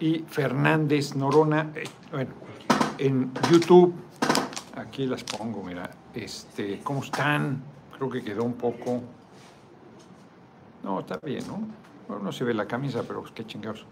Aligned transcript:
y 0.00 0.24
Fernández 0.26 1.14
Norona. 1.14 1.70
Eh, 1.74 1.84
bueno, 2.10 2.30
en 2.98 3.30
YouTube, 3.50 3.94
aquí 4.74 5.06
las 5.06 5.22
pongo, 5.22 5.62
mira, 5.62 5.90
este, 6.14 6.80
¿cómo 6.82 7.02
están? 7.02 7.62
Creo 7.96 8.10
que 8.10 8.22
quedó 8.22 8.44
un 8.44 8.54
poco. 8.54 9.02
No, 10.82 11.00
está 11.00 11.18
bien, 11.22 11.46
¿no? 11.46 11.60
Bueno, 12.08 12.24
no 12.24 12.32
se 12.32 12.44
ve 12.44 12.54
la 12.54 12.66
camisa, 12.66 13.02
pero 13.06 13.22
qué 13.34 13.46
chingados. 13.46 13.84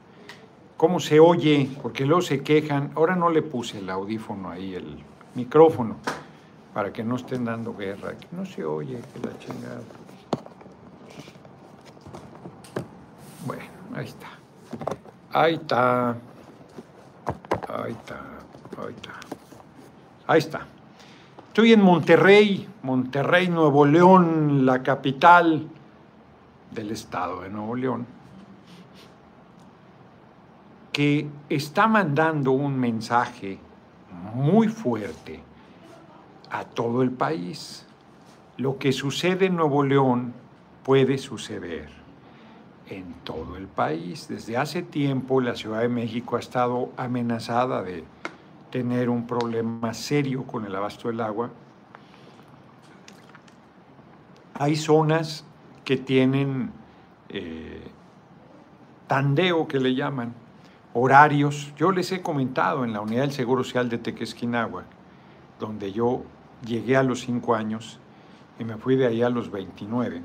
¿Cómo 0.77 1.01
se 1.01 1.21
oye? 1.21 1.69
Porque 1.83 2.07
luego 2.07 2.23
se 2.23 2.43
quejan. 2.43 2.93
Ahora 2.95 3.15
no 3.15 3.31
le 3.31 3.43
puse 3.43 3.79
el 3.79 3.91
audífono 3.91 4.51
ahí, 4.51 4.75
el 4.75 4.97
micrófono, 5.35 5.97
para 6.73 6.93
que 6.93 7.05
no 7.05 7.17
estén 7.17 7.45
dando 7.45 7.75
guerra. 7.77 8.15
no 8.33 8.47
se 8.47 8.65
oye, 8.65 9.01
que 9.13 9.27
la 9.27 9.39
chingada. 9.39 9.83
Bueno, 13.47 13.65
ahí 13.95 14.07
está. 14.07 14.38
Ahí 15.41 15.55
está. 15.55 16.17
Ahí 17.69 17.93
está. 17.93 18.21
Ahí 18.77 18.93
está. 18.93 19.11
Ahí 20.27 20.39
está. 20.41 20.67
Estoy 21.47 21.75
en 21.75 21.81
Monterrey, 21.81 22.69
Monterrey, 22.83 23.49
Nuevo 23.49 23.87
León, 23.87 24.67
la 24.67 24.83
capital 24.83 25.69
del 26.73 26.91
estado 26.91 27.43
de 27.43 27.51
Nuevo 27.51 27.77
León, 27.77 28.05
que 30.91 31.29
está 31.49 31.87
mandando 31.87 32.51
un 32.51 32.77
mensaje 32.77 33.61
muy 34.35 34.67
fuerte 34.67 35.41
a 36.51 36.65
todo 36.65 37.01
el 37.03 37.13
país. 37.13 37.87
Lo 38.57 38.77
que 38.77 38.91
sucede 38.91 39.47
en 39.47 39.55
Nuevo 39.55 39.85
León 39.85 40.35
puede 40.83 41.17
suceder 41.17 41.98
en 42.91 43.15
todo 43.25 43.57
el 43.57 43.67
país. 43.67 44.29
Desde 44.29 44.57
hace 44.57 44.83
tiempo 44.83 45.41
la 45.41 45.55
Ciudad 45.55 45.81
de 45.81 45.89
México 45.89 46.37
ha 46.37 46.41
estado 46.41 46.91
amenazada 46.97 47.83
de 47.83 48.05
tener 48.71 49.09
un 49.09 49.27
problema 49.27 49.95
serio 49.95 50.45
con 50.45 50.65
el 50.65 50.75
abasto 50.75 51.09
del 51.09 51.21
agua. 51.21 51.51
Hay 54.55 54.77
zonas 54.77 55.45
que 55.85 55.97
tienen 55.97 56.73
eh, 57.29 57.83
tandeo, 59.07 59.69
que 59.69 59.79
le 59.79 59.95
llaman, 59.95 60.35
horarios. 60.95 61.73
Yo 61.77 61.93
les 61.93 62.11
he 62.13 62.23
comentado 62.23 62.85
en 62.85 62.93
la 62.93 63.01
Unidad 63.01 63.23
del 63.23 63.33
Seguro 63.33 63.65
Social 63.65 63.89
de 63.89 63.99
Tequesquinagua, 63.99 64.85
donde 65.59 65.93
yo 65.93 66.23
llegué 66.65 66.97
a 66.97 67.03
los 67.03 67.21
cinco 67.21 67.55
años 67.55 68.01
y 68.59 68.65
me 68.65 68.77
fui 68.77 68.97
de 68.97 69.07
ahí 69.07 69.23
a 69.23 69.31
los 69.31 69.51
29. 69.51 70.23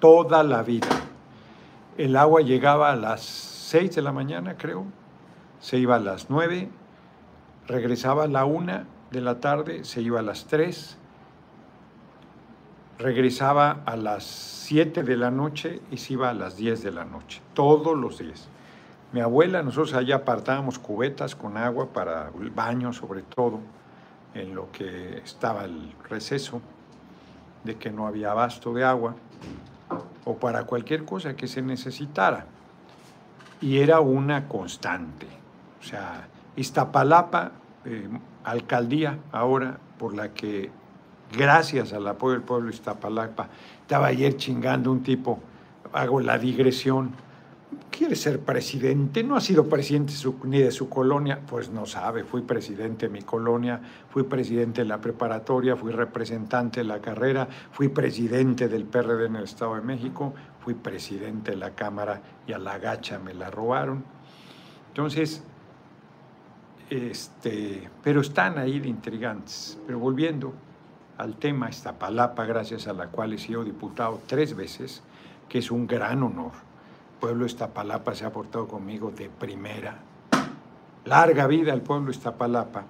Toda 0.00 0.42
la 0.42 0.62
vida. 0.62 0.88
El 1.98 2.16
agua 2.16 2.40
llegaba 2.40 2.90
a 2.90 2.96
las 2.96 3.20
6 3.20 3.96
de 3.96 4.02
la 4.02 4.12
mañana, 4.12 4.56
creo, 4.56 4.86
se 5.60 5.78
iba 5.78 5.96
a 5.96 6.00
las 6.00 6.30
9, 6.30 6.70
regresaba 7.66 8.24
a 8.24 8.28
la 8.28 8.46
1 8.46 8.84
de 9.10 9.20
la 9.20 9.40
tarde, 9.40 9.84
se 9.84 10.00
iba 10.00 10.20
a 10.20 10.22
las 10.22 10.46
3, 10.46 10.96
regresaba 12.98 13.82
a 13.84 13.96
las 13.96 14.24
7 14.24 15.02
de 15.02 15.16
la 15.18 15.30
noche 15.30 15.82
y 15.90 15.98
se 15.98 16.14
iba 16.14 16.30
a 16.30 16.34
las 16.34 16.56
10 16.56 16.82
de 16.82 16.92
la 16.92 17.04
noche, 17.04 17.42
todos 17.52 17.96
los 17.96 18.18
días. 18.18 18.48
Mi 19.12 19.20
abuela, 19.20 19.62
nosotros 19.62 19.92
allá 19.92 20.16
apartábamos 20.16 20.78
cubetas 20.78 21.36
con 21.36 21.58
agua 21.58 21.92
para 21.92 22.30
el 22.40 22.50
baño, 22.50 22.94
sobre 22.94 23.20
todo, 23.20 23.60
en 24.32 24.54
lo 24.54 24.72
que 24.72 25.18
estaba 25.18 25.66
el 25.66 25.92
receso, 26.08 26.62
de 27.64 27.76
que 27.76 27.90
no 27.90 28.06
había 28.06 28.30
abasto 28.30 28.72
de 28.72 28.82
agua, 28.82 29.14
o 30.24 30.36
para 30.36 30.64
cualquier 30.64 31.04
cosa 31.04 31.34
que 31.34 31.46
se 31.46 31.62
necesitara. 31.62 32.46
Y 33.60 33.78
era 33.78 34.00
una 34.00 34.48
constante. 34.48 35.26
O 35.80 35.84
sea, 35.84 36.28
Iztapalapa, 36.56 37.52
eh, 37.84 38.08
alcaldía 38.44 39.18
ahora, 39.32 39.78
por 39.98 40.14
la 40.14 40.32
que 40.32 40.70
gracias 41.32 41.92
al 41.92 42.06
apoyo 42.06 42.34
del 42.34 42.42
pueblo 42.42 42.68
de 42.68 42.74
Iztapalapa, 42.74 43.48
estaba 43.80 44.08
ayer 44.08 44.36
chingando 44.36 44.92
un 44.92 45.02
tipo, 45.02 45.40
hago 45.92 46.20
la 46.20 46.38
digresión, 46.38 47.12
quiere 48.02 48.16
ser 48.16 48.40
presidente, 48.40 49.22
no 49.22 49.36
ha 49.36 49.40
sido 49.40 49.68
presidente 49.68 50.12
ni 50.42 50.58
de 50.58 50.72
su 50.72 50.88
colonia, 50.88 51.38
pues 51.46 51.70
no 51.70 51.86
sabe, 51.86 52.24
fui 52.24 52.42
presidente 52.42 53.06
de 53.06 53.12
mi 53.12 53.22
colonia, 53.22 53.80
fui 54.10 54.24
presidente 54.24 54.80
de 54.80 54.88
la 54.88 55.00
preparatoria, 55.00 55.76
fui 55.76 55.92
representante 55.92 56.80
de 56.80 56.84
la 56.84 57.00
carrera, 57.00 57.46
fui 57.70 57.86
presidente 57.90 58.66
del 58.66 58.86
PRD 58.86 59.26
en 59.26 59.36
el 59.36 59.44
Estado 59.44 59.76
de 59.76 59.82
México, 59.82 60.34
fui 60.64 60.74
presidente 60.74 61.52
de 61.52 61.58
la 61.58 61.76
Cámara 61.76 62.20
y 62.44 62.52
a 62.52 62.58
la 62.58 62.76
gacha 62.78 63.20
me 63.20 63.34
la 63.34 63.50
robaron. 63.50 64.02
Entonces, 64.88 65.44
este, 66.90 67.88
pero 68.02 68.20
están 68.20 68.58
ahí 68.58 68.80
de 68.80 68.88
intrigantes. 68.88 69.78
Pero 69.86 70.00
volviendo, 70.00 70.52
al 71.18 71.36
tema 71.36 71.70
palapa 72.00 72.46
gracias 72.46 72.88
a 72.88 72.94
la 72.94 73.06
cual 73.06 73.34
he 73.34 73.38
sido 73.38 73.62
diputado 73.62 74.20
tres 74.26 74.56
veces, 74.56 75.04
que 75.48 75.58
es 75.58 75.70
un 75.70 75.86
gran 75.86 76.24
honor. 76.24 76.71
Pueblo 77.22 77.46
Iztapalapa 77.46 78.16
se 78.16 78.24
ha 78.24 78.32
portado 78.32 78.66
conmigo 78.66 79.12
de 79.12 79.28
primera. 79.30 79.96
Larga 81.04 81.46
vida 81.46 81.72
el 81.72 81.80
pueblo 81.80 82.10
Iztapalapa. 82.10 82.82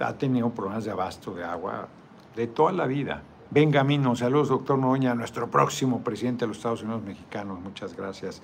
Ha 0.00 0.14
tenido 0.14 0.48
problemas 0.48 0.84
de 0.86 0.90
abasto 0.90 1.34
de 1.34 1.44
agua 1.44 1.86
de 2.34 2.46
toda 2.46 2.72
la 2.72 2.86
vida. 2.86 3.22
Benjamín, 3.50 4.04
saludos, 4.16 4.48
doctor 4.48 4.78
Noña, 4.78 5.14
nuestro 5.14 5.50
próximo 5.50 6.02
presidente 6.02 6.46
de 6.46 6.48
los 6.48 6.56
Estados 6.56 6.82
Unidos 6.82 7.02
mexicanos. 7.02 7.60
Muchas 7.60 7.94
gracias 7.94 8.40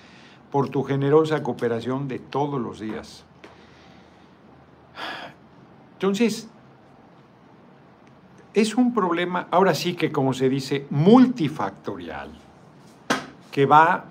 por 0.52 0.68
tu 0.68 0.82
generosa 0.82 1.42
cooperación 1.42 2.06
de 2.06 2.18
todos 2.18 2.60
los 2.60 2.78
días. 2.78 3.24
Entonces, 5.94 6.50
es 8.52 8.74
un 8.74 8.92
problema, 8.92 9.48
ahora 9.50 9.74
sí 9.74 9.94
que 9.94 10.12
como 10.12 10.34
se 10.34 10.50
dice, 10.50 10.86
multifactorial, 10.90 12.30
que 13.50 13.64
va 13.64 14.04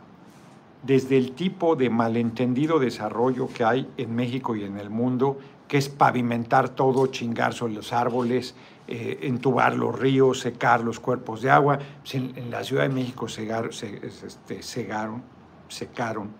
desde 0.88 1.18
el 1.18 1.34
tipo 1.34 1.76
de 1.76 1.90
malentendido 1.90 2.80
desarrollo 2.80 3.50
que 3.50 3.66
hay 3.66 3.92
en 3.98 4.16
México 4.16 4.56
y 4.56 4.64
en 4.64 4.78
el 4.78 4.90
mundo, 4.90 5.38
que 5.68 5.78
es 5.78 5.90
pavimentar 5.90 6.70
todo, 6.70 7.08
chingar 7.08 7.54
sobre 7.54 7.74
los 7.74 7.92
árboles, 7.92 8.56
eh, 8.88 9.20
entubar 9.24 9.76
los 9.76 10.00
ríos, 10.00 10.40
secar 10.40 10.80
los 10.80 11.02
cuerpos 11.02 11.42
de 11.42 11.52
agua. 11.52 11.78
Pues 12.00 12.16
en, 12.16 12.50
la 12.50 12.64
Ciudad 12.64 12.84
de 12.84 12.90
México 12.90 13.28
segaron, 13.28 13.70
este, 13.70 14.64
secaron 14.64 16.32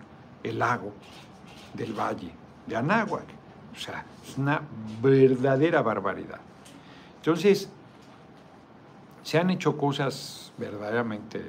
el 0.42 0.58
lago 0.58 0.94
del 1.74 1.92
Valle 1.92 2.30
de 2.66 2.74
Anáhuac. 2.74 3.26
O 3.76 3.78
sea, 3.78 4.06
es 4.26 4.38
una 4.38 4.62
verdadera 5.02 5.82
barbaridad. 5.82 6.40
Entonces, 7.16 7.68
se 9.22 9.38
han 9.38 9.50
hecho 9.50 9.76
cosas 9.76 10.54
verdaderamente 10.56 11.42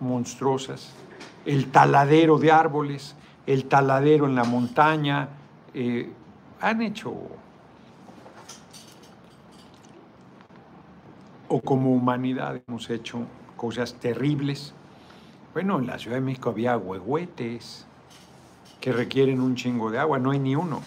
monstruosas. 0.00 0.92
El 1.48 1.70
taladero 1.70 2.36
de 2.36 2.52
árboles, 2.52 3.16
el 3.46 3.64
taladero 3.64 4.26
en 4.26 4.34
la 4.34 4.44
montaña, 4.44 5.30
eh, 5.72 6.12
han 6.60 6.82
hecho, 6.82 7.14
o 11.48 11.60
como 11.62 11.94
humanidad 11.94 12.60
hemos 12.68 12.90
hecho 12.90 13.20
cosas 13.56 13.94
terribles. 13.94 14.74
Bueno, 15.54 15.78
en 15.78 15.86
la 15.86 15.98
Ciudad 15.98 16.18
de 16.18 16.20
México 16.20 16.50
había 16.50 16.76
huehuetes 16.76 17.86
que 18.78 18.92
requieren 18.92 19.40
un 19.40 19.56
chingo 19.56 19.90
de 19.90 20.00
agua, 20.00 20.18
no 20.18 20.32
hay 20.32 20.40
ni 20.40 20.54
uno, 20.54 20.82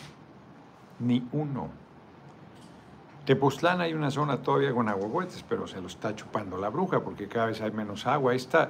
ni 1.00 1.28
uno. 1.32 1.70
Tepoztlán 3.26 3.82
hay 3.82 3.96
una 3.96 4.12
zona 4.12 4.38
todavía 4.38 4.76
con 4.76 4.90
aguahuetes, 4.90 5.44
pero 5.50 5.66
se 5.66 5.82
lo 5.82 5.88
está 5.88 6.16
chupando 6.16 6.58
la 6.58 6.70
bruja 6.70 7.00
porque 7.00 7.28
cada 7.28 7.48
vez 7.48 7.62
hay 7.62 7.72
menos 7.72 8.06
agua. 8.06 8.36
Esta, 8.36 8.70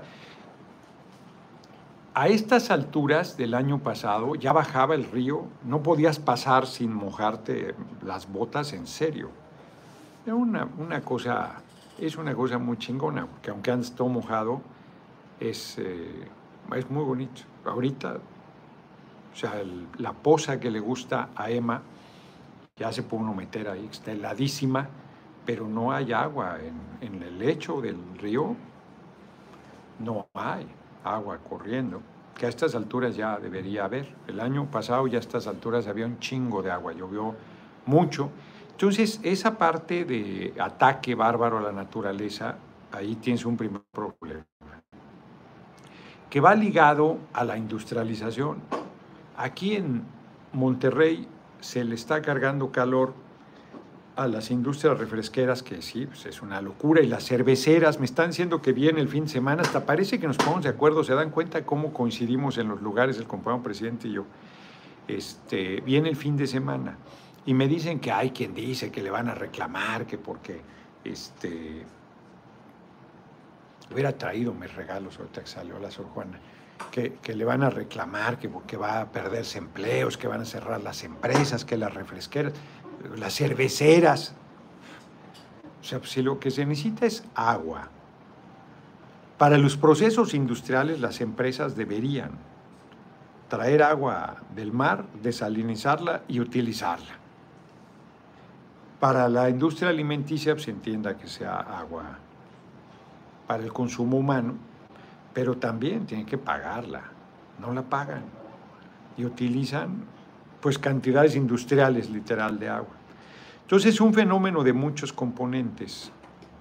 a 2.13 2.27
estas 2.27 2.71
alturas 2.71 3.37
del 3.37 3.53
año 3.53 3.79
pasado 3.79 4.35
ya 4.35 4.51
bajaba 4.51 4.95
el 4.95 5.09
río, 5.09 5.45
no 5.63 5.81
podías 5.81 6.19
pasar 6.19 6.67
sin 6.67 6.93
mojarte 6.93 7.73
las 8.03 8.31
botas 8.31 8.73
en 8.73 8.85
serio. 8.85 9.29
Una, 10.25 11.01
cosa, 11.01 11.61
es 11.97 12.17
una 12.17 12.35
cosa 12.35 12.57
muy 12.57 12.77
chingona, 12.77 13.25
porque 13.25 13.49
aunque 13.49 13.71
antes 13.71 13.93
todo 13.93 14.09
mojado, 14.09 14.61
es, 15.39 15.77
eh, 15.79 16.27
es 16.75 16.89
muy 16.91 17.03
bonito. 17.03 17.41
Ahorita, 17.65 18.17
o 19.33 19.35
sea, 19.35 19.53
la 19.97 20.13
poza 20.13 20.59
que 20.59 20.69
le 20.69 20.79
gusta 20.79 21.29
a 21.35 21.49
Emma, 21.49 21.81
ya 22.75 22.91
se 22.91 23.03
puede 23.03 23.23
uno 23.23 23.33
meter 23.33 23.69
ahí, 23.69 23.87
está 23.89 24.11
heladísima, 24.11 24.89
pero 25.45 25.67
no 25.67 25.91
hay 25.91 26.11
agua 26.11 26.57
en 26.99 27.23
el 27.23 27.39
lecho 27.39 27.81
del 27.81 27.97
río, 28.19 28.55
no 29.99 30.27
hay 30.33 30.67
agua 31.03 31.39
corriendo, 31.39 32.01
que 32.37 32.45
a 32.45 32.49
estas 32.49 32.75
alturas 32.75 33.15
ya 33.15 33.37
debería 33.39 33.85
haber. 33.85 34.13
El 34.27 34.39
año 34.39 34.69
pasado 34.69 35.07
ya 35.07 35.17
a 35.17 35.21
estas 35.21 35.47
alturas 35.47 35.87
había 35.87 36.05
un 36.05 36.19
chingo 36.19 36.61
de 36.61 36.71
agua, 36.71 36.93
llovió 36.93 37.35
mucho. 37.85 38.29
Entonces, 38.71 39.19
esa 39.23 39.57
parte 39.57 40.05
de 40.05 40.53
ataque 40.59 41.15
bárbaro 41.15 41.59
a 41.59 41.61
la 41.61 41.71
naturaleza, 41.71 42.55
ahí 42.91 43.15
tienes 43.15 43.45
un 43.45 43.57
primer 43.57 43.81
problema, 43.91 44.45
que 46.29 46.39
va 46.39 46.55
ligado 46.55 47.17
a 47.33 47.43
la 47.43 47.57
industrialización 47.57 48.61
Aquí 49.41 49.75
en 49.75 50.03
Monterrey 50.53 51.27
se 51.61 51.83
le 51.83 51.95
está 51.95 52.21
cargando 52.21 52.71
calor 52.71 53.15
a 54.23 54.27
las 54.27 54.51
industrias 54.51 54.97
refresqueras, 54.97 55.63
que 55.63 55.81
sí, 55.81 56.05
pues 56.05 56.25
es 56.25 56.41
una 56.41 56.61
locura, 56.61 57.01
y 57.01 57.07
las 57.07 57.25
cerveceras, 57.25 57.99
me 57.99 58.05
están 58.05 58.29
diciendo 58.29 58.61
que 58.61 58.73
viene 58.73 59.01
el 59.01 59.07
fin 59.07 59.25
de 59.25 59.29
semana, 59.29 59.61
hasta 59.61 59.85
parece 59.85 60.19
que 60.19 60.27
nos 60.27 60.37
ponemos 60.37 60.63
de 60.63 60.69
acuerdo, 60.69 61.03
se 61.03 61.13
dan 61.13 61.29
cuenta 61.29 61.65
cómo 61.65 61.93
coincidimos 61.93 62.57
en 62.57 62.67
los 62.67 62.81
lugares 62.81 63.17
el 63.17 63.27
compañero 63.27 63.63
presidente 63.63 64.07
y 64.07 64.13
yo. 64.13 64.25
Este, 65.07 65.81
viene 65.81 66.09
el 66.09 66.15
fin 66.15 66.37
de 66.37 66.47
semana 66.47 66.97
y 67.45 67.53
me 67.53 67.67
dicen 67.67 67.99
que 67.99 68.11
hay 68.11 68.31
quien 68.31 68.53
dice 68.53 68.91
que 68.91 69.01
le 69.01 69.09
van 69.09 69.27
a 69.27 69.35
reclamar, 69.35 70.05
que 70.05 70.17
porque 70.17 70.61
este, 71.03 71.83
hubiera 73.91 74.11
traído 74.17 74.53
mis 74.53 74.73
regalos 74.73 75.17
ahorita 75.17 75.41
que 75.41 75.47
salió 75.47 75.79
la 75.79 75.91
Sor 75.91 76.05
Juana, 76.05 76.39
que, 76.91 77.13
que, 77.21 77.35
le 77.35 77.45
van 77.45 77.63
a 77.63 77.69
reclamar, 77.69 78.39
que 78.39 78.49
porque 78.49 78.77
va 78.77 79.01
a 79.01 79.11
perderse 79.11 79.57
empleos, 79.57 80.17
que 80.17 80.27
van 80.27 80.41
a 80.41 80.45
cerrar 80.45 80.81
las 80.81 81.03
empresas, 81.03 81.65
que 81.65 81.77
las 81.77 81.93
refresqueras 81.93 82.53
las 83.17 83.35
cerveceras. 83.35 84.35
O 85.81 85.83
sea, 85.83 85.99
si 86.03 86.21
lo 86.21 86.39
que 86.39 86.51
se 86.51 86.65
necesita 86.65 87.05
es 87.05 87.23
agua. 87.35 87.89
Para 89.37 89.57
los 89.57 89.77
procesos 89.77 90.33
industriales 90.33 90.99
las 90.99 91.19
empresas 91.21 91.75
deberían 91.75 92.31
traer 93.49 93.83
agua 93.83 94.37
del 94.55 94.71
mar, 94.71 95.05
desalinizarla 95.21 96.21
y 96.27 96.39
utilizarla. 96.39 97.17
Para 98.99 99.27
la 99.27 99.49
industria 99.49 99.89
alimenticia 99.89 100.53
pues, 100.53 100.65
se 100.65 100.71
entienda 100.71 101.17
que 101.17 101.27
sea 101.27 101.55
agua 101.55 102.19
para 103.47 103.63
el 103.63 103.73
consumo 103.73 104.17
humano, 104.17 104.53
pero 105.33 105.57
también 105.57 106.05
tienen 106.05 106.25
que 106.25 106.37
pagarla. 106.37 107.01
No 107.59 107.73
la 107.73 107.81
pagan 107.81 108.23
y 109.17 109.25
utilizan 109.25 110.05
pues 110.61 110.77
cantidades 110.77 111.35
industriales 111.35 112.09
literal 112.09 112.59
de 112.59 112.69
agua. 112.69 112.95
Entonces 113.63 113.93
es 113.93 114.01
un 114.01 114.13
fenómeno 114.13 114.63
de 114.63 114.73
muchos 114.73 115.11
componentes. 115.11 116.11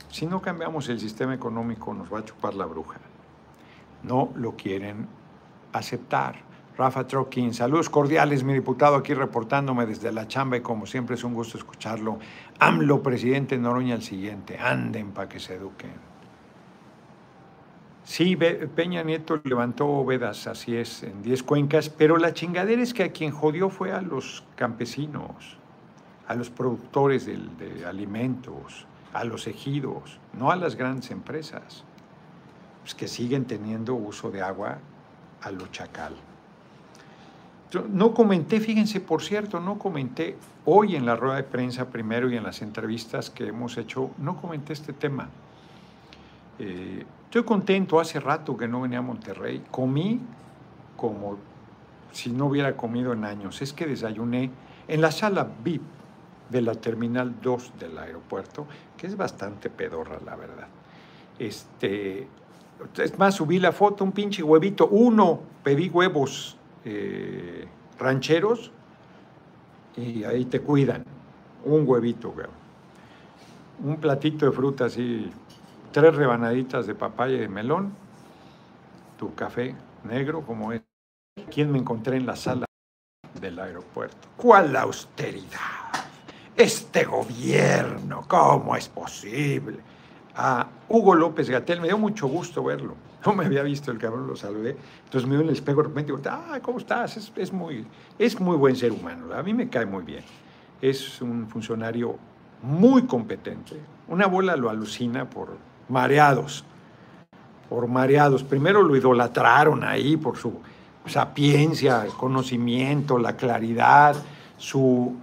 Si 0.09 0.27
no 0.27 0.41
cambiamos 0.41 0.89
el 0.89 0.99
sistema 0.99 1.35
económico 1.35 1.93
nos 1.95 2.13
va 2.13 2.21
a 2.21 2.25
chupar 2.25 2.55
la 2.55 2.67
bruja. 2.67 2.99
No 4.03 4.31
lo 4.35 4.57
quieren 4.57 5.07
aceptar. 5.73 6.37
Rafa 6.77 7.07
Troquín, 7.07 7.53
saludos 7.53 7.91
cordiales, 7.91 8.43
mi 8.43 8.55
diputado 8.55 8.97
aquí 8.97 9.13
reportándome 9.13 9.85
desde 9.85 10.13
la 10.13 10.27
chamba 10.27 10.57
y 10.57 10.61
como 10.61 10.87
siempre 10.87 11.17
es 11.17 11.25
un 11.25 11.35
gusto 11.35 11.59
escucharlo. 11.59 12.19
AMLO, 12.59 13.03
presidente 13.03 13.59
Noroña, 13.59 13.95
el 13.95 14.03
siguiente. 14.03 14.59
Anden 14.59 15.11
para 15.11 15.29
que 15.29 15.39
se 15.39 15.57
eduquen. 15.57 16.10
Sí, 18.11 18.35
Peña 18.35 19.05
Nieto 19.05 19.41
levantó 19.45 20.05
vedas, 20.05 20.49
así 20.49 20.75
es, 20.75 21.05
en 21.05 21.23
10 21.23 21.45
cuencas, 21.45 21.89
pero 21.89 22.17
la 22.17 22.35
chingadera 22.35 22.83
es 22.83 22.93
que 22.93 23.05
a 23.05 23.13
quien 23.13 23.31
jodió 23.31 23.71
fue 23.71 23.93
a 23.93 24.03
los 24.03 24.43
campesinos, 24.57 25.57
a 26.27 26.35
los 26.35 26.51
productores 26.51 27.25
de, 27.27 27.87
alimentos, 27.87 28.85
a 29.13 29.23
los 29.23 29.47
ejidos, 29.47 30.19
no 30.37 30.51
a 30.51 30.57
las 30.57 30.75
grandes 30.75 31.13
empresas, 31.13 31.85
pues 32.81 32.97
que 32.97 33.07
siguen 33.07 33.45
teniendo 33.45 33.95
uso 33.95 34.33
de 34.33 34.43
agua 34.43 34.79
a 35.41 35.53
lo 35.53 35.69
chacal. 35.69 36.17
no 37.93 38.13
comenté, 38.13 38.59
fíjense, 38.59 39.01
por 39.01 39.23
cierto, 39.23 39.61
no 39.61 39.79
comenté 39.79 40.37
hoy 40.65 40.97
en 40.97 41.07
la 41.07 41.15
rueda 41.15 41.37
de 41.37 41.45
prensa 41.45 41.91
primero 41.91 42.29
y 42.29 42.37
en 42.37 42.43
las 42.43 42.61
entrevistas 42.61 43.31
que 43.31 43.47
hemos 43.47 43.79
hecho, 43.79 44.11
no 44.19 44.37
comenté 44.41 44.73
este 44.73 44.93
tema. 44.93 45.29
Eh, 46.61 47.05
Estoy 47.31 47.45
contento, 47.45 48.01
hace 48.01 48.19
rato 48.19 48.57
que 48.57 48.67
no 48.67 48.81
venía 48.81 48.99
a 48.99 49.03
Monterrey. 49.03 49.63
Comí 49.71 50.19
como 50.97 51.39
si 52.11 52.29
no 52.31 52.47
hubiera 52.47 52.77
comido 52.77 53.13
en 53.13 53.25
años. 53.25 53.63
Es 53.63 53.73
que 53.73 53.87
desayuné 53.87 54.51
en 54.89 55.01
la 55.01 55.13
sala 55.13 55.49
VIP 55.63 55.81
de 56.49 56.61
la 56.61 56.75
Terminal 56.75 57.37
2 57.41 57.75
del 57.79 57.97
aeropuerto, 57.97 58.67
que 58.97 59.07
es 59.07 59.17
bastante 59.17 59.71
pedorra, 59.71 60.19
la 60.27 60.35
verdad. 60.35 60.67
Este, 61.39 62.27
es 62.99 63.17
más, 63.17 63.37
subí 63.37 63.61
la 63.61 63.71
foto, 63.71 64.03
un 64.03 64.11
pinche 64.11 64.43
huevito. 64.43 64.89
Uno, 64.89 65.39
pedí 65.63 65.89
huevos 65.89 66.57
eh, 66.85 67.65
rancheros 67.97 68.73
y 69.97 70.25
ahí 70.25 70.47
te 70.47 70.61
cuidan. 70.63 71.05
Un 71.65 71.85
huevito, 71.87 72.33
güey. 72.33 72.49
Un 73.85 73.99
platito 73.99 74.47
de 74.47 74.51
fruta 74.51 74.87
así 74.87 75.31
tres 75.93 76.15
rebanaditas 76.15 76.87
de 76.87 76.95
papaya 76.95 77.35
y 77.35 77.41
de 77.41 77.49
melón, 77.49 77.93
tu 79.19 79.35
café 79.35 79.75
negro 80.05 80.43
como 80.43 80.73
es. 80.73 80.83
¿Quién 81.53 81.73
me 81.73 81.79
encontré 81.79 82.17
en 82.17 82.27
la 82.27 82.37
sala 82.37 82.67
del 83.41 83.59
aeropuerto? 83.59 84.29
¿Cuál 84.37 84.77
austeridad? 84.77 85.49
Este 86.57 87.05
gobierno, 87.05 88.25
¿cómo 88.29 88.77
es 88.77 88.89
posible? 88.89 89.79
A 90.37 90.69
Hugo 90.89 91.15
López 91.15 91.49
Gatel, 91.49 91.81
me 91.81 91.89
dio 91.89 91.99
mucho 91.99 92.29
gusto 92.29 92.63
verlo. 92.63 92.95
No 93.25 93.35
me 93.35 93.45
había 93.45 93.63
visto 93.63 93.91
el 93.91 93.99
cabrón, 93.99 94.27
lo 94.27 94.37
saludé. 94.37 94.77
Entonces 95.05 95.29
me 95.29 95.35
dio 95.35 95.43
en 95.43 95.49
el 95.49 95.55
espejo 95.55 95.83
de 95.83 95.89
repente 95.89 96.13
y 96.13 96.17
digo, 96.17 96.31
ah, 96.31 96.59
¿cómo 96.63 96.79
estás? 96.79 97.17
Es, 97.17 97.33
es, 97.37 97.53
muy, 97.53 97.87
es 98.19 98.39
muy 98.41 98.57
buen 98.57 98.77
ser 98.77 98.93
humano, 98.93 99.35
a 99.35 99.43
mí 99.43 99.53
me 99.55 99.69
cae 99.69 99.87
muy 99.87 100.05
bien. 100.05 100.25
Es 100.81 101.21
un 101.21 101.49
funcionario 101.49 102.17
muy 102.63 103.05
competente. 103.05 103.77
Una 104.09 104.27
bola 104.27 104.57
lo 104.57 104.71
alucina 104.71 105.29
por 105.29 105.70
mareados, 105.91 106.65
por 107.69 107.87
mareados. 107.89 108.43
Primero 108.43 108.83
lo 108.83 108.97
idolatraron 108.97 109.85
ahí 109.85 110.17
por 110.17 110.37
su 110.37 110.61
sapiencia, 111.07 112.05
el 112.05 112.13
conocimiento, 112.13 113.19
la 113.19 113.37
claridad, 113.37 114.17
su 114.57 115.17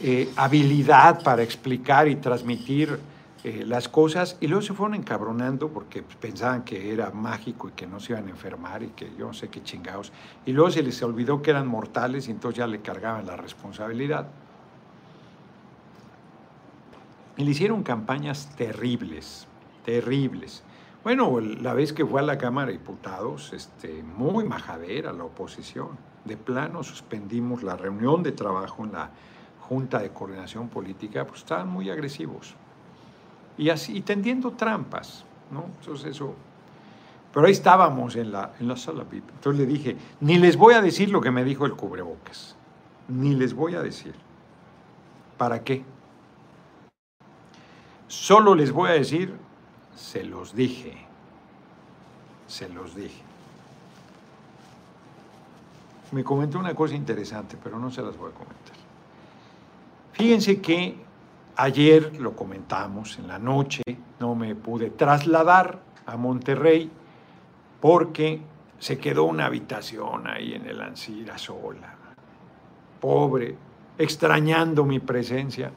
eh, 0.00 0.30
habilidad 0.36 1.22
para 1.22 1.42
explicar 1.42 2.08
y 2.08 2.16
transmitir 2.16 2.98
eh, 3.44 3.64
las 3.66 3.88
cosas, 3.88 4.36
y 4.40 4.46
luego 4.46 4.62
se 4.62 4.72
fueron 4.72 4.94
encabronando 4.94 5.68
porque 5.68 6.02
pensaban 6.02 6.62
que 6.62 6.92
era 6.92 7.10
mágico 7.10 7.68
y 7.68 7.72
que 7.72 7.88
no 7.88 7.98
se 7.98 8.12
iban 8.12 8.28
a 8.28 8.30
enfermar 8.30 8.84
y 8.84 8.88
que 8.88 9.10
yo 9.18 9.26
no 9.26 9.34
sé 9.34 9.48
qué 9.48 9.60
chingados. 9.62 10.12
Y 10.46 10.52
luego 10.52 10.70
se 10.70 10.82
les 10.82 11.02
olvidó 11.02 11.42
que 11.42 11.50
eran 11.50 11.66
mortales 11.66 12.28
y 12.28 12.30
entonces 12.30 12.58
ya 12.58 12.68
le 12.68 12.80
cargaban 12.80 13.26
la 13.26 13.36
responsabilidad. 13.36 14.28
Y 17.36 17.44
le 17.44 17.50
hicieron 17.50 17.82
campañas 17.82 18.48
terribles, 18.56 19.48
terribles. 19.84 20.62
Bueno, 21.04 21.40
la 21.40 21.74
vez 21.74 21.92
que 21.92 22.06
fue 22.06 22.20
a 22.20 22.24
la 22.24 22.38
Cámara 22.38 22.68
de 22.68 22.74
Diputados, 22.74 23.52
este, 23.52 24.04
muy 24.04 24.44
majadera 24.44 25.12
la 25.12 25.24
oposición. 25.24 25.98
De 26.24 26.36
plano 26.36 26.84
suspendimos 26.84 27.64
la 27.64 27.76
reunión 27.76 28.22
de 28.22 28.30
trabajo 28.30 28.84
en 28.84 28.92
la 28.92 29.10
Junta 29.60 29.98
de 29.98 30.10
Coordinación 30.10 30.68
Política, 30.68 31.26
pues 31.26 31.40
estaban 31.40 31.68
muy 31.68 31.90
agresivos. 31.90 32.54
Y 33.58 33.70
así, 33.70 34.00
tendiendo 34.02 34.52
trampas, 34.52 35.24
¿no? 35.50 35.64
Entonces 35.80 36.10
eso... 36.10 36.34
Pero 37.32 37.46
ahí 37.46 37.52
estábamos 37.52 38.14
en 38.16 38.30
la, 38.30 38.52
en 38.60 38.68
la 38.68 38.76
sala 38.76 39.04
VIP. 39.04 39.28
Entonces 39.30 39.60
le 39.60 39.66
dije, 39.66 39.96
ni 40.20 40.38
les 40.38 40.56
voy 40.56 40.74
a 40.74 40.82
decir 40.82 41.10
lo 41.10 41.20
que 41.20 41.30
me 41.30 41.44
dijo 41.44 41.64
el 41.64 41.72
cubrebocas. 41.72 42.56
Ni 43.08 43.34
les 43.34 43.54
voy 43.54 43.74
a 43.74 43.82
decir. 43.82 44.14
¿Para 45.38 45.64
qué? 45.64 45.82
Solo 48.06 48.54
les 48.54 48.70
voy 48.70 48.90
a 48.90 48.92
decir 48.92 49.34
se 49.94 50.24
los 50.24 50.54
dije. 50.54 50.96
Se 52.46 52.68
los 52.68 52.94
dije. 52.94 53.22
Me 56.12 56.22
comentó 56.22 56.58
una 56.58 56.74
cosa 56.74 56.94
interesante, 56.94 57.56
pero 57.62 57.78
no 57.78 57.90
se 57.90 58.02
las 58.02 58.16
voy 58.16 58.30
a 58.30 58.34
comentar. 58.34 58.76
Fíjense 60.12 60.60
que 60.60 60.94
ayer 61.56 62.20
lo 62.20 62.36
comentamos 62.36 63.18
en 63.18 63.28
la 63.28 63.38
noche, 63.38 63.82
no 64.20 64.34
me 64.34 64.54
pude 64.54 64.90
trasladar 64.90 65.80
a 66.04 66.16
Monterrey 66.16 66.90
porque 67.80 68.42
se 68.78 68.98
quedó 68.98 69.24
una 69.24 69.46
habitación 69.46 70.26
ahí 70.26 70.54
en 70.54 70.66
el 70.66 70.80
Ancira 70.82 71.38
sola. 71.38 71.94
Pobre, 73.00 73.56
extrañando 73.96 74.84
mi 74.84 75.00
presencia. 75.00 75.72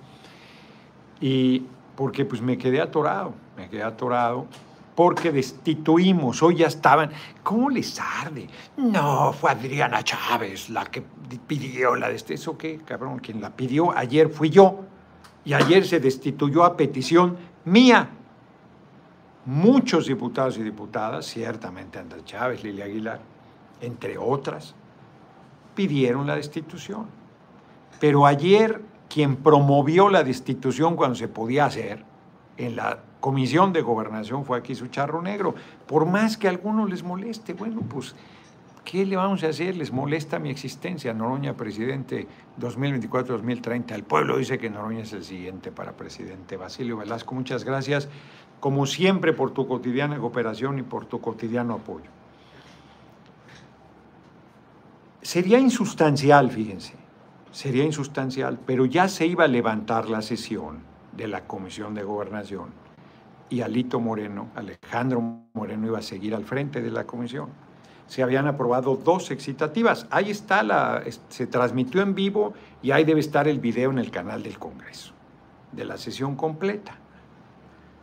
Y 1.21 1.65
porque 1.95 2.25
pues 2.25 2.41
me 2.41 2.57
quedé 2.57 2.81
atorado, 2.81 3.33
me 3.57 3.69
quedé 3.69 3.83
atorado 3.83 4.47
porque 4.95 5.31
destituimos, 5.31 6.41
hoy 6.41 6.55
ya 6.55 6.67
estaban, 6.67 7.11
¿cómo 7.43 7.69
les 7.69 7.99
arde? 7.99 8.47
No, 8.77 9.33
fue 9.33 9.51
Adriana 9.51 10.01
Chávez 10.03 10.69
la 10.69 10.85
que 10.85 11.03
pidió 11.45 11.95
la 11.95 12.07
de 12.07 12.15
este, 12.15 12.35
¿eso 12.35 12.57
qué, 12.57 12.77
cabrón? 12.77 13.19
Quien 13.19 13.41
la 13.41 13.49
pidió 13.49 13.91
ayer 13.95 14.29
fui 14.29 14.49
yo, 14.49 14.85
y 15.43 15.53
ayer 15.53 15.85
se 15.85 15.99
destituyó 15.99 16.63
a 16.63 16.75
petición 16.75 17.37
mía. 17.65 18.09
Muchos 19.45 20.07
diputados 20.07 20.57
y 20.57 20.63
diputadas, 20.63 21.27
ciertamente 21.27 21.99
Andrés 21.99 22.25
Chávez, 22.25 22.63
Lilia 22.63 22.85
Aguilar, 22.85 23.19
entre 23.79 24.17
otras, 24.17 24.73
pidieron 25.75 26.25
la 26.25 26.35
destitución. 26.35 27.05
Pero 27.99 28.25
ayer 28.25 28.81
quien 29.09 29.37
promovió 29.37 30.09
la 30.09 30.23
destitución 30.23 30.95
cuando 30.95 31.15
se 31.15 31.27
podía 31.27 31.65
hacer 31.65 32.03
en 32.57 32.75
la 32.75 32.99
comisión 33.19 33.73
de 33.73 33.81
gobernación 33.81 34.45
fue 34.45 34.57
aquí 34.57 34.75
su 34.75 34.87
charro 34.87 35.21
negro. 35.21 35.55
Por 35.87 36.05
más 36.05 36.37
que 36.37 36.47
a 36.47 36.51
algunos 36.51 36.89
les 36.89 37.03
moleste, 37.03 37.53
bueno, 37.53 37.81
pues 37.81 38.15
¿Qué 38.85 39.03
le 39.03 39.15
vamos 39.15 39.43
a 39.43 39.47
hacer? 39.47 39.75
Les 39.75 39.91
molesta 39.91 40.37
mi 40.37 40.51
existencia. 40.51 41.11
Noroña, 41.11 41.57
presidente 41.57 42.27
2024-2030. 42.59 43.91
El 43.95 44.03
pueblo 44.03 44.37
dice 44.37 44.59
que 44.59 44.69
Noroña 44.69 45.01
es 45.01 45.11
el 45.11 45.23
siguiente 45.23 45.71
para 45.71 45.93
presidente. 45.93 46.55
Basilio 46.55 46.97
Velasco, 46.97 47.33
muchas 47.33 47.63
gracias, 47.63 48.07
como 48.59 48.85
siempre, 48.85 49.33
por 49.33 49.51
tu 49.51 49.67
cotidiana 49.67 50.19
cooperación 50.19 50.77
y 50.77 50.83
por 50.83 51.07
tu 51.07 51.19
cotidiano 51.19 51.73
apoyo. 51.73 52.11
Sería 55.23 55.57
insustancial, 55.57 56.51
fíjense, 56.51 56.93
sería 57.55 57.85
insustancial, 57.85 58.59
pero 58.65 58.85
ya 58.85 59.07
se 59.07 59.25
iba 59.25 59.45
a 59.45 59.47
levantar 59.47 60.09
la 60.09 60.21
sesión 60.21 60.79
de 61.15 61.29
la 61.29 61.47
Comisión 61.47 61.93
de 61.93 62.03
Gobernación 62.03 62.71
y 63.49 63.61
Alito 63.61 64.01
Moreno, 64.01 64.49
Alejandro 64.55 65.21
Moreno, 65.53 65.87
iba 65.87 65.99
a 65.99 66.01
seguir 66.01 66.35
al 66.35 66.43
frente 66.43 66.81
de 66.81 66.91
la 66.91 67.05
comisión. 67.05 67.47
Se 68.07 68.21
habían 68.21 68.45
aprobado 68.47 68.97
dos 68.97 69.31
excitativas. 69.31 70.05
Ahí 70.09 70.31
está, 70.31 70.63
la, 70.63 71.01
se 71.29 71.47
transmitió 71.47 72.01
en 72.01 72.13
vivo 72.13 72.53
y 72.83 72.91
ahí 72.91 73.05
debe 73.05 73.21
estar 73.21 73.47
el 73.47 73.59
video 73.59 73.89
en 73.89 73.99
el 73.99 74.11
canal 74.11 74.43
del 74.43 74.59
Congreso, 74.59 75.13
de 75.71 75.85
la 75.85 75.95
sesión 75.95 76.35
completa. 76.35 76.97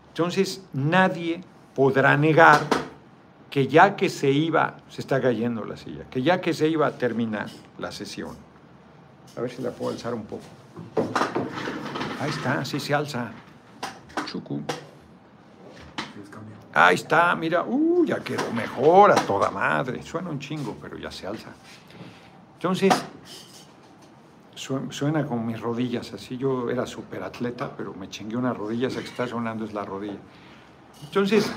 Entonces, 0.08 0.66
nadie 0.72 1.42
podrá 1.74 2.16
negar 2.16 2.60
que 3.50 3.66
ya 3.66 3.96
que 3.96 4.08
se 4.08 4.30
iba, 4.30 4.78
se 4.88 5.02
está 5.02 5.20
cayendo 5.20 5.62
la 5.66 5.76
silla, 5.76 6.04
que 6.08 6.22
ya 6.22 6.40
que 6.40 6.54
se 6.54 6.68
iba 6.68 6.86
a 6.86 6.92
terminar 6.92 7.50
la 7.78 7.92
sesión, 7.92 8.34
a 9.36 9.40
ver 9.40 9.50
si 9.50 9.62
la 9.62 9.70
puedo 9.70 9.92
alzar 9.92 10.14
un 10.14 10.24
poco. 10.24 10.42
Ahí 12.20 12.30
está, 12.30 12.60
así 12.60 12.78
se 12.78 12.94
alza. 12.94 13.30
Chucu. 14.26 14.62
Ahí 16.74 16.94
está, 16.94 17.34
mira, 17.34 17.64
uh, 17.64 18.04
ya 18.04 18.20
quedó 18.20 18.50
mejor 18.52 19.10
a 19.10 19.14
toda 19.14 19.50
madre. 19.50 20.02
Suena 20.02 20.30
un 20.30 20.38
chingo, 20.38 20.76
pero 20.80 20.96
ya 20.96 21.10
se 21.10 21.26
alza. 21.26 21.50
Entonces, 22.54 22.94
suena 24.54 25.26
con 25.26 25.44
mis 25.44 25.60
rodillas, 25.60 26.12
así 26.12 26.38
yo 26.38 26.70
era 26.70 26.86
súper 26.86 27.22
atleta, 27.22 27.72
pero 27.76 27.92
me 27.92 28.08
chingué 28.08 28.36
una 28.36 28.54
rodilla, 28.54 28.88
esa 28.88 29.00
que 29.00 29.08
está 29.08 29.26
sonando 29.26 29.64
es 29.64 29.74
la 29.74 29.84
rodilla. 29.84 30.20
Entonces, 31.02 31.50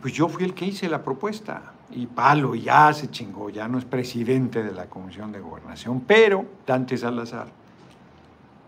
pues 0.00 0.14
yo 0.14 0.28
fui 0.28 0.44
el 0.44 0.54
que 0.54 0.64
hice 0.64 0.88
la 0.88 1.02
propuesta. 1.02 1.75
Y 1.90 2.06
palo, 2.06 2.54
ya 2.54 2.92
se 2.92 3.10
chingó, 3.10 3.48
ya 3.48 3.68
no 3.68 3.78
es 3.78 3.84
presidente 3.84 4.62
de 4.62 4.72
la 4.72 4.86
Comisión 4.86 5.32
de 5.32 5.40
Gobernación. 5.40 6.00
Pero 6.00 6.44
Dante 6.66 6.96
Salazar, 6.96 7.48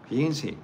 fíjense, 0.09 0.57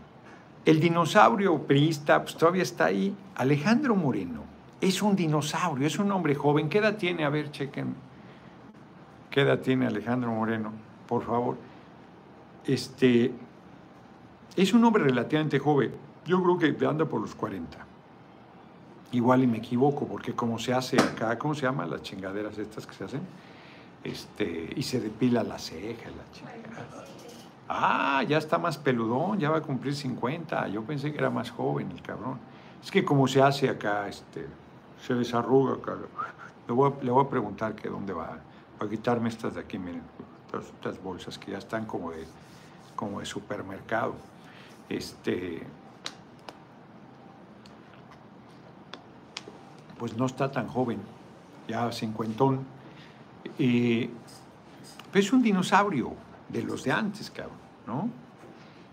el 0.65 0.81
dinosaurio 0.81 1.59
priista 1.63 2.23
pues, 2.23 2.37
todavía 2.37 2.63
está 2.63 2.87
ahí. 2.87 3.15
Alejandro 3.35 3.97
Moreno 3.97 4.43
es 4.81 5.03
un 5.03 5.17
dinosaurio, 5.17 5.87
es 5.87 5.99
un 5.99 6.11
hombre 6.13 6.35
joven. 6.35 6.69
¿Qué 6.69 6.79
edad 6.79 6.97
tiene? 6.97 7.25
A 7.25 7.29
ver, 7.29 7.51
chequen. 7.51 7.95
¿Qué 9.31 9.41
edad 9.41 9.59
tiene 9.59 9.87
Alejandro 9.87 10.31
Moreno? 10.31 10.73
Por 11.09 11.25
favor. 11.25 11.57
Este, 12.65 13.33
es 14.57 14.73
un 14.73 14.85
hombre 14.85 15.05
relativamente 15.05 15.59
joven. 15.59 15.93
Yo 16.25 16.43
creo 16.43 16.59
que 16.59 16.87
anda 16.87 17.05
por 17.05 17.21
los 17.21 17.35
40. 17.35 17.94
Igual 19.15 19.45
y 19.45 19.47
me 19.47 19.59
equivoco, 19.59 20.09
porque 20.09 20.33
como 20.33 20.59
se 20.59 20.75
hace 20.75 21.01
acá, 21.01 21.39
¿cómo 21.39 21.55
se 21.55 21.63
llaman 21.63 21.89
las 21.89 22.03
chingaderas 22.03 22.59
estas 22.59 22.85
que 22.85 22.95
se 22.95 23.05
hacen? 23.05 23.21
Este, 24.03 24.73
y 24.75 24.83
se 24.83 25.01
depila 25.01 25.45
la 25.45 25.57
ceja, 25.57 26.11
la 26.11 26.33
chingada. 26.33 27.05
Ah, 27.69 28.25
ya 28.29 28.39
está 28.39 28.59
más 28.59 28.77
peludón, 28.77 29.39
ya 29.39 29.51
va 29.51 29.59
a 29.59 29.63
cumplir 29.63 29.95
50. 29.95 30.67
Yo 30.67 30.83
pensé 30.83 31.13
que 31.13 31.19
era 31.19 31.31
más 31.31 31.49
joven 31.53 31.93
el 31.93 32.03
cabrón. 32.03 32.41
Es 32.83 32.91
que 32.91 33.05
como 33.05 33.29
se 33.29 33.41
hace 33.41 33.69
acá, 33.69 34.09
este, 34.09 34.49
se 35.07 35.15
desarruga 35.15 35.75
acá. 35.75 35.95
Le 36.67 36.75
voy 36.75 36.91
a, 36.91 37.05
le 37.05 37.11
voy 37.13 37.25
a 37.25 37.29
preguntar 37.31 37.77
que 37.77 37.89
dónde 37.89 38.13
va, 38.13 38.39
para 38.81 38.91
quitarme 38.91 39.29
estas 39.29 39.55
de 39.55 39.61
aquí, 39.61 39.79
miren, 39.79 40.03
estas, 40.81 41.01
bolsas 41.01 41.39
que 41.39 41.53
ya 41.53 41.59
están 41.59 41.87
como 41.87 42.11
de, 42.11 42.27
como 42.97 43.21
de 43.21 43.27
supermercado. 43.27 44.15
Este, 44.89 45.63
pues 49.99 50.17
no 50.17 50.27
está 50.27 50.51
tan 50.51 50.69
joven, 50.69 50.99
ya 51.69 51.91
cincuentón. 51.93 52.61
Eh, 53.59 54.11
es 55.13 55.33
un 55.33 55.43
dinosaurio 55.43 56.13
de 56.49 56.63
los 56.63 56.85
de 56.85 56.93
antes, 56.93 57.31
cabrón, 57.31 57.57
¿no? 57.87 58.11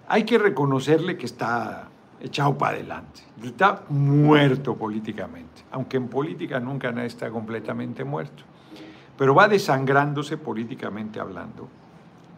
Hay 0.07 0.23
que 0.23 0.37
reconocerle 0.37 1.17
que 1.17 1.25
está 1.25 1.87
echado 2.19 2.57
para 2.57 2.75
adelante, 2.75 3.21
está 3.43 3.83
muerto 3.89 4.75
políticamente, 4.75 5.63
aunque 5.71 5.97
en 5.97 6.07
política 6.07 6.59
nunca 6.59 6.91
nadie 6.91 7.07
está 7.07 7.29
completamente 7.31 8.03
muerto, 8.03 8.43
pero 9.17 9.33
va 9.33 9.47
desangrándose 9.47 10.37
políticamente 10.37 11.19
hablando, 11.19 11.67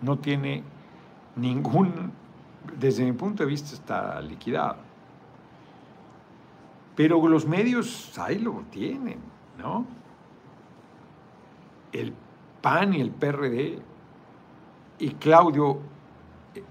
no 0.01 0.19
tiene 0.19 0.63
ningún, 1.35 2.11
desde 2.77 3.03
mi 3.03 3.11
punto 3.13 3.43
de 3.43 3.49
vista 3.49 3.73
está 3.73 4.21
liquidado. 4.21 4.92
Pero 6.95 7.27
los 7.27 7.47
medios 7.47 8.17
ahí 8.19 8.39
lo 8.39 8.63
tienen, 8.69 9.19
¿no? 9.57 9.85
El 11.91 12.13
PAN 12.61 12.93
y 12.93 13.01
el 13.01 13.11
PRD 13.11 13.79
y 14.99 15.09
Claudio, 15.15 15.79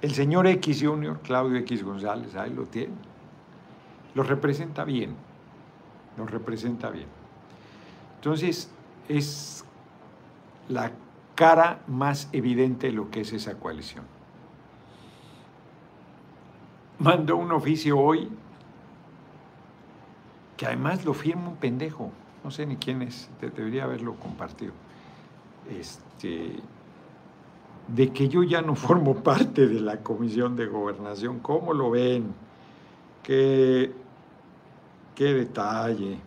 el 0.01 0.13
señor 0.13 0.47
X 0.47 0.83
Junior, 0.83 1.21
Claudio 1.21 1.59
X 1.59 1.83
González, 1.83 2.35
ahí 2.37 2.53
lo 2.53 2.65
tiene. 2.65 2.95
Lo 4.15 4.23
representa 4.23 4.85
bien, 4.85 5.17
lo 6.17 6.27
representa 6.27 6.91
bien. 6.91 7.09
Entonces, 8.17 8.71
es 9.09 9.65
la 10.69 10.93
cara 11.35 11.83
más 11.89 12.29
evidente 12.33 12.89
de 12.89 12.93
lo 12.93 13.11
que 13.11 13.23
es 13.23 13.33
esa 13.33 13.59
coalición. 13.59 14.05
Mandó 16.99 17.37
un 17.37 17.51
oficio 17.51 17.99
hoy 17.99 18.31
que 20.63 20.69
además 20.69 21.05
lo 21.05 21.13
firma 21.13 21.49
un 21.49 21.57
pendejo, 21.57 22.13
no 22.45 22.53
sé 22.53 22.65
ni 22.67 22.77
quién 22.77 23.03
es, 23.03 23.29
debería 23.41 23.83
haberlo 23.83 24.15
compartido, 24.15 24.73
este, 25.69 26.53
de 27.89 28.13
que 28.13 28.29
yo 28.29 28.45
ya 28.45 28.63
no 28.63 28.77
formo 28.77 29.17
parte 29.25 29.67
de 29.67 29.81
la 29.81 30.05
Comisión 30.05 30.55
de 30.55 30.67
Gobernación. 30.67 31.41
¿Cómo 31.41 31.75
lo 31.75 31.91
ven? 31.91 32.33
Qué, 33.25 33.93
qué 35.17 35.35
detalle, 35.35 36.19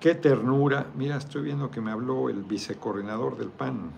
qué 0.00 0.16
ternura. 0.16 0.86
Mira, 0.96 1.16
estoy 1.16 1.42
viendo 1.42 1.70
que 1.70 1.80
me 1.80 1.92
habló 1.92 2.30
el 2.30 2.42
vicecoordinador 2.42 3.38
del 3.38 3.50
PAN. 3.50 3.92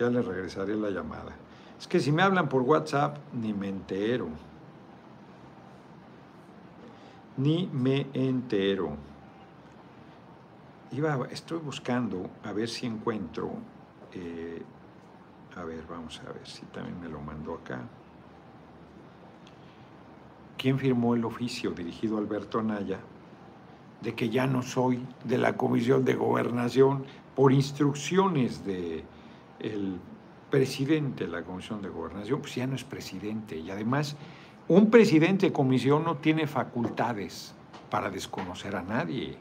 Ya 0.00 0.10
le 0.10 0.22
regresaré 0.22 0.74
la 0.74 0.90
llamada. 0.90 1.36
Es 1.78 1.86
que 1.86 2.00
si 2.00 2.10
me 2.10 2.22
hablan 2.22 2.48
por 2.48 2.62
WhatsApp, 2.62 3.16
ni 3.32 3.52
me 3.52 3.68
entero 3.68 4.49
ni 7.40 7.68
me 7.72 8.06
entero. 8.12 8.96
Estoy 11.30 11.58
buscando 11.58 12.28
a 12.44 12.52
ver 12.52 12.68
si 12.68 12.86
encuentro, 12.86 13.52
eh, 14.12 14.62
a 15.56 15.64
ver, 15.64 15.84
vamos 15.88 16.20
a 16.26 16.32
ver 16.32 16.46
si 16.46 16.62
también 16.66 17.00
me 17.00 17.08
lo 17.08 17.20
mandó 17.20 17.54
acá. 17.54 17.80
¿Quién 20.58 20.78
firmó 20.78 21.14
el 21.14 21.24
oficio 21.24 21.70
dirigido 21.70 22.16
a 22.16 22.20
Alberto 22.20 22.62
Naya 22.62 23.00
de 24.02 24.14
que 24.14 24.28
ya 24.28 24.46
no 24.46 24.62
soy 24.62 25.06
de 25.24 25.38
la 25.38 25.56
Comisión 25.56 26.04
de 26.04 26.14
Gobernación 26.14 27.04
por 27.34 27.52
instrucciones 27.52 28.64
del 28.66 29.04
el 29.60 29.98
presidente 30.50 31.24
de 31.24 31.30
la 31.30 31.42
Comisión 31.42 31.80
de 31.80 31.88
Gobernación? 31.88 32.40
Pues 32.40 32.54
ya 32.56 32.66
no 32.66 32.74
es 32.74 32.84
presidente 32.84 33.56
y 33.56 33.70
además 33.70 34.16
un 34.70 34.88
presidente 34.88 35.46
de 35.46 35.52
comisión 35.52 36.04
no 36.04 36.18
tiene 36.18 36.46
facultades 36.46 37.52
para 37.90 38.08
desconocer 38.08 38.76
a 38.76 38.82
nadie. 38.82 39.36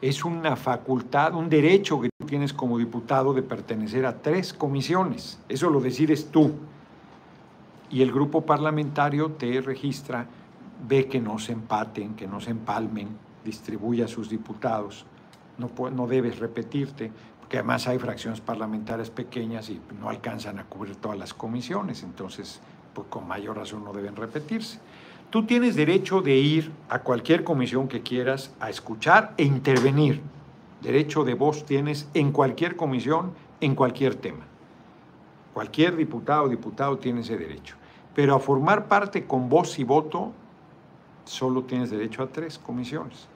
Es 0.00 0.24
una 0.24 0.56
facultad, 0.56 1.32
un 1.34 1.48
derecho 1.48 2.00
que 2.00 2.08
tú 2.18 2.26
tienes 2.26 2.52
como 2.52 2.76
diputado 2.76 3.32
de 3.32 3.44
pertenecer 3.44 4.04
a 4.04 4.20
tres 4.20 4.52
comisiones. 4.52 5.38
Eso 5.48 5.70
lo 5.70 5.80
decides 5.80 6.32
tú. 6.32 6.54
Y 7.88 8.02
el 8.02 8.10
grupo 8.10 8.44
parlamentario 8.44 9.30
te 9.30 9.60
registra, 9.60 10.26
ve 10.88 11.06
que 11.06 11.20
no 11.20 11.38
se 11.38 11.52
empaten, 11.52 12.16
que 12.16 12.26
no 12.26 12.40
se 12.40 12.50
empalmen, 12.50 13.10
distribuye 13.44 14.02
a 14.02 14.08
sus 14.08 14.28
diputados. 14.28 15.06
No, 15.56 15.70
no 15.90 16.08
debes 16.08 16.40
repetirte, 16.40 17.12
porque 17.38 17.58
además 17.58 17.86
hay 17.86 18.00
fracciones 18.00 18.40
parlamentarias 18.40 19.10
pequeñas 19.10 19.70
y 19.70 19.80
no 20.00 20.08
alcanzan 20.08 20.58
a 20.58 20.64
cubrir 20.64 20.96
todas 20.96 21.16
las 21.16 21.32
comisiones. 21.32 22.02
Entonces, 22.02 22.60
pues, 22.98 23.10
con 23.10 23.28
mayor 23.28 23.56
razón 23.56 23.84
no 23.84 23.92
deben 23.92 24.16
repetirse. 24.16 24.80
Tú 25.30 25.44
tienes 25.44 25.76
derecho 25.76 26.20
de 26.20 26.36
ir 26.36 26.72
a 26.88 27.00
cualquier 27.00 27.44
comisión 27.44 27.86
que 27.86 28.02
quieras 28.02 28.52
a 28.60 28.70
escuchar 28.70 29.34
e 29.36 29.44
intervenir. 29.44 30.20
Derecho 30.82 31.22
de 31.22 31.34
voz 31.34 31.64
tienes 31.64 32.08
en 32.14 32.32
cualquier 32.32 32.76
comisión, 32.76 33.32
en 33.60 33.74
cualquier 33.74 34.14
tema. 34.14 34.46
Cualquier 35.52 35.96
diputado 35.96 36.44
o 36.44 36.48
diputado 36.48 36.98
tiene 36.98 37.20
ese 37.20 37.36
derecho. 37.36 37.76
Pero 38.14 38.34
a 38.34 38.40
formar 38.40 38.88
parte 38.88 39.26
con 39.26 39.48
voz 39.48 39.78
y 39.78 39.84
voto, 39.84 40.32
solo 41.24 41.62
tienes 41.62 41.90
derecho 41.90 42.22
a 42.22 42.28
tres 42.28 42.58
comisiones. 42.58 43.28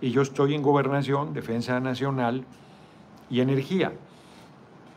Y 0.00 0.10
yo 0.10 0.22
estoy 0.22 0.54
en 0.54 0.62
gobernación, 0.62 1.32
defensa 1.32 1.80
nacional 1.80 2.44
y 3.30 3.40
energía. 3.40 3.92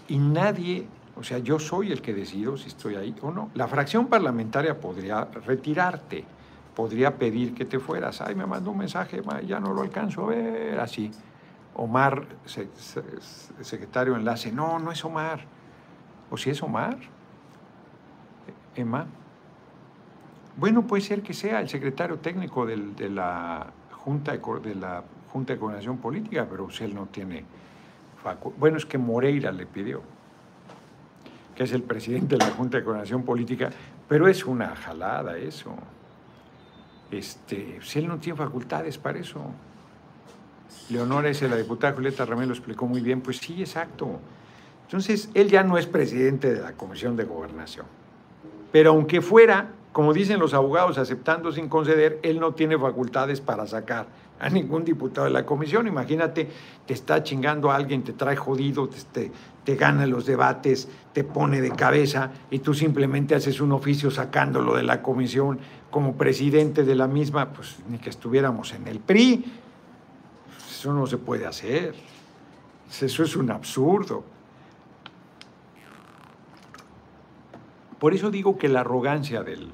Y 0.08 0.18
nadie, 0.18 0.88
o 1.18 1.24
sea, 1.24 1.40
yo 1.40 1.60
soy 1.60 1.92
el 1.92 2.02
que 2.02 2.14
decido 2.14 2.58
si 2.58 2.68
estoy 2.68 2.96
ahí 2.96 3.16
o 3.22 3.32
no. 3.32 3.50
La 3.54 3.68
fracción 3.68 4.08
parlamentaria 4.08 4.80
podría 4.80 5.26
retirarte, 5.26 6.26
podría 6.76 7.16
pedir 7.16 7.54
que 7.54 7.66
te 7.66 7.80
fueras. 7.80 8.22
Ay, 8.22 8.36
me 8.36 8.46
mandó 8.46 8.72
un 8.72 8.80
mensaje, 8.80 9.22
ya 9.48 9.60
no 9.60 9.74
lo 9.74 9.82
alcanzo 9.82 10.26
a 10.26 10.28
ver, 10.28 10.80
así. 10.80 11.12
Omar, 11.76 12.26
secretario 13.62 14.14
de 14.14 14.20
enlace, 14.20 14.52
no, 14.52 14.80
no 14.80 14.92
es 14.92 15.04
Omar. 15.06 15.42
¿O 16.30 16.38
si 16.38 16.50
es 16.50 16.62
Omar? 16.62 16.98
Emma. 18.76 19.06
Bueno, 20.58 20.84
puede 20.84 21.02
ser 21.02 21.22
que 21.22 21.34
sea 21.34 21.60
el 21.60 21.70
secretario 21.70 22.18
técnico 22.20 22.66
de, 22.66 23.10
la 23.10 23.68
Junta 23.92 24.34
de, 24.34 24.76
la 24.76 25.04
Junta 25.32 25.54
de 25.54 25.60
Coordinación 25.60 25.98
Política, 25.98 26.48
pero 26.50 26.70
si 26.70 26.84
él 26.84 26.96
no 26.96 27.08
tiene 27.08 27.44
Bueno, 28.58 28.78
es 28.78 28.86
que 28.86 28.98
Moreira 28.98 29.52
le 29.52 29.66
pidió, 29.66 30.02
que 31.56 31.64
es 31.64 31.72
el 31.72 31.84
presidente 31.84 32.36
de 32.38 32.46
la 32.46 32.52
Junta 32.52 32.78
de 32.78 32.84
Coordinación 32.84 33.24
Política, 33.24 33.70
pero 34.08 34.28
es 34.28 34.46
una 34.46 34.76
jalada 34.76 35.38
eso. 35.38 35.74
Este, 37.10 37.80
si 37.82 38.00
él 38.00 38.08
no 38.08 38.18
tiene 38.18 38.38
facultades 38.38 38.98
para 38.98 39.20
eso. 39.20 39.42
Leonora 40.90 41.30
ese, 41.30 41.48
la 41.48 41.56
diputada 41.56 41.94
Julieta 41.94 42.26
Ramírez 42.26 42.50
lo 42.50 42.54
explicó 42.56 42.86
muy 42.86 43.02
bien, 43.02 43.22
pues 43.22 43.38
sí, 43.38 43.62
exacto. 43.62 44.20
Entonces, 44.84 45.30
él 45.34 45.50
ya 45.50 45.64
no 45.64 45.78
es 45.78 45.88
presidente 45.88 46.54
de 46.54 46.62
la 46.62 46.74
Comisión 46.74 47.16
de 47.16 47.24
Gobernación. 47.24 47.86
Pero 48.72 48.92
aunque 48.92 49.22
fuera, 49.22 49.72
como 49.94 50.14
dicen 50.14 50.40
los 50.40 50.54
abogados, 50.54 50.98
aceptando 50.98 51.52
sin 51.52 51.70
conceder, 51.70 52.20
él 52.22 52.40
no 52.40 52.54
tiene 52.54 52.78
facultades 52.78 53.40
para 53.40 53.66
sacar 53.66 54.08
a 54.40 54.50
ningún 54.50 54.84
diputado 54.84 55.26
de 55.26 55.32
la 55.32 55.46
comisión. 55.46 55.88
Imagínate, 55.88 56.50
te 56.86 56.94
está 56.94 57.24
chingando 57.24 57.72
a 57.72 57.76
alguien, 57.76 58.04
te 58.04 58.14
trae 58.14 58.36
jodido, 58.36 58.90
te, 58.90 58.98
te, 59.12 59.32
gana 59.74 60.06
los 60.06 60.28
debates, 60.28 60.88
te 61.12 61.24
pone 61.24 61.62
de 61.62 61.72
cabeza 61.72 62.32
y 62.52 62.60
tú 62.60 62.76
simplemente 62.76 63.34
haces 63.34 63.60
un 63.60 63.72
oficio 63.72 64.12
sacándolo 64.12 64.76
de 64.76 64.84
la 64.84 65.02
comisión 65.02 65.60
como 65.90 66.16
presidente 66.16 66.84
de 66.84 66.94
la 66.94 67.08
misma, 67.08 67.52
pues 67.52 67.78
ni 67.90 67.98
que 67.98 68.12
estuviéramos 68.12 68.74
en 68.74 68.88
el 68.88 69.00
PRI. 69.00 69.44
Eso 70.70 70.94
no 70.94 71.08
se 71.08 71.18
puede 71.18 71.48
hacer. 71.48 71.96
Eso 73.02 73.24
es 73.24 73.36
un 73.36 73.50
absurdo. 73.50 74.24
Por 77.98 78.14
eso 78.14 78.30
digo 78.30 78.58
que 78.58 78.70
la 78.70 78.82
arrogancia 78.82 79.42
del, 79.42 79.72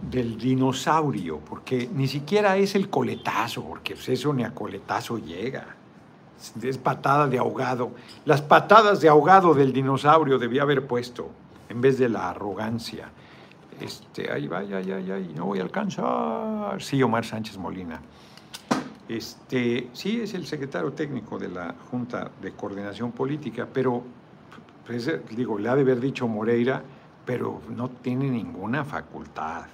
del 0.00 0.38
dinosaurio, 0.38 1.40
porque 1.40 1.90
ni 1.92 2.06
siquiera 2.06 2.56
es 2.56 2.74
el 2.74 2.88
coletazo, 2.88 3.64
porque 3.64 3.94
pues, 3.94 4.08
eso 4.08 4.32
ni 4.32 4.44
a 4.44 4.54
coletazo 4.54 5.18
llega. 5.18 5.76
Es 6.62 6.78
patada 6.78 7.26
de 7.28 7.38
ahogado. 7.38 7.92
Las 8.24 8.42
patadas 8.42 9.00
de 9.00 9.08
ahogado 9.08 9.54
del 9.54 9.72
dinosaurio 9.72 10.38
debía 10.38 10.62
haber 10.62 10.86
puesto 10.86 11.30
en 11.68 11.80
vez 11.80 11.98
de 11.98 12.08
la 12.08 12.30
arrogancia. 12.30 13.10
Este, 13.80 14.30
ahí 14.30 14.46
va, 14.46 14.58
ay, 14.58 14.72
ay, 14.74 15.10
ay, 15.10 15.32
no 15.34 15.46
voy 15.46 15.58
a 15.58 15.62
alcanzar. 15.62 16.80
Sí, 16.82 17.02
Omar 17.02 17.24
Sánchez 17.24 17.58
Molina. 17.58 18.00
Este, 19.08 19.88
sí, 19.92 20.20
es 20.20 20.34
el 20.34 20.46
secretario 20.46 20.92
técnico 20.92 21.38
de 21.38 21.48
la 21.48 21.74
Junta 21.90 22.30
de 22.40 22.52
Coordinación 22.52 23.12
Política, 23.12 23.66
pero 23.72 24.02
pues, 24.86 25.10
digo, 25.30 25.58
le 25.58 25.68
ha 25.68 25.74
de 25.74 25.82
haber 25.82 26.00
dicho 26.00 26.26
Moreira, 26.26 26.82
pero 27.24 27.60
no 27.70 27.88
tiene 27.90 28.30
ninguna 28.30 28.84
facultad. 28.84 29.66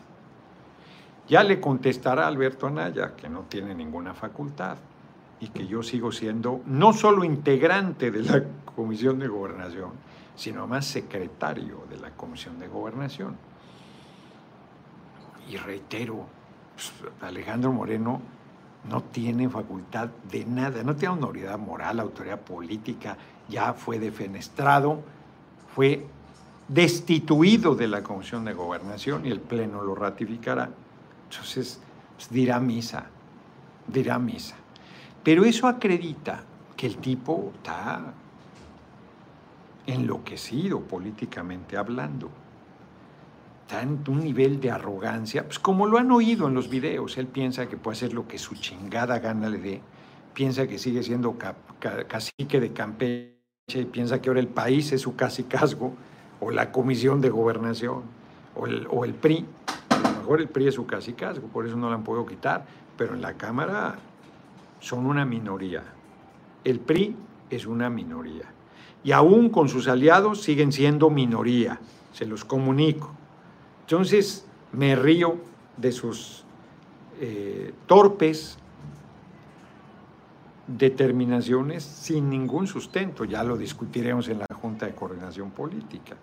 Ya 1.28 1.42
le 1.42 1.60
contestará 1.60 2.26
Alberto 2.26 2.66
Anaya 2.66 3.14
que 3.16 3.28
no 3.28 3.42
tiene 3.42 3.74
ninguna 3.74 4.14
facultad 4.14 4.76
y 5.42 5.48
que 5.48 5.66
yo 5.66 5.82
sigo 5.82 6.12
siendo 6.12 6.60
no 6.66 6.92
solo 6.92 7.24
integrante 7.24 8.12
de 8.12 8.22
la 8.22 8.44
Comisión 8.76 9.18
de 9.18 9.26
Gobernación, 9.26 9.90
sino 10.36 10.68
más 10.68 10.86
secretario 10.86 11.82
de 11.90 11.98
la 11.98 12.12
Comisión 12.12 12.60
de 12.60 12.68
Gobernación. 12.68 13.36
Y 15.50 15.56
reitero, 15.56 16.26
pues, 16.76 16.92
Alejandro 17.20 17.72
Moreno 17.72 18.22
no 18.88 19.02
tiene 19.02 19.48
facultad 19.48 20.10
de 20.30 20.44
nada, 20.44 20.84
no 20.84 20.94
tiene 20.94 21.16
autoridad 21.16 21.58
moral, 21.58 21.98
autoridad 21.98 22.40
política, 22.40 23.16
ya 23.48 23.72
fue 23.72 23.98
defenestrado, 23.98 25.02
fue 25.74 26.06
destituido 26.68 27.74
de 27.74 27.88
la 27.88 28.04
Comisión 28.04 28.44
de 28.44 28.52
Gobernación 28.52 29.26
y 29.26 29.32
el 29.32 29.40
Pleno 29.40 29.82
lo 29.82 29.96
ratificará. 29.96 30.70
Entonces, 31.28 31.80
pues, 32.14 32.30
dirá 32.30 32.60
misa, 32.60 33.06
dirá 33.88 34.20
misa. 34.20 34.61
Pero 35.22 35.44
eso 35.44 35.68
acredita 35.68 36.42
que 36.76 36.86
el 36.86 36.96
tipo 36.96 37.52
está 37.54 38.12
enloquecido 39.86 40.80
políticamente 40.80 41.76
hablando. 41.76 42.30
Está 43.62 43.82
en 43.82 44.02
un 44.08 44.20
nivel 44.20 44.60
de 44.60 44.70
arrogancia, 44.70 45.44
pues 45.44 45.58
como 45.58 45.86
lo 45.86 45.98
han 45.98 46.10
oído 46.10 46.48
en 46.48 46.54
los 46.54 46.68
videos, 46.68 47.16
él 47.16 47.26
piensa 47.26 47.68
que 47.68 47.76
puede 47.76 47.96
hacer 47.96 48.12
lo 48.12 48.26
que 48.26 48.38
su 48.38 48.54
chingada 48.56 49.18
gana 49.18 49.48
le 49.48 49.58
dé, 49.58 49.80
piensa 50.34 50.66
que 50.66 50.78
sigue 50.78 51.02
siendo 51.02 51.36
cacique 52.08 52.60
de 52.60 52.72
Campeche 52.72 53.32
y 53.68 53.84
piensa 53.84 54.20
que 54.20 54.28
ahora 54.28 54.40
el 54.40 54.48
país 54.48 54.92
es 54.92 55.00
su 55.00 55.16
casicazgo, 55.16 55.94
o 56.40 56.50
la 56.50 56.72
Comisión 56.72 57.20
de 57.20 57.30
Gobernación, 57.30 58.02
o 58.56 58.66
el, 58.66 58.88
o 58.90 59.04
el 59.04 59.14
PRI. 59.14 59.46
A 59.90 59.96
lo 59.96 60.18
mejor 60.18 60.40
el 60.40 60.48
PRI 60.48 60.68
es 60.68 60.74
su 60.74 60.86
casicazgo, 60.86 61.46
por 61.46 61.64
eso 61.66 61.76
no 61.76 61.88
la 61.88 61.94
han 61.94 62.04
podido 62.04 62.26
quitar, 62.26 62.66
pero 62.98 63.14
en 63.14 63.22
la 63.22 63.34
Cámara 63.34 63.96
son 64.82 65.06
una 65.06 65.24
minoría. 65.24 65.84
El 66.64 66.80
PRI 66.80 67.16
es 67.48 67.66
una 67.66 67.88
minoría. 67.88 68.52
Y 69.04 69.12
aún 69.12 69.48
con 69.48 69.68
sus 69.68 69.88
aliados 69.88 70.42
siguen 70.42 70.72
siendo 70.72 71.08
minoría, 71.08 71.80
se 72.12 72.26
los 72.26 72.44
comunico. 72.44 73.12
Entonces 73.82 74.44
me 74.72 74.96
río 74.96 75.36
de 75.76 75.92
sus 75.92 76.44
eh, 77.20 77.72
torpes 77.86 78.58
determinaciones 80.66 81.84
sin 81.84 82.28
ningún 82.28 82.66
sustento. 82.66 83.24
Ya 83.24 83.44
lo 83.44 83.56
discutiremos 83.56 84.28
en 84.28 84.40
la 84.40 84.46
Junta 84.52 84.86
de 84.86 84.94
Coordinación 84.94 85.50
Política. 85.52 86.16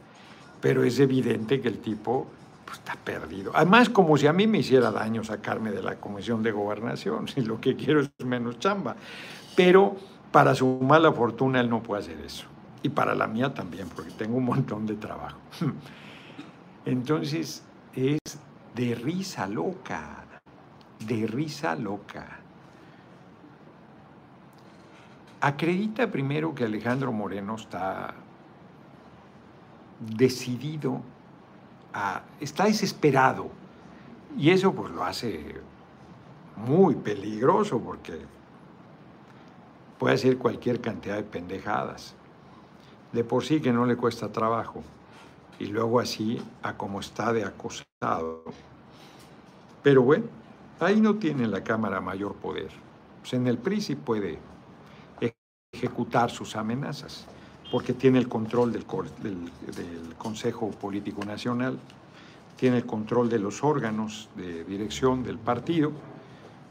Pero 0.59 0.83
es 0.83 0.99
evidente 0.99 1.61
que 1.61 1.69
el 1.69 1.79
tipo 1.79 2.27
pues, 2.69 2.79
está 2.79 2.95
perdido. 2.95 3.51
Además, 3.55 3.89
como 3.89 4.17
si 4.17 4.27
a 4.27 4.33
mí 4.33 4.47
me 4.47 4.59
hiciera 4.59 4.91
daño 4.91 5.23
sacarme 5.23 5.71
de 5.71 5.81
la 5.81 5.95
Comisión 5.99 6.43
de 6.43 6.51
Gobernación, 6.51 7.27
si 7.33 7.41
lo 7.41 7.59
que 7.59 7.75
quiero 7.75 8.01
es 8.01 8.11
menos 8.25 8.59
chamba. 8.59 8.95
Pero 9.55 9.95
para 10.31 10.55
su 10.55 10.79
mala 10.81 11.11
fortuna 11.11 11.59
él 11.59 11.69
no 11.69 11.81
puede 11.81 12.03
hacer 12.03 12.19
eso. 12.21 12.45
Y 12.81 12.89
para 12.89 13.13
la 13.13 13.27
mía 13.27 13.53
también, 13.53 13.89
porque 13.89 14.11
tengo 14.11 14.37
un 14.37 14.45
montón 14.45 14.85
de 14.85 14.95
trabajo. 14.95 15.39
Entonces, 16.85 17.63
es 17.93 18.19
de 18.75 18.95
risa 18.95 19.47
loca, 19.47 20.25
de 21.05 21.27
risa 21.27 21.75
loca 21.75 22.39
acredita 25.41 26.11
primero 26.11 26.53
que 26.53 26.65
Alejandro 26.65 27.11
Moreno 27.11 27.55
está 27.55 28.13
decidido, 29.99 31.01
está 32.39 32.65
desesperado. 32.65 33.49
Y 34.37 34.51
eso 34.51 34.73
pues 34.73 34.91
lo 34.91 35.03
hace 35.03 35.55
muy 36.55 36.95
peligroso 36.95 37.79
porque 37.79 38.19
puede 39.97 40.15
hacer 40.15 40.37
cualquier 40.37 40.81
cantidad 40.81 41.15
de 41.15 41.23
pendejadas. 41.23 42.15
De 43.11 43.23
por 43.23 43.43
sí 43.43 43.59
que 43.59 43.73
no 43.73 43.85
le 43.85 43.95
cuesta 43.95 44.31
trabajo. 44.31 44.83
Y 45.59 45.65
luego 45.65 45.99
así 45.99 46.41
a 46.61 46.77
como 46.77 46.99
está 46.99 47.33
de 47.33 47.43
acosado. 47.43 48.43
Pero 49.83 50.03
bueno, 50.03 50.25
ahí 50.79 51.01
no 51.01 51.15
tiene 51.15 51.47
la 51.47 51.63
Cámara 51.63 51.99
mayor 51.99 52.35
poder. 52.35 52.69
Pues 53.21 53.33
en 53.33 53.47
el 53.47 53.57
PRI 53.57 53.95
puede 53.95 54.39
ejecutar 55.71 56.31
sus 56.31 56.55
amenazas, 56.55 57.25
porque 57.71 57.93
tiene 57.93 58.19
el 58.19 58.27
control 58.27 58.71
del, 58.71 58.85
Consejo 60.17 60.71
Político 60.71 61.23
Nacional, 61.23 61.79
tiene 62.55 62.77
el 62.77 62.85
control 62.85 63.29
de 63.29 63.39
los 63.39 63.63
órganos 63.63 64.29
de 64.35 64.63
dirección 64.65 65.23
del 65.23 65.37
partido, 65.37 65.91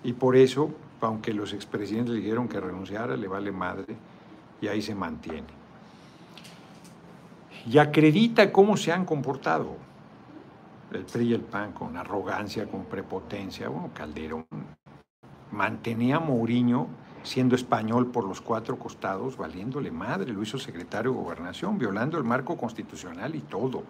y 0.04 0.12
por 0.12 0.36
eso, 0.36 0.70
aunque 1.00 1.32
los 1.32 1.52
expresidentes 1.52 2.14
le 2.14 2.20
dijeron 2.20 2.48
que 2.48 2.60
renunciara, 2.60 3.16
le 3.16 3.28
vale 3.28 3.52
madre, 3.52 3.96
y 4.60 4.68
ahí 4.68 4.82
se 4.82 4.94
mantiene. 4.94 5.46
Y 7.66 7.78
acredita 7.78 8.52
cómo 8.52 8.76
se 8.76 8.92
han 8.92 9.04
comportado 9.04 9.76
el 10.92 11.04
PRI 11.04 11.28
y 11.28 11.34
el 11.34 11.42
PAN 11.42 11.72
con 11.72 11.96
arrogancia, 11.96 12.66
con 12.66 12.84
prepotencia. 12.84 13.68
Bueno, 13.68 13.90
Calderón 13.94 14.46
mantenía 15.52 16.16
a 16.16 16.20
Mourinho 16.20 16.88
siendo 17.22 17.54
español 17.54 18.06
por 18.08 18.24
los 18.24 18.40
cuatro 18.40 18.78
costados, 18.78 19.36
valiéndole 19.36 19.90
madre, 19.90 20.32
lo 20.32 20.42
hizo 20.42 20.58
secretario 20.58 21.12
de 21.12 21.18
gobernación, 21.18 21.78
violando 21.78 22.18
el 22.18 22.24
marco 22.24 22.56
constitucional 22.56 23.34
y 23.34 23.40
todo. 23.40 23.82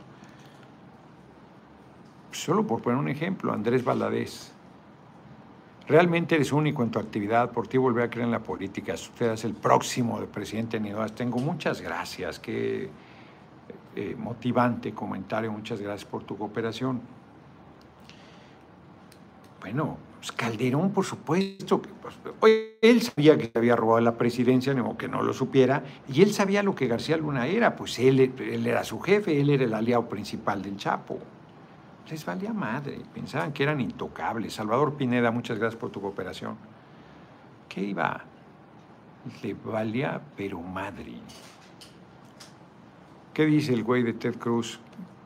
Solo 2.33 2.67
por 2.67 2.83
poner 2.83 2.99
un 2.99 3.09
ejemplo, 3.09 3.53
Andrés 3.53 3.85
Valadez 3.85 4.53
Realmente 5.89 6.35
eres 6.35 6.53
único 6.53 6.83
en 6.83 6.91
tu 6.91 6.99
actividad, 6.99 7.51
por 7.51 7.67
ti 7.67 7.79
volver 7.79 8.05
a 8.05 8.11
creer 8.11 8.27
en 8.27 8.31
la 8.31 8.41
política. 8.41 8.93
Usted 8.93 9.33
es 9.33 9.45
el 9.45 9.55
próximo 9.55 10.21
de 10.21 10.27
presidente 10.27 10.79
de 10.79 11.09
Tengo 11.17 11.39
muchas 11.39 11.81
gracias, 11.81 12.39
qué 12.39 12.91
eh, 13.97 14.15
motivante 14.19 14.93
comentario, 14.93 15.51
muchas 15.51 15.81
gracias 15.81 16.05
por 16.05 16.25
tu 16.25 16.37
cooperación. 16.37 17.01
Bueno, 19.63 19.97
pues 20.19 20.33
Calderón, 20.33 20.91
por 20.91 21.05
supuesto, 21.05 21.81
que 21.81 21.89
pues, 21.89 22.55
él 22.83 23.03
sabía 23.03 23.39
que 23.39 23.47
se 23.47 23.59
había 23.59 23.77
robado 23.77 24.01
la 24.01 24.19
presidencia, 24.19 24.75
ni 24.75 24.83
que 24.97 25.09
no 25.09 25.23
lo 25.23 25.33
supiera, 25.33 25.85
y 26.13 26.23
él 26.23 26.33
sabía 26.33 26.63
lo 26.63 26.75
que 26.75 26.87
García 26.87 27.17
Luna 27.17 27.47
era, 27.47 27.77
pues 27.77 27.99
él, 27.99 28.21
él 28.21 28.67
era 28.67 28.85
su 28.85 29.01
jefe, 29.01 29.41
él 29.41 29.51
era 29.51 29.65
el 29.65 29.75
aliado 29.75 30.09
principal 30.09 30.63
del 30.63 30.77
Chapo 30.77 31.19
les 32.11 32.25
valía 32.25 32.53
madre, 32.53 33.01
pensaban 33.13 33.53
que 33.53 33.63
eran 33.63 33.81
intocables. 33.81 34.55
Salvador 34.55 34.95
Pineda, 34.95 35.31
muchas 35.31 35.59
gracias 35.59 35.79
por 35.79 35.91
tu 35.91 36.01
cooperación. 36.01 36.57
¿Qué 37.69 37.83
iba? 37.83 38.25
Le 39.43 39.55
valía 39.55 40.21
pero 40.37 40.61
madre. 40.61 41.15
¿Qué 43.35 43.47
dice 43.47 43.75
el 43.75 43.85
güey 43.85 44.03
de 44.03 44.15
Ted 44.15 44.37
Cruz 44.37 44.81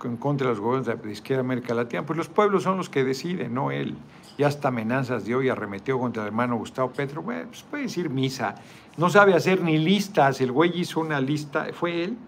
en 0.05 0.17
contra 0.17 0.49
de 0.49 0.55
los 0.55 0.61
gobiernos 0.61 1.03
de 1.03 1.13
izquierda 1.13 1.41
América 1.41 1.73
Latina? 1.73 2.05
Pues 2.05 2.17
los 2.17 2.29
pueblos 2.29 2.65
son 2.65 2.77
los 2.77 2.89
que 2.89 3.05
deciden, 3.05 3.55
no 3.55 3.71
él. 3.71 3.97
Y 4.39 4.45
hasta 4.45 4.69
amenazas 4.69 5.25
dio 5.25 5.43
y 5.43 5.49
arremetió 5.49 5.99
contra 5.99 6.23
el 6.23 6.29
hermano 6.29 6.57
Gustavo 6.57 6.91
Petro. 6.91 7.23
Pues 7.23 7.63
puede 7.71 7.85
decir 7.85 8.09
misa. 8.11 8.55
No 8.97 9.11
sabe 9.11 9.35
hacer 9.35 9.63
ni 9.63 9.79
listas. 9.79 10.41
El 10.41 10.53
güey 10.53 10.81
hizo 10.81 11.01
una 11.01 11.21
lista. 11.21 11.67
¿Fue 11.73 12.05
él? 12.05 12.19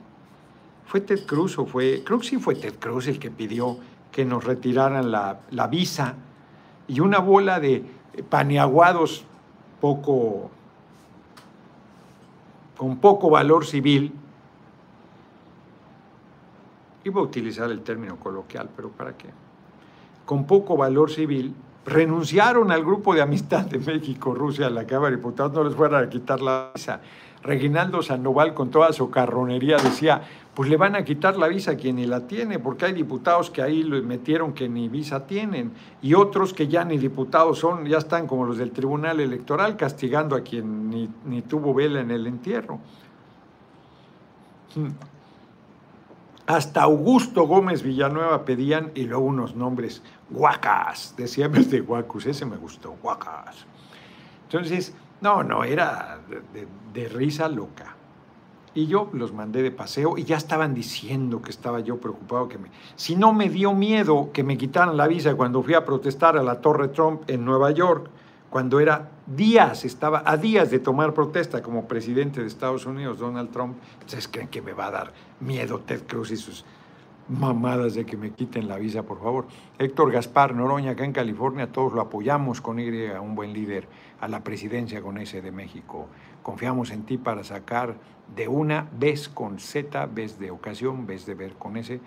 ¿Fue 0.87 1.01
Ted 1.01 1.27
Cruz 1.27 1.59
o 1.59 1.67
fue...? 1.67 2.03
Creo 2.05 2.19
que 2.19 2.27
sí 2.27 2.39
fue 2.39 2.55
Ted 2.55 2.75
Cruz 2.79 3.09
el 3.09 3.19
que 3.19 3.31
pidió 3.31 3.79
que 4.15 4.25
nos 4.25 4.45
retiraran 4.45 5.11
la, 5.11 5.67
visa 5.69 6.15
y 6.87 7.01
una 7.01 7.19
bola 7.19 7.59
de 7.59 7.85
paneaguados 8.31 9.25
poco, 9.81 10.53
con 12.77 12.99
poco 12.99 13.29
valor 13.31 13.67
civil, 13.67 14.13
iba 17.03 17.21
a 17.21 17.25
utilizar 17.25 17.69
el 17.73 17.83
término 17.83 18.17
coloquial, 18.21 18.71
pero 18.77 18.91
¿para 18.91 19.17
qué? 19.17 19.31
Con 20.25 20.47
poco 20.47 20.77
valor 20.77 21.11
civil, 21.11 21.53
renunciaron 21.87 22.71
al 22.73 22.85
grupo 22.85 23.15
de 23.15 23.23
amistad 23.23 23.67
de 23.67 23.79
México, 23.79 24.35
Rusia, 24.35 24.67
a 24.67 24.71
la 24.71 24.87
Cámara 24.87 25.11
de 25.11 25.17
Diputados, 25.17 25.53
no 25.53 25.65
les 25.65 25.75
fueran 25.75 26.05
a 26.05 26.09
quitar 26.09 26.41
la 26.41 26.71
visa. 26.75 27.01
Reginaldo 27.43 28.03
Sandoval, 28.03 28.55
con 28.55 28.71
toda 28.71 28.93
su 28.95 29.11
carronería, 29.11 29.77
decía, 29.77 30.23
pues 30.55 30.71
le 30.71 30.79
van 30.79 30.95
a 30.97 31.05
quitar 31.05 31.37
la 31.37 31.47
visa 31.47 31.73
a 31.73 31.77
quien 31.77 31.97
ni 31.97 32.07
la 32.07 32.27
tiene, 32.27 32.59
porque 32.59 32.87
hay 32.87 32.95
diputados 32.95 33.51
que 33.51 33.61
ahí 33.61 33.83
lo 33.83 34.03
metieron 34.03 34.55
que 34.55 34.69
ni 34.69 34.89
visa 34.89 35.27
tienen 35.27 35.73
y 36.01 36.15
otros 36.15 36.55
que 36.55 36.69
ya 36.69 36.85
ni 36.85 36.97
diputados 36.97 37.59
son, 37.59 37.85
ya 37.85 37.99
están 37.99 38.27
como 38.27 38.47
los 38.47 38.57
del 38.57 38.71
Tribunal 38.71 39.21
Electoral 39.21 39.77
castigando 39.77 40.37
a 40.37 40.41
quien 40.41 40.91
ni, 41.25 41.43
tuvo 41.43 41.75
vela 41.75 42.01
en 42.01 42.11
el 42.11 42.27
entierro. 42.27 42.79
Hmm. 44.75 45.14
Hasta 46.47 46.83
Augusto 46.83 47.47
Gómez 47.47 47.83
Villanueva 47.83 48.45
pedían 48.45 48.93
y 48.95 49.05
luego 49.05 49.25
unos 49.25 49.57
nombres, 49.57 50.03
guacas, 50.29 51.15
decía 51.17 51.49
de 51.49 51.81
guacus, 51.81 52.27
ese 52.27 52.45
me 52.45 52.57
gustó, 52.57 52.97
guacas. 53.03 53.67
Entonces, 54.45 54.95
no, 55.23 55.43
no, 55.43 55.65
era 55.65 56.21
de 56.93 57.09
risa 57.09 57.49
loca. 57.49 57.97
Y 58.75 58.87
yo 58.89 59.09
los 59.13 59.33
mandé 59.33 59.63
de 59.63 59.71
paseo 59.71 60.19
y 60.19 60.25
ya 60.25 60.37
estaban 60.37 60.75
diciendo 60.75 61.41
que 61.41 61.51
estaba 61.51 61.81
yo 61.81 61.99
preocupado 61.99 62.49
que 62.49 62.59
me... 62.59 62.71
Si 62.97 63.15
no 63.15 63.33
me 63.33 63.49
dio 63.49 63.73
miedo 63.73 64.31
que 64.33 64.43
me 64.43 64.59
quitaran 64.59 64.97
la 64.97 65.07
visa 65.07 65.37
cuando 65.37 65.63
fui 65.63 65.75
a 65.75 65.85
protestar 65.85 66.37
a 66.37 66.43
la 66.43 66.61
Torre 66.61 66.89
Trump 66.89 67.23
en 67.29 67.45
Nueva 67.45 67.71
York, 67.71 68.11
cuando 68.55 68.79
era 68.79 69.11
días, 69.27 69.85
estaba 69.85 70.23
a 70.25 70.37
días 70.37 70.71
de 70.71 70.79
tomar 70.79 71.13
protesta 71.13 71.61
como 71.61 71.89
presidente 71.89 72.41
de 72.41 72.47
Estados 72.47 72.87
Unidos, 72.87 73.19
Donald 73.19 73.51
Trump, 73.51 73.77
¿ustedes 73.99 74.29
creen 74.29 74.47
que 74.47 74.63
me 74.63 74.73
va 74.73 74.87
a 74.87 74.91
dar 74.93 75.13
miedo 75.41 75.81
Ted 75.81 76.03
Cruz 76.07 76.31
y 76.31 76.37
sus 76.37 76.65
mamadas 77.29 77.95
de 77.95 78.07
que 78.07 78.17
me 78.17 78.31
quiten 78.31 78.69
la 78.69 78.79
visa, 78.79 79.03
por 79.03 79.21
favor? 79.21 79.49
Héctor 79.77 80.13
Gaspar 80.13 80.55
Noroña, 80.55 80.93
acá 80.93 81.05
en 81.05 81.13
California, 81.13 81.73
todos 81.73 81.95
lo 81.95 82.01
apoyamos 82.01 82.61
con 82.61 82.79
Y, 82.79 82.89
un 83.21 83.35
buen 83.35 83.53
líder, 83.53 83.89
a 84.21 84.29
la 84.29 84.45
presidencia 84.45 85.03
con 85.03 85.19
ese 85.19 85.43
de 85.43 85.51
México. 85.51 86.07
Confiamos 86.45 86.93
en 86.93 87.03
ti 87.03 87.19
para 87.19 87.43
sacar 87.43 87.97
de 88.37 88.47
una 88.47 88.89
vez 88.97 89.29
con 89.29 89.59
Z, 89.59 90.07
vez 90.07 90.39
de 90.39 90.53
ocasión, 90.53 91.09
vez 91.09 91.27
de 91.27 91.35
ver 91.35 91.55
con 91.55 91.77
ese, 91.77 92.01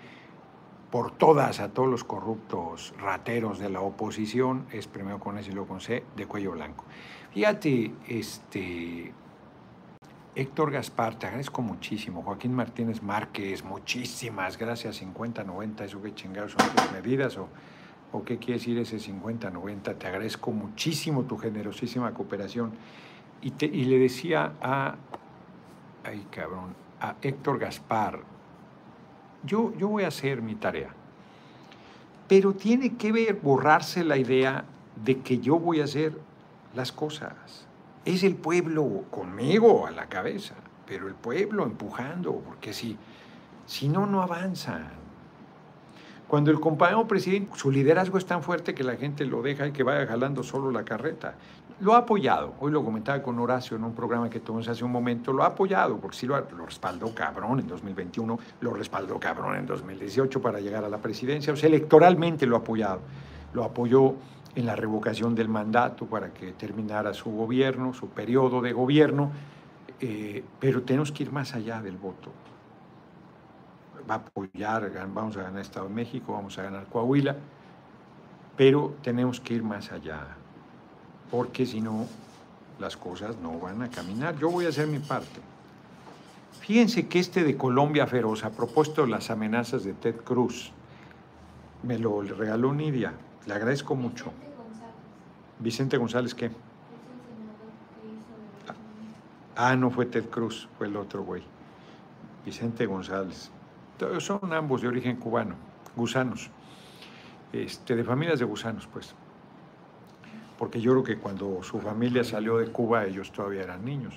por 0.90 1.10
todas 1.10 1.60
a 1.60 1.68
todos 1.68 1.88
los 1.88 2.04
corruptos 2.04 2.94
rateros 2.98 3.58
de 3.58 3.68
la 3.68 3.80
oposición, 3.80 4.66
es 4.72 4.86
primero 4.86 5.20
con 5.20 5.38
S 5.38 5.50
y 5.50 5.52
luego 5.52 5.68
con 5.68 5.80
C, 5.80 6.04
de 6.16 6.26
cuello 6.26 6.52
blanco. 6.52 6.84
Fíjate, 7.32 7.92
este, 8.06 9.12
Héctor 10.34 10.70
Gaspar, 10.70 11.18
te 11.18 11.26
agradezco 11.26 11.60
muchísimo. 11.62 12.22
Joaquín 12.22 12.54
Martínez 12.54 13.02
Márquez, 13.02 13.64
muchísimas 13.64 14.56
gracias. 14.56 15.02
50-90, 15.02 15.82
¿eso 15.82 16.00
qué 16.00 16.14
chingados 16.14 16.52
son 16.52 16.68
tus 16.74 16.92
medidas? 16.92 17.36
¿O, 17.36 17.48
o 18.12 18.24
qué 18.24 18.38
quiere 18.38 18.54
decir 18.54 18.78
ese 18.78 18.96
50-90? 18.96 19.98
Te 19.98 20.06
agradezco 20.06 20.52
muchísimo 20.52 21.24
tu 21.24 21.36
generosísima 21.36 22.14
cooperación. 22.14 22.72
Y, 23.42 23.52
te, 23.52 23.66
y 23.66 23.84
le 23.84 23.98
decía 23.98 24.54
a 24.62 24.96
ay 26.08 26.26
cabrón, 26.30 26.74
a 27.00 27.16
Héctor 27.22 27.58
Gaspar, 27.58 28.20
yo, 29.44 29.72
yo 29.76 29.88
voy 29.88 30.04
a 30.04 30.08
hacer 30.08 30.42
mi 30.42 30.54
tarea. 30.54 30.90
Pero 32.28 32.52
tiene 32.52 32.96
que 32.96 33.12
ver, 33.12 33.34
borrarse 33.40 34.04
la 34.04 34.16
idea 34.16 34.64
de 35.04 35.20
que 35.20 35.38
yo 35.38 35.58
voy 35.58 35.80
a 35.80 35.84
hacer 35.84 36.18
las 36.74 36.92
cosas. 36.92 37.32
Es 38.04 38.22
el 38.22 38.36
pueblo 38.36 39.04
conmigo 39.10 39.86
a 39.86 39.90
la 39.90 40.08
cabeza, 40.08 40.54
pero 40.86 41.08
el 41.08 41.14
pueblo 41.14 41.64
empujando, 41.64 42.34
porque 42.34 42.72
si, 42.72 42.96
si 43.66 43.88
no, 43.88 44.06
no 44.06 44.22
avanzan. 44.22 44.88
Cuando 46.28 46.50
el 46.50 46.60
compañero 46.60 47.08
presidente, 47.08 47.52
su 47.56 47.70
liderazgo 47.70 48.18
es 48.18 48.26
tan 48.26 48.42
fuerte 48.42 48.74
que 48.74 48.84
la 48.84 48.96
gente 48.96 49.24
lo 49.24 49.40
deja 49.40 49.66
y 49.66 49.72
que 49.72 49.82
vaya 49.82 50.06
jalando 50.06 50.42
solo 50.42 50.70
la 50.70 50.84
carreta. 50.84 51.36
Lo 51.80 51.94
ha 51.94 51.98
apoyado, 51.98 52.52
hoy 52.60 52.70
lo 52.70 52.84
comentaba 52.84 53.22
con 53.22 53.38
Horacio 53.38 53.78
en 53.78 53.84
un 53.84 53.94
programa 53.94 54.28
que 54.28 54.38
tuvimos 54.38 54.68
hace 54.68 54.84
un 54.84 54.92
momento, 54.92 55.32
lo 55.32 55.42
ha 55.42 55.46
apoyado, 55.46 55.96
porque 55.96 56.18
sí 56.18 56.26
lo, 56.26 56.38
lo, 56.38 56.66
respaldó 56.66 57.14
cabrón 57.14 57.60
en 57.60 57.66
2021, 57.66 58.38
lo 58.60 58.74
respaldó 58.74 59.18
cabrón 59.18 59.56
en 59.56 59.64
2018 59.64 60.42
para 60.42 60.60
llegar 60.60 60.84
a 60.84 60.90
la 60.90 60.98
presidencia, 60.98 61.50
o 61.50 61.56
sea, 61.56 61.70
electoralmente 61.70 62.44
lo 62.44 62.56
ha 62.56 62.58
apoyado. 62.58 63.00
Lo 63.54 63.64
apoyó 63.64 64.14
en 64.54 64.66
la 64.66 64.76
revocación 64.76 65.34
del 65.34 65.48
mandato 65.48 66.04
para 66.04 66.34
que 66.34 66.52
terminara 66.52 67.14
su 67.14 67.30
gobierno, 67.30 67.94
su 67.94 68.08
periodo 68.10 68.60
de 68.60 68.74
gobierno, 68.74 69.30
eh, 69.98 70.44
pero 70.60 70.82
tenemos 70.82 71.10
que 71.10 71.22
ir 71.22 71.32
más 71.32 71.54
allá 71.54 71.80
del 71.80 71.96
voto 71.96 72.30
va 74.08 74.16
a 74.16 74.18
apoyar, 74.18 74.90
vamos 75.12 75.36
a 75.36 75.42
ganar 75.42 75.60
Estado 75.60 75.88
de 75.88 75.94
México, 75.94 76.32
vamos 76.32 76.58
a 76.58 76.62
ganar 76.62 76.86
Coahuila, 76.86 77.36
pero 78.56 78.94
tenemos 79.02 79.40
que 79.40 79.54
ir 79.54 79.62
más 79.62 79.92
allá, 79.92 80.26
porque 81.30 81.66
si 81.66 81.80
no, 81.80 82.06
las 82.78 82.96
cosas 82.96 83.36
no 83.38 83.58
van 83.58 83.82
a 83.82 83.90
caminar. 83.90 84.38
Yo 84.38 84.50
voy 84.50 84.66
a 84.66 84.68
hacer 84.68 84.86
mi 84.86 84.98
parte. 84.98 85.40
Fíjense 86.60 87.08
que 87.08 87.18
este 87.18 87.44
de 87.44 87.56
Colombia 87.56 88.06
Feroz, 88.06 88.44
a 88.44 88.50
propósito 88.50 89.02
de 89.02 89.08
las 89.08 89.30
amenazas 89.30 89.84
de 89.84 89.94
Ted 89.94 90.16
Cruz, 90.16 90.72
me 91.82 91.98
lo 91.98 92.22
regaló 92.22 92.74
Nidia, 92.74 93.12
le 93.46 93.54
agradezco 93.54 93.94
mucho. 93.94 94.32
Vicente 95.60 95.96
González, 95.96 96.34
¿qué? 96.34 96.50
Ah, 99.56 99.74
no 99.74 99.90
fue 99.90 100.06
Ted 100.06 100.26
Cruz, 100.26 100.68
fue 100.78 100.86
el 100.86 100.96
otro 100.96 101.24
güey. 101.24 101.42
Vicente 102.44 102.86
González 102.86 103.50
son 104.20 104.52
ambos 104.52 104.82
de 104.82 104.88
origen 104.88 105.16
cubano, 105.16 105.54
gusanos, 105.96 106.50
este, 107.52 107.96
de 107.96 108.04
familias 108.04 108.38
de 108.38 108.44
gusanos, 108.44 108.88
pues. 108.92 109.14
Porque 110.58 110.80
yo 110.80 110.92
creo 110.92 111.04
que 111.04 111.18
cuando 111.18 111.62
su 111.62 111.78
familia 111.80 112.24
salió 112.24 112.58
de 112.58 112.66
Cuba, 112.66 113.04
ellos 113.04 113.30
todavía 113.30 113.62
eran 113.62 113.84
niños. 113.84 114.14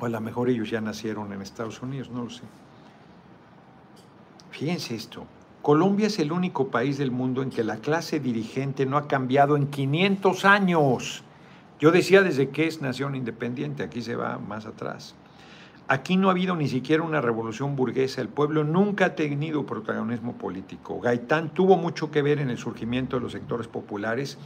O 0.00 0.06
a 0.06 0.08
lo 0.08 0.20
mejor 0.20 0.48
ellos 0.48 0.70
ya 0.70 0.80
nacieron 0.80 1.32
en 1.32 1.42
Estados 1.42 1.80
Unidos, 1.82 2.10
no 2.10 2.24
lo 2.24 2.30
sé. 2.30 2.42
Fíjense 4.50 4.94
esto. 4.94 5.26
Colombia 5.62 6.08
es 6.08 6.18
el 6.18 6.32
único 6.32 6.68
país 6.68 6.98
del 6.98 7.10
mundo 7.10 7.42
en 7.42 7.50
que 7.50 7.64
la 7.64 7.76
clase 7.76 8.20
dirigente 8.20 8.86
no 8.86 8.96
ha 8.96 9.08
cambiado 9.08 9.56
en 9.56 9.68
500 9.68 10.44
años. 10.44 11.22
Yo 11.80 11.90
decía 11.90 12.22
desde 12.22 12.50
que 12.50 12.66
es 12.66 12.80
nación 12.80 13.14
independiente, 13.14 13.82
aquí 13.82 14.02
se 14.02 14.14
va 14.14 14.38
más 14.38 14.66
atrás. 14.66 15.14
Aquí 15.86 16.16
no 16.16 16.28
ha 16.28 16.30
habido 16.30 16.56
ni 16.56 16.66
siquiera 16.66 17.02
una 17.02 17.20
revolución 17.20 17.76
burguesa, 17.76 18.22
el 18.22 18.28
pueblo 18.28 18.64
nunca 18.64 19.06
ha 19.06 19.14
tenido 19.14 19.66
protagonismo 19.66 20.32
político. 20.38 20.98
Gaitán 20.98 21.50
tuvo 21.50 21.76
mucho 21.76 22.10
que 22.10 22.22
ver 22.22 22.38
en 22.38 22.48
el 22.48 22.56
surgimiento 22.56 23.16
de 23.16 23.22
los 23.22 23.32
sectores 23.32 23.66
populares 23.66 24.38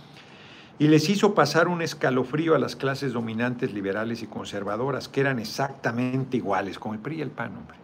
y 0.81 0.89
les 0.89 1.09
hizo 1.09 1.35
pasar 1.35 1.69
un 1.69 1.81
escalofrío 1.81 2.57
a 2.57 2.59
las 2.59 2.75
clases 2.75 3.13
dominantes 3.13 3.73
liberales 3.73 4.23
y 4.23 4.27
conservadoras, 4.27 5.09
que 5.09 5.21
eran 5.21 5.39
exactamente 5.39 6.37
iguales, 6.37 6.79
como 6.79 6.95
el 6.95 7.01
PRI 7.01 7.19
y 7.19 7.23
el 7.23 7.31
PAN, 7.31 7.57
hombre. 7.57 7.77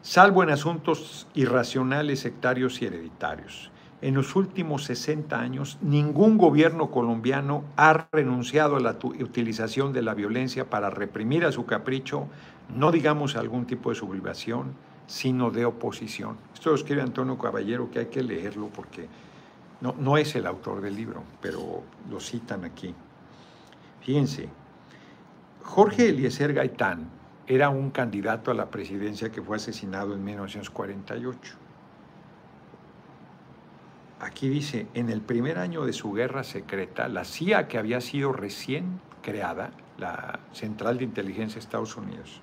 Salvo 0.00 0.42
en 0.42 0.50
asuntos 0.50 1.26
irracionales, 1.34 2.20
sectarios 2.20 2.80
y 2.80 2.86
hereditarios. 2.86 3.70
En 4.04 4.12
los 4.12 4.36
últimos 4.36 4.84
60 4.84 5.40
años, 5.40 5.78
ningún 5.80 6.36
gobierno 6.36 6.90
colombiano 6.90 7.64
ha 7.78 8.06
renunciado 8.12 8.76
a 8.76 8.80
la 8.80 8.98
utilización 9.00 9.94
de 9.94 10.02
la 10.02 10.12
violencia 10.12 10.68
para 10.68 10.90
reprimir 10.90 11.46
a 11.46 11.52
su 11.52 11.64
capricho, 11.64 12.28
no 12.76 12.92
digamos 12.92 13.34
algún 13.34 13.64
tipo 13.64 13.88
de 13.88 13.96
sublevación, 13.96 14.74
sino 15.06 15.50
de 15.50 15.64
oposición. 15.64 16.36
Esto 16.52 16.68
lo 16.68 16.76
escribe 16.76 17.00
Antonio 17.00 17.38
Caballero, 17.38 17.90
que 17.90 18.00
hay 18.00 18.06
que 18.08 18.22
leerlo 18.22 18.68
porque 18.68 19.08
no, 19.80 19.94
no 19.98 20.18
es 20.18 20.34
el 20.34 20.46
autor 20.46 20.82
del 20.82 20.96
libro, 20.96 21.22
pero 21.40 21.82
lo 22.10 22.20
citan 22.20 22.66
aquí. 22.66 22.94
Fíjense, 24.02 24.50
Jorge 25.62 26.10
Eliezer 26.10 26.52
Gaitán 26.52 27.08
era 27.46 27.70
un 27.70 27.88
candidato 27.88 28.50
a 28.50 28.54
la 28.54 28.66
presidencia 28.66 29.32
que 29.32 29.40
fue 29.40 29.56
asesinado 29.56 30.12
en 30.12 30.22
1948. 30.22 31.63
Aquí 34.20 34.48
dice, 34.48 34.86
en 34.94 35.10
el 35.10 35.20
primer 35.20 35.58
año 35.58 35.84
de 35.84 35.92
su 35.92 36.12
guerra 36.12 36.44
secreta, 36.44 37.08
la 37.08 37.24
CIA, 37.24 37.68
que 37.68 37.78
había 37.78 38.00
sido 38.00 38.32
recién 38.32 39.00
creada, 39.22 39.70
la 39.98 40.40
Central 40.52 40.98
de 40.98 41.04
Inteligencia 41.04 41.54
de 41.54 41.60
Estados 41.60 41.96
Unidos, 41.96 42.40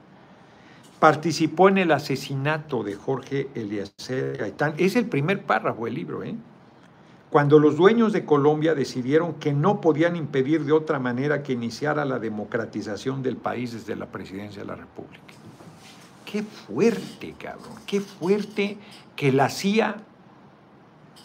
participó 0.99 1.69
en 1.69 1.79
el 1.79 1.91
asesinato 1.91 2.84
de 2.84 2.95
Jorge 2.95 3.49
Eliezer 3.55 4.38
Gaitán. 4.38 4.75
Es 4.77 4.95
el 4.95 5.05
primer 5.05 5.43
párrafo 5.43 5.86
del 5.86 5.95
libro, 5.95 6.23
¿eh? 6.23 6.36
Cuando 7.31 7.60
los 7.60 7.77
dueños 7.77 8.12
de 8.12 8.25
Colombia 8.25 8.75
decidieron 8.75 9.36
que 9.36 9.53
no 9.53 9.79
podían 9.79 10.17
impedir 10.17 10.65
de 10.65 10.73
otra 10.73 10.99
manera 10.99 11.41
que 11.43 11.53
iniciara 11.53 12.03
la 12.03 12.19
democratización 12.19 13.23
del 13.23 13.38
país 13.38 13.71
desde 13.71 13.95
la 13.95 14.07
presidencia 14.07 14.62
de 14.62 14.67
la 14.67 14.75
República. 14.75 15.34
Qué 16.25 16.43
fuerte, 16.43 17.34
cabrón, 17.39 17.77
qué 17.86 18.01
fuerte 18.01 18.77
que 19.15 19.31
la 19.31 19.49
CIA, 19.49 19.95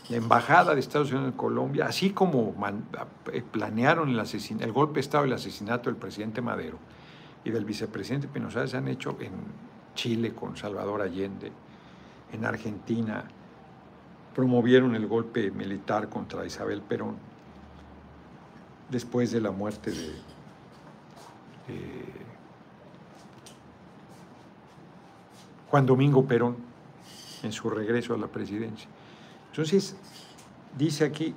la 0.08 0.16
Embajada 0.16 0.74
de 0.74 0.80
Estados 0.80 1.10
Unidos 1.10 1.32
en 1.32 1.36
Colombia, 1.36 1.86
así 1.86 2.10
como 2.10 2.54
eh, 3.32 3.42
planearon 3.50 4.08
el, 4.10 4.72
golpe 4.72 4.94
de 4.94 5.00
Estado 5.00 5.24
y 5.24 5.28
el 5.28 5.34
asesinato 5.34 5.90
del 5.90 5.96
presidente 5.98 6.40
Madero 6.40 6.78
y 7.44 7.50
del 7.50 7.64
vicepresidente 7.64 8.28
Pinoza, 8.28 8.66
se 8.66 8.76
han 8.76 8.88
hecho 8.88 9.16
en 9.20 9.32
Chile 9.94 10.32
con 10.34 10.56
Salvador 10.56 11.02
Allende, 11.02 11.50
en 12.32 12.44
Argentina 12.44 13.24
promovieron 14.34 14.94
el 14.94 15.06
golpe 15.06 15.50
militar 15.50 16.08
contra 16.08 16.44
Isabel 16.44 16.82
Perón 16.82 17.16
después 18.90 19.32
de 19.32 19.40
la 19.40 19.50
muerte 19.50 19.90
de 19.90 20.12
Juan 25.68 25.86
Domingo 25.86 26.24
Perón 26.26 26.56
en 27.42 27.52
su 27.52 27.70
regreso 27.70 28.14
a 28.14 28.18
la 28.18 28.28
presidencia. 28.28 28.88
Entonces, 29.56 29.96
dice 30.76 31.06
aquí, 31.06 31.34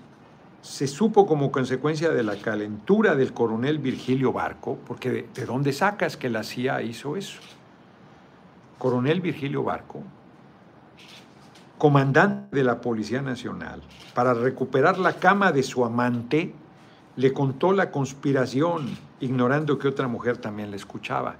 se 0.62 0.88
supo 0.88 1.26
como 1.26 1.54
consecuencia 1.54 2.10
de 2.10 2.22
la 2.22 2.36
calentura 2.36 3.16
del 3.16 3.32
coronel 3.32 3.80
Virgilio 3.80 4.34
Barco, 4.34 4.78
porque 4.86 5.10
de, 5.10 5.30
de 5.34 5.46
dónde 5.46 5.72
sacas 5.72 6.18
que 6.18 6.30
la 6.30 6.44
CIA 6.44 6.82
hizo 6.82 7.16
eso? 7.16 7.40
coronel 8.78 9.22
Virgilio 9.22 9.64
Barco, 9.64 10.04
comandante 11.78 12.58
de 12.58 12.64
la 12.66 12.82
Policía 12.82 13.22
Nacional, 13.22 13.82
para 14.14 14.34
recuperar 14.34 14.98
la 14.98 15.14
cama 15.14 15.54
de 15.54 15.64
su 15.64 15.86
amante, 15.86 16.54
le 17.16 17.32
contó 17.32 17.72
la 17.72 17.90
conspiración, 17.90 18.98
ignorando 19.22 19.80
que 19.80 19.88
otra 19.88 20.10
mujer 20.10 20.38
también 20.38 20.72
le 20.72 20.76
escuchaba. 20.76 21.38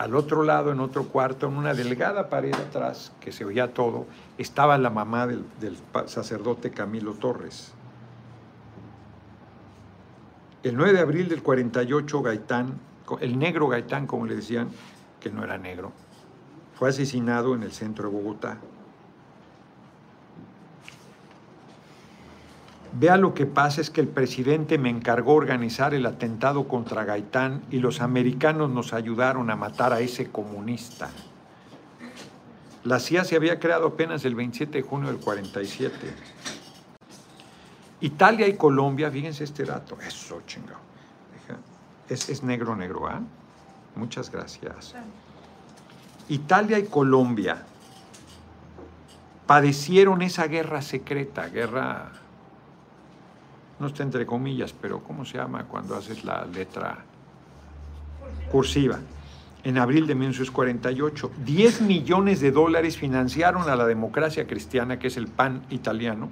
Al 0.00 0.14
otro 0.14 0.44
lado, 0.44 0.72
en 0.72 0.80
otro 0.80 1.08
cuarto, 1.08 1.46
en 1.46 1.58
una 1.58 1.74
delgada 1.74 2.30
pared 2.30 2.54
atrás, 2.54 3.12
que 3.20 3.32
se 3.32 3.44
oía 3.44 3.74
todo, 3.74 4.06
estaba 4.38 4.78
la 4.78 4.88
mamá 4.88 5.26
del, 5.26 5.44
sacerdote 6.06 6.70
Camilo 6.70 7.12
Torres. 7.12 7.74
El 10.62 10.78
9 10.78 10.94
de 10.94 11.00
abril 11.00 11.28
del 11.28 11.42
48, 11.42 12.22
Gaitán, 12.22 12.80
el 13.20 13.38
negro 13.38 13.68
Gaitán, 13.68 14.06
como 14.06 14.24
le 14.24 14.36
decían, 14.36 14.70
que 15.20 15.28
no 15.28 15.44
era 15.44 15.58
negro, 15.58 15.92
fue 16.78 16.88
asesinado 16.88 17.54
en 17.54 17.62
el 17.62 17.72
centro 17.72 18.08
de 18.08 18.16
Bogotá. 18.16 18.56
Vea 22.92 23.16
lo 23.16 23.34
que 23.34 23.46
pasa 23.46 23.80
es 23.80 23.90
que 23.90 24.00
el 24.00 24.08
presidente 24.08 24.76
me 24.76 24.90
encargó 24.90 25.34
organizar 25.34 25.94
el 25.94 26.06
atentado 26.06 26.66
contra 26.66 27.04
Gaitán 27.04 27.62
y 27.70 27.78
los 27.78 28.00
americanos 28.00 28.70
nos 28.70 28.92
ayudaron 28.92 29.50
a 29.50 29.56
matar 29.56 29.92
a 29.92 30.00
ese 30.00 30.30
comunista. 30.30 31.10
La 32.82 32.98
CIA 32.98 33.24
se 33.24 33.36
había 33.36 33.60
creado 33.60 33.88
apenas 33.88 34.24
el 34.24 34.34
27 34.34 34.78
de 34.78 34.82
junio 34.82 35.08
del 35.08 35.20
47. 35.20 35.94
Italia 38.00 38.48
y 38.48 38.56
Colombia, 38.56 39.10
fíjense 39.10 39.44
este 39.44 39.64
dato, 39.64 39.98
eso 40.00 40.42
chingado. 40.46 40.80
Es, 42.08 42.28
es 42.28 42.42
negro, 42.42 42.74
negro, 42.74 43.06
¿ah? 43.06 43.20
Muchas 43.94 44.32
gracias. 44.32 44.94
Italia 46.28 46.78
y 46.78 46.84
Colombia 46.84 47.62
padecieron 49.46 50.22
esa 50.22 50.46
guerra 50.46 50.80
secreta, 50.80 51.48
guerra, 51.48 52.12
no 53.80 53.88
está 53.88 54.02
entre 54.02 54.26
comillas, 54.26 54.72
pero 54.72 55.02
¿cómo 55.02 55.24
se 55.24 55.38
llama 55.38 55.64
cuando 55.64 55.96
haces 55.96 56.24
la 56.24 56.44
letra 56.44 56.98
cursiva? 58.50 58.98
En 59.62 59.78
abril 59.78 60.06
de 60.06 60.14
1948, 60.14 61.30
10 61.44 61.82
millones 61.82 62.40
de 62.40 62.50
dólares 62.50 62.96
financiaron 62.96 63.68
a 63.68 63.76
la 63.76 63.86
democracia 63.86 64.46
cristiana, 64.46 64.98
que 64.98 65.08
es 65.08 65.16
el 65.16 65.26
PAN 65.26 65.62
italiano, 65.70 66.28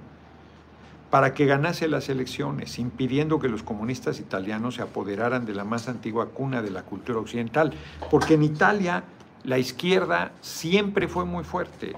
para 1.11 1.35
que 1.35 1.47
ganase 1.47 1.89
las 1.89 2.09
elecciones, 2.09 2.79
impidiendo 2.79 3.39
que 3.39 3.49
los 3.49 3.63
comunistas 3.63 4.21
italianos 4.21 4.77
se 4.77 4.83
apoderaran 4.83 5.47
de 5.47 5.55
la 5.55 5.65
más 5.65 5.89
antigua 5.89 6.29
cuna 6.29 6.63
de 6.63 6.71
la 6.71 6.83
cultura 6.83 7.19
occidental. 7.19 7.73
Porque 8.11 8.35
en 8.35 8.43
Italia 8.43 9.05
la 9.45 9.59
izquierda 9.59 10.33
siempre 10.41 11.09
fue 11.09 11.25
muy 11.25 11.45
fuerte 11.45 11.97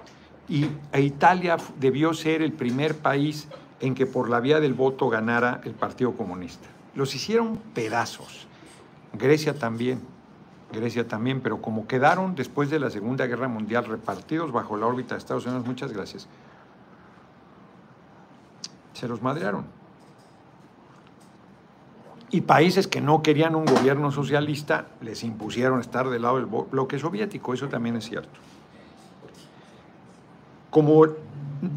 y 0.49 0.67
Italia 0.99 1.57
debió 1.79 2.13
ser 2.13 2.43
el 2.43 2.53
primer 2.53 2.97
país 2.97 3.49
en 3.81 3.95
que 3.95 4.07
por 4.07 4.29
la 4.29 4.41
vía 4.41 4.61
del 4.61 4.75
voto 4.75 5.09
ganara 5.09 5.61
el 5.65 5.73
Partido 5.73 6.13
Comunista. 6.13 6.69
Los 6.95 7.15
hicieron 7.15 7.57
pedazos. 7.75 8.47
Grecia 9.13 9.59
también, 9.59 10.01
Grecia 10.73 11.09
también, 11.09 11.41
pero 11.41 11.61
como 11.61 11.87
quedaron 11.87 12.35
después 12.35 12.71
de 12.71 12.79
la 12.79 12.91
Segunda 12.91 13.27
Guerra 13.27 13.49
Mundial 13.49 13.87
repartidos 13.87 14.53
bajo 14.53 14.77
la 14.77 14.87
órbita 14.87 15.15
de 15.15 15.19
Estados 15.19 15.47
Unidos, 15.47 15.67
muchas 15.67 15.93
gracias, 15.93 16.29
se 18.93 19.09
los 19.09 19.23
madrearon 19.23 19.65
y 22.31 22.43
países 22.43 22.87
que 22.87 23.01
no 23.01 23.23
querían 23.23 23.55
un 23.55 23.65
gobierno 23.65 24.13
socialista 24.13 24.87
les 25.01 25.25
impusieron 25.25 25.81
estar 25.81 26.09
del 26.09 26.23
lado 26.23 26.37
del 26.37 26.47
bloque 26.47 26.99
soviético, 26.99 27.55
eso 27.55 27.69
también 27.69 27.97
es 27.97 28.05
cierto. 28.05 28.39
Como 30.71 31.05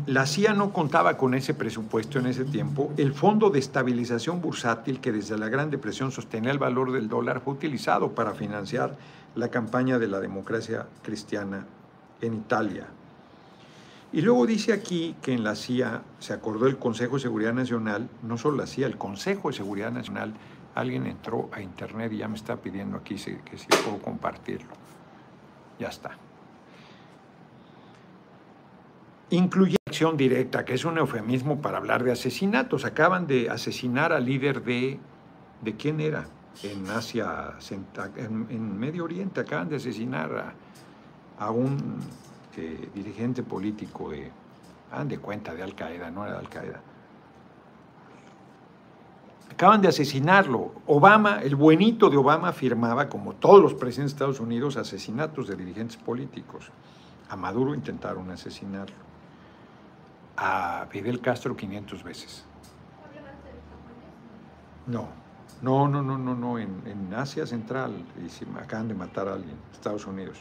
la 0.05 0.25
CIA 0.25 0.53
no 0.53 0.71
contaba 0.71 1.17
con 1.17 1.33
ese 1.33 1.53
presupuesto 1.53 2.17
en 2.17 2.27
ese 2.27 2.45
tiempo, 2.45 2.93
el 2.95 3.13
Fondo 3.13 3.49
de 3.49 3.59
Estabilización 3.59 4.39
Bursátil, 4.39 5.01
que 5.01 5.11
desde 5.11 5.37
la 5.37 5.49
Gran 5.49 5.69
Depresión 5.69 6.11
sostenía 6.11 6.51
el 6.51 6.57
valor 6.57 6.93
del 6.93 7.09
dólar, 7.09 7.41
fue 7.41 7.53
utilizado 7.53 8.15
para 8.15 8.33
financiar 8.33 8.95
la 9.35 9.49
campaña 9.49 9.99
de 9.99 10.07
la 10.07 10.21
democracia 10.21 10.87
cristiana 11.01 11.65
en 12.21 12.33
Italia. 12.33 12.87
Y 14.13 14.21
luego 14.21 14.45
dice 14.45 14.71
aquí 14.71 15.15
que 15.21 15.33
en 15.33 15.43
la 15.43 15.55
CIA 15.55 16.03
se 16.19 16.31
acordó 16.31 16.67
el 16.67 16.77
Consejo 16.77 17.15
de 17.15 17.23
Seguridad 17.23 17.53
Nacional, 17.53 18.07
no 18.21 18.37
solo 18.37 18.57
la 18.57 18.67
CIA, 18.67 18.87
el 18.87 18.97
Consejo 18.97 19.49
de 19.49 19.55
Seguridad 19.55 19.91
Nacional, 19.91 20.33
alguien 20.75 21.07
entró 21.07 21.49
a 21.51 21.61
internet 21.61 22.13
y 22.13 22.17
ya 22.17 22.29
me 22.29 22.37
está 22.37 22.55
pidiendo 22.55 22.95
aquí 22.95 23.15
que 23.15 23.57
si 23.57 23.67
puedo 23.83 23.97
compartirlo. 24.01 24.71
Ya 25.77 25.87
está. 25.87 26.11
Incluye 29.33 29.77
acción 29.87 30.15
directa, 30.15 30.63
que 30.63 30.75
es 30.75 30.85
un 30.85 30.99
eufemismo 30.99 31.59
para 31.59 31.77
hablar 31.77 32.03
de 32.03 32.11
asesinatos. 32.11 32.85
Acaban 32.85 33.25
de 33.25 33.49
asesinar 33.49 34.13
al 34.13 34.25
líder 34.25 34.63
de... 34.63 34.99
¿De 35.59 35.75
quién 35.75 36.01
era? 36.01 36.27
En 36.61 36.87
Asia, 36.87 37.55
en, 38.15 38.77
Medio 38.77 39.05
Oriente, 39.05 39.39
acaban 39.39 39.69
de 39.69 39.77
asesinar 39.77 40.53
a 41.39 41.49
un 41.49 41.99
este, 42.51 42.91
dirigente 42.93 43.41
político 43.41 44.11
de, 44.11 44.29
hagan 44.91 45.07
de 45.07 45.17
cuenta, 45.17 45.55
de 45.55 45.63
Al 45.63 45.73
Qaeda, 45.73 46.11
no 46.11 46.25
era 46.25 46.33
de 46.33 46.39
Al 46.39 46.49
Qaeda. 46.49 46.81
Acaban 49.51 49.81
de 49.81 49.87
asesinarlo. 49.87 50.73
Obama, 50.85 51.41
el 51.41 51.55
buenito 51.55 52.11
de 52.11 52.17
Obama, 52.17 52.49
afirmaba, 52.49 53.09
como 53.09 53.33
todos 53.33 53.59
los 53.59 53.73
presidentes 53.73 54.11
de 54.11 54.15
Estados 54.17 54.39
Unidos, 54.39 54.77
asesinatos 54.77 55.47
de 55.47 55.55
dirigentes 55.55 55.97
políticos. 55.97 56.71
A 57.29 57.35
Maduro 57.35 57.73
intentaron 57.73 58.29
asesinarlo. 58.29 59.02
A 60.37 60.87
Fidel 60.89 61.21
Castro 61.21 61.55
500 61.55 62.03
veces. 62.03 62.45
No, 64.87 65.07
no, 65.61 65.87
no, 65.87 66.01
no, 66.01 66.17
no, 66.17 66.35
no. 66.35 66.59
En, 66.59 67.13
Asia 67.15 67.45
Central 67.45 67.93
y 68.17 68.59
acaban 68.59 68.87
de 68.87 68.95
matar 68.95 69.27
a 69.27 69.33
alguien, 69.33 69.55
Estados 69.71 70.07
Unidos. 70.07 70.39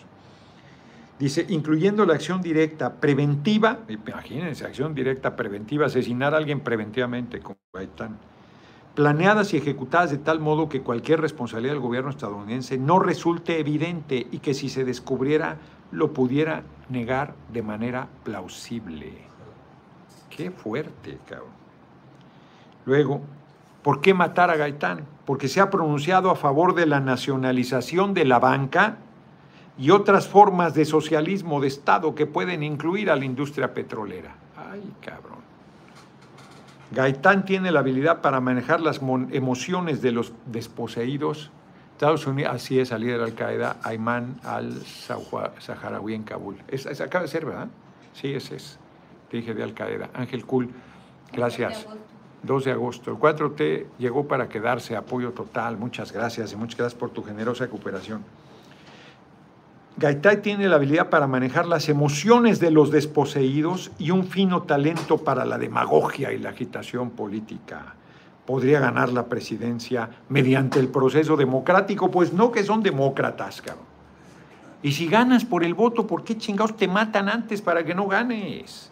Dice, 1.19 1.47
incluyendo 1.51 2.07
la 2.07 2.15
acción 2.15 2.41
directa 2.41 2.95
preventiva, 2.95 3.81
imagínense, 3.89 4.65
acción 4.65 4.95
directa 4.95 5.37
preventiva, 5.37 5.87
asesinar 5.87 6.35
a 6.35 6.39
alguien 6.39 6.61
preventivamente, 6.61 7.41
como 7.41 7.59
Gaitán, 7.73 8.19
planeadas 8.95 9.55
y 9.55 9.59
ejecutadas 9.59 10.11
de 10.11 10.19
tal 10.19 10.41
modo 10.41 10.69
que 10.69 10.83
cualquier 10.83 11.21
responsabilidad 11.21 11.75
del 11.75 11.83
gobierno 11.83 12.11
estadounidense 12.11 12.79
no 12.79 12.99
resulte 12.99 13.61
evidente 13.61 14.27
y 14.31 14.39
que 14.39 14.55
si 14.55 14.69
se 14.69 14.85
descubriera 14.85 15.59
lo 15.93 16.13
pudiera 16.13 16.65
negar 16.89 17.35
de 17.53 17.63
manera 17.63 18.09
plausible. 18.25 19.32
Qué 20.37 20.51
fuerte, 20.51 21.19
cabrón. 21.29 21.51
Luego, 22.85 23.21
¿por 23.83 24.01
qué 24.01 24.15
matar 24.15 24.51
a 24.51 24.57
Gaitán? 24.57 25.05
Porque 25.25 25.49
se 25.49 25.61
ha 25.61 25.71
pronunciado 25.71 26.31
a 26.31 26.37
favor 26.37 26.75
de 26.75 26.87
la 26.87 27.01
nacionalización 27.01 28.15
de 28.15 28.25
la 28.25 28.39
banca 28.39 28.97
y 29.79 29.91
otras 29.91 30.29
formas 30.29 30.75
de 30.75 30.85
socialismo 30.85 31.61
de 31.61 31.69
Estado 31.69 32.15
que 32.15 32.27
pueden 32.27 32.63
incluir 32.63 33.11
a 33.11 33.17
la 33.17 33.25
industria 33.25 33.75
petrolera. 33.75 34.35
Ay, 34.57 34.83
cabrón. 35.01 35.43
Gaitán 36.91 37.45
tiene 37.45 37.71
la 37.71 37.81
habilidad 37.81 38.21
para 38.21 38.41
manejar 38.41 38.81
las 38.81 39.01
emociones 39.31 40.03
de 40.03 40.13
los 40.13 40.33
desposeídos. 40.47 41.51
Estados 41.93 42.27
Unidos, 42.27 42.53
así 42.55 42.81
es, 42.81 42.93
al 42.93 43.03
líder 43.03 43.19
de 43.19 43.25
Al-Qaeda, 43.25 43.77
Ayman 43.83 44.37
al-Saharaui 44.45 46.15
en 46.15 46.25
Kabul. 46.25 46.57
Es, 46.69 47.01
acaba 47.01 47.23
de 47.23 47.29
ser, 47.29 47.47
¿verdad? 47.47 47.69
Sí, 48.13 48.35
ese 48.35 48.57
es. 48.57 48.79
Dije 49.33 49.55
de 49.55 49.63
Al-Qaeda. 49.63 50.11
Ángel 50.13 50.45
Cool, 50.45 50.69
gracias. 51.33 51.87
2 52.43 52.65
de 52.65 52.73
agosto. 52.73 53.11
El 53.11 53.17
4T 53.17 53.87
llegó 53.99 54.29
para 54.29 54.49
quedarse, 54.49 54.95
apoyo 54.95 55.33
total. 55.33 55.79
Muchas 55.79 56.13
gracias 56.13 56.53
y 56.53 56.57
muchas 56.57 56.77
gracias 56.77 56.99
por 56.99 57.11
tu 57.11 57.23
generosa 57.23 57.69
cooperación. 57.69 58.23
Gaitán 59.97 60.43
tiene 60.43 60.69
la 60.69 60.77
habilidad 60.77 61.11
para 61.11 61.27
manejar 61.27 61.67
las 61.67 61.89
emociones 61.89 62.61
de 62.61 62.71
los 62.71 62.91
desposeídos 62.91 63.91
y 63.99 64.11
un 64.11 64.25
fino 64.27 64.63
talento 64.63 65.19
para 65.19 65.45
la 65.45 65.59
demagogia 65.59 66.33
y 66.33 66.39
la 66.39 66.51
agitación 66.51 67.11
política. 67.11 67.95
Podría 68.47 68.81
ganar 68.81 69.13
la 69.13 69.27
presidencia 69.27 70.11
mediante 70.29 70.81
el 70.81 70.89
proceso 70.89 71.37
democrático, 71.37 72.11
pues 72.11 72.33
no 72.33 72.51
que 72.51 72.65
son 72.65 72.83
demócratas, 72.83 73.63
cabrón. 73.63 73.87
Y 74.83 74.93
si 74.93 75.07
ganas 75.07 75.45
por 75.45 75.63
el 75.63 75.75
voto, 75.75 76.07
¿por 76.07 76.25
qué 76.25 76.37
chingados 76.37 76.77
te 76.77 76.89
matan 76.89 77.29
antes 77.29 77.63
para 77.63 77.85
que 77.85 77.95
no 77.95 78.09
ganes? 78.09 78.92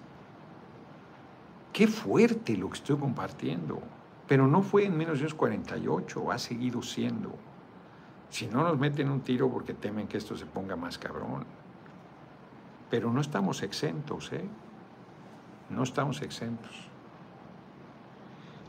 Qué 1.72 1.86
fuerte 1.86 2.56
lo 2.56 2.68
que 2.68 2.78
estoy 2.78 2.96
compartiendo. 2.96 3.80
Pero 4.26 4.46
no 4.46 4.62
fue 4.62 4.84
en 4.84 4.96
1948, 4.96 6.30
ha 6.30 6.38
seguido 6.38 6.82
siendo. 6.82 7.34
Si 8.28 8.46
no 8.46 8.62
nos 8.62 8.78
meten 8.78 9.10
un 9.10 9.22
tiro 9.22 9.50
porque 9.50 9.74
temen 9.74 10.06
que 10.06 10.18
esto 10.18 10.36
se 10.36 10.46
ponga 10.46 10.76
más 10.76 10.98
cabrón. 10.98 11.44
Pero 12.88 13.12
no 13.12 13.20
estamos 13.20 13.62
exentos, 13.64 14.32
¿eh? 14.32 14.44
No 15.68 15.82
estamos 15.82 16.22
exentos. 16.22 16.70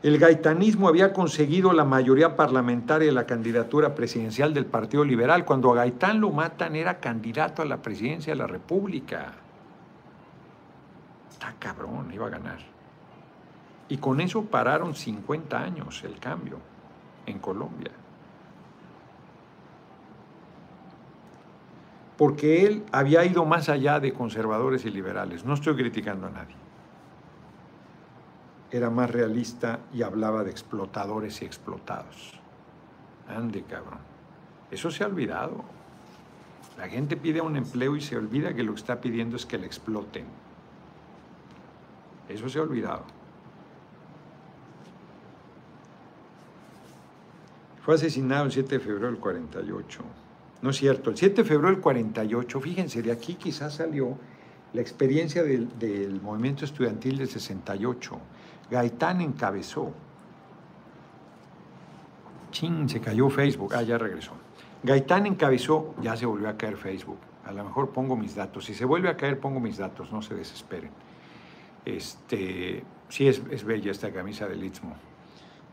El 0.02 0.18
gaitanismo 0.18 0.88
había 0.88 1.14
conseguido 1.14 1.74
la 1.74 1.86
mayoría 1.86 2.36
parlamentaria 2.36 3.08
de 3.08 3.14
la 3.14 3.28
candidatura 3.28 3.94
presidencial 3.94 4.56
del 4.56 4.66
Partido 4.66 5.06
Liberal. 5.06 5.46
Cuando 5.46 5.72
a 5.72 5.76
Gaitán 5.76 6.20
lo 6.22 6.32
matan 6.32 6.76
era 6.76 7.00
candidato 7.00 7.62
a 7.62 7.66
la 7.66 7.84
presidencia 7.84 8.34
de 8.34 8.38
la 8.38 8.48
República. 8.48 9.34
Está 11.30 11.54
cabrón, 11.60 12.12
iba 12.12 12.26
a 12.26 12.30
ganar. 12.30 12.71
Y 13.92 13.98
con 13.98 14.22
eso 14.22 14.46
pararon 14.46 14.96
50 14.96 15.60
años 15.60 16.02
el 16.06 16.18
cambio 16.18 16.58
en 17.26 17.40
Colombia. 17.40 17.92
porque 22.18 22.68
él 22.68 22.84
había 22.92 23.26
ido 23.26 23.46
más 23.46 23.68
allá 23.68 24.00
de 24.00 24.14
conservadores 24.14 24.86
y 24.86 24.92
liberales. 24.92 25.44
No 25.44 25.56
estoy 25.56 25.76
criticando 25.76 26.28
a 26.28 26.30
nadie. 26.30 26.54
Era 28.70 28.92
más 28.92 29.10
realista 29.10 29.80
y 29.92 30.04
hablaba 30.04 30.44
de 30.44 30.52
explotadores 30.52 31.42
y 31.42 31.46
explotados. 31.46 32.40
Ande, 33.28 33.64
cabrón. 33.64 34.02
Eso 34.70 34.92
se 34.92 35.04
ha 35.04 35.08
olvidado. 35.08 35.64
La 36.78 36.88
gente 36.88 37.18
pide 37.18 37.42
un 37.42 37.56
empleo 37.56 37.96
y 37.96 38.02
se 38.02 38.16
olvida 38.16 38.54
que 38.54 38.62
lo 38.62 38.76
que 38.76 38.82
está 38.82 39.02
pidiendo 39.02 39.36
es 39.36 39.48
que 39.48 39.58
le 39.58 39.66
exploten. 39.66 40.26
Eso 42.30 42.48
se 42.50 42.60
ha 42.60 42.62
olvidado. 42.62 43.21
Fue 47.84 47.96
asesinado 47.96 48.46
el 48.46 48.52
7 48.52 48.78
de 48.78 48.80
febrero 48.80 49.08
del 49.08 49.18
48. 49.18 50.04
No 50.62 50.70
es 50.70 50.78
cierto, 50.78 51.10
el 51.10 51.18
7 51.18 51.42
de 51.42 51.48
febrero 51.48 51.74
del 51.74 51.82
48, 51.82 52.62
fíjense, 52.62 53.02
de 53.02 53.12
aquí 53.12 53.36
quizás 53.36 53.76
salió 53.76 54.18
la 54.74 54.82
experiencia 54.82 55.44
del, 55.44 56.22
movimiento 56.22 56.66
estudiantil 56.66 57.18
del 57.18 57.28
68. 57.28 58.20
Gaitán 58.70 59.22
encabezó. 59.22 59.92
Chin, 62.52 62.88
se 62.88 63.02
cayó 63.02 63.30
Facebook. 63.30 63.74
Ah, 63.74 63.82
ya 63.82 63.98
regresó. 63.98 64.34
Gaitán 64.84 65.26
encabezó, 65.26 65.96
ya 66.02 66.16
se 66.16 66.26
volvió 66.26 66.50
a 66.50 66.58
caer 66.58 66.78
Facebook. 66.78 67.18
A 67.46 67.52
lo 67.52 67.64
mejor 67.64 67.90
pongo 67.90 68.16
mis 68.16 68.36
datos. 68.36 68.66
Si 68.66 68.76
se 68.76 68.86
vuelve 68.86 69.10
a 69.10 69.18
caer, 69.18 69.40
pongo 69.40 69.60
mis 69.60 69.78
datos, 69.78 70.12
no 70.12 70.22
se 70.22 70.36
desesperen. 70.36 70.92
Este, 71.84 72.84
sí 73.10 73.28
es, 73.28 73.42
es 73.50 73.64
bella 73.64 73.92
esta 73.92 74.12
camisa 74.12 74.48
del 74.48 74.64
Istmo. 74.64 74.96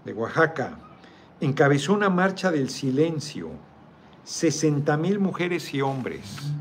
De 0.05 0.15
Oaxaca. 0.15 0.79
Encabezó 1.41 1.95
una 1.95 2.11
marcha 2.11 2.51
del 2.51 2.69
silencio 2.69 3.51
60 4.25 4.97
mil 4.97 5.21
mujeres 5.21 5.73
y 5.73 5.81
hombres 5.81 6.53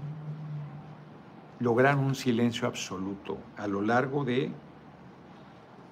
lograron 1.59 2.03
un 2.03 2.15
silencio 2.15 2.67
absoluto 2.67 3.37
a 3.57 3.67
lo 3.67 3.81
largo 3.81 4.23
de 4.23 4.51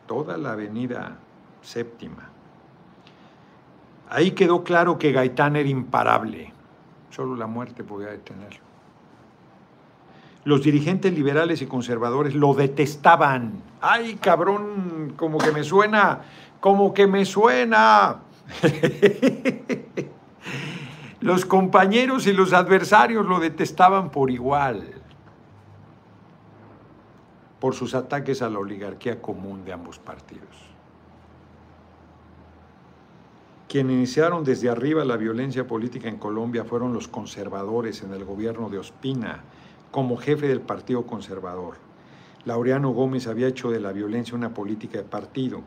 toda 0.08 0.38
la 0.38 0.52
avenida 0.52 1.17
séptima. 1.62 2.30
Ahí 4.10 4.32
quedó 4.32 4.63
claro 4.63 5.00
que 5.00 5.12
Gaitán 5.12 5.56
era 5.56 5.67
imparable, 5.67 6.54
solo 7.10 7.36
la 7.36 7.48
muerte 7.48 7.84
podía 7.84 8.10
detenerlo. 8.10 8.63
Los 10.43 10.62
dirigentes 10.62 11.12
liberales 11.12 11.63
y 11.63 11.65
conservadores 11.65 12.36
lo 12.36 12.54
detestaban. 12.54 13.63
¡Ay, 13.82 14.15
cabrón! 14.15 15.13
Como 15.17 15.39
que 15.39 15.52
me 15.52 15.63
suena, 15.63 16.21
como 16.60 16.93
que 16.93 17.08
me 17.08 17.26
suena. 17.26 18.17
Los 21.26 21.44
compañeros 21.44 22.28
y 22.28 22.34
los 22.34 22.54
adversarios 22.54 23.26
lo 23.26 23.40
detestaban 23.40 24.12
por 24.12 24.30
igual, 24.30 24.84
por 27.60 27.74
sus 27.74 27.96
ataques 27.96 28.44
a 28.44 28.50
la 28.52 28.60
oligarquía 28.60 29.20
común 29.20 29.66
de 29.66 29.74
ambos 29.74 29.98
partidos. 29.98 30.46
Quienes 33.68 33.94
iniciaron 33.94 34.44
desde 34.44 34.70
arriba 34.70 35.04
la 35.04 35.18
violencia 35.18 35.66
política 35.66 36.10
en 36.10 36.18
Colombia 36.18 36.64
fueron 36.64 36.94
los 36.94 37.08
conservadores 37.08 38.04
en 38.04 38.14
el 38.14 38.24
gobierno 38.24 38.70
de 38.70 38.78
Ospina, 38.78 39.42
como 39.90 40.18
jefe 40.18 40.48
del 40.48 40.62
Partido 40.62 41.08
Conservador. 41.08 41.78
Laureano 42.46 42.92
Gómez 42.92 43.26
había 43.26 43.48
hecho 43.48 43.72
de 43.72 43.80
la 43.80 43.92
violencia 43.92 44.36
una 44.36 44.54
política 44.54 45.00
de 45.00 45.06
partido 45.06 45.64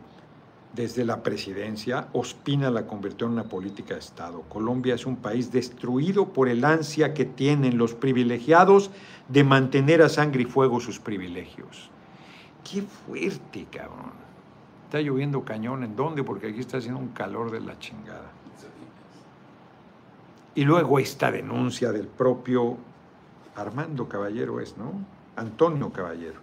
desde 0.74 1.04
la 1.04 1.22
presidencia, 1.22 2.08
Ospina 2.12 2.70
la 2.70 2.86
convirtió 2.86 3.26
en 3.26 3.34
una 3.34 3.44
política 3.44 3.94
de 3.94 4.00
Estado. 4.00 4.42
Colombia 4.42 4.94
es 4.94 5.06
un 5.06 5.16
país 5.16 5.50
destruido 5.50 6.32
por 6.32 6.48
el 6.48 6.64
ansia 6.64 7.14
que 7.14 7.24
tienen 7.24 7.78
los 7.78 7.94
privilegiados 7.94 8.90
de 9.28 9.44
mantener 9.44 10.02
a 10.02 10.08
sangre 10.08 10.42
y 10.42 10.44
fuego 10.44 10.80
sus 10.80 10.98
privilegios. 11.00 11.90
Qué 12.70 12.82
fuerte, 12.82 13.66
cabrón. 13.70 14.12
Está 14.84 15.00
lloviendo 15.00 15.44
cañón. 15.44 15.84
¿En 15.84 15.96
dónde? 15.96 16.22
Porque 16.22 16.48
aquí 16.48 16.60
está 16.60 16.78
haciendo 16.78 17.00
un 17.00 17.08
calor 17.08 17.50
de 17.50 17.60
la 17.60 17.78
chingada. 17.78 18.30
Y 20.54 20.64
luego 20.64 20.98
esta 20.98 21.30
denuncia 21.30 21.92
del 21.92 22.08
propio 22.08 22.76
Armando 23.54 24.08
Caballero 24.08 24.60
es, 24.60 24.76
¿no? 24.76 24.92
Antonio 25.36 25.90
Caballero, 25.90 26.40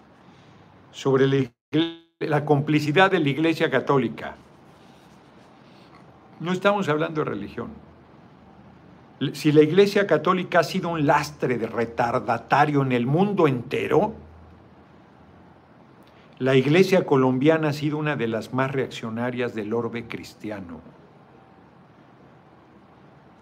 sobre 0.91 1.25
el 1.25 2.04
la 2.21 2.45
complicidad 2.45 3.11
de 3.11 3.19
la 3.19 3.27
Iglesia 3.27 3.69
Católica. 3.69 4.37
No 6.39 6.53
estamos 6.53 6.87
hablando 6.87 7.25
de 7.25 7.29
religión. 7.29 7.71
Si 9.33 9.51
la 9.51 9.61
Iglesia 9.61 10.07
Católica 10.07 10.59
ha 10.59 10.63
sido 10.63 10.87
un 10.87 11.05
lastre 11.05 11.57
de 11.57 11.67
retardatario 11.67 12.83
en 12.83 12.93
el 12.93 13.05
mundo 13.05 13.49
entero, 13.49 14.13
la 16.39 16.55
Iglesia 16.55 17.05
colombiana 17.05 17.69
ha 17.69 17.73
sido 17.73 17.97
una 17.97 18.15
de 18.15 18.29
las 18.29 18.53
más 18.53 18.71
reaccionarias 18.71 19.53
del 19.53 19.73
orbe 19.73 20.07
cristiano. 20.07 20.79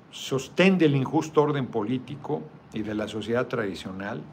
Sostén 0.10 0.80
del 0.80 0.96
injusto 0.96 1.44
orden 1.44 1.68
político 1.68 2.42
y 2.74 2.82
de 2.82 2.96
la 2.96 3.08
sociedad 3.08 3.46
tradicional, 3.46 4.24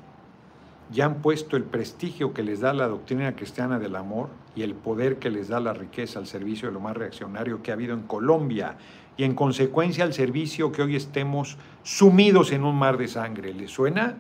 ya 0.93 1.07
han 1.07 1.17
puesto 1.23 1.57
el 1.57 1.65
prestigio 1.65 2.33
que 2.33 2.43
les 2.43 2.61
da 2.61 2.73
la 2.73 2.89
doctrina 2.89 3.35
cristiana 3.37 3.79
del 3.79 3.97
amor 3.97 4.29
y 4.57 4.63
el 4.63 4.75
poder 4.75 5.19
que 5.19 5.31
les 5.31 5.49
da 5.49 5.61
la 5.61 5.73
riqueza 5.73 6.19
al 6.19 6.27
servicio 6.27 6.69
de 6.69 6.75
lo 6.75 6.81
más 6.81 6.97
reaccionario 6.97 7.63
que 7.63 7.71
ha 7.71 7.75
habido 7.75 7.95
en 7.95 8.03
Colombia 8.03 8.77
y 9.17 9.25
en 9.25 9.35
consecuencia 9.35 10.05
al 10.05 10.13
servicio 10.13 10.73
que 10.73 10.83
hoy 10.83 10.97
estemos 10.97 11.57
sumidos 11.83 12.53
en 12.53 12.65
un 12.65 12.77
mar 12.77 12.97
de 12.97 13.09
sangre. 13.09 13.55
¿Les 13.55 13.71
suena? 13.71 14.17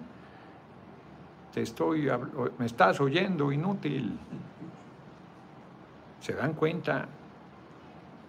te 1.52 1.62
estoy, 1.62 2.08
me 2.58 2.66
estás 2.66 3.00
oyendo, 3.00 3.52
inútil. 3.52 4.18
Se 6.20 6.34
dan 6.34 6.54
cuenta 6.54 7.08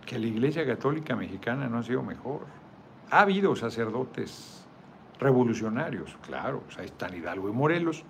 que 0.06 0.18
la 0.18 0.28
Iglesia 0.28 0.66
Católica 0.66 1.16
Mexicana 1.16 1.68
no 1.68 1.80
ha 1.80 1.84
sido 1.84 2.02
mejor. 2.02 2.46
Ha 3.12 3.22
habido 3.22 3.56
sacerdotes 3.56 4.66
revolucionarios, 5.20 6.18
claro, 6.26 6.64
ahí 6.80 6.86
están 6.86 7.14
Hidalgo 7.14 7.50
y 7.50 7.52
Morelos, 7.52 8.04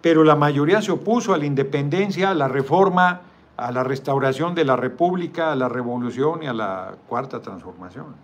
pero 0.00 0.24
la 0.24 0.36
mayoría 0.36 0.80
se 0.80 0.92
opuso 0.92 1.34
a 1.34 1.38
la 1.38 1.46
independencia, 1.46 2.30
a 2.30 2.34
la 2.34 2.48
reforma, 2.48 3.22
a 3.56 3.72
la 3.72 3.82
restauración 3.82 4.54
de 4.54 4.64
la 4.64 4.76
República, 4.76 5.52
a 5.52 5.56
la 5.56 5.68
revolución 5.68 6.42
y 6.42 6.46
a 6.46 6.52
la 6.52 6.94
cuarta 7.08 7.42
transformación, 7.42 8.14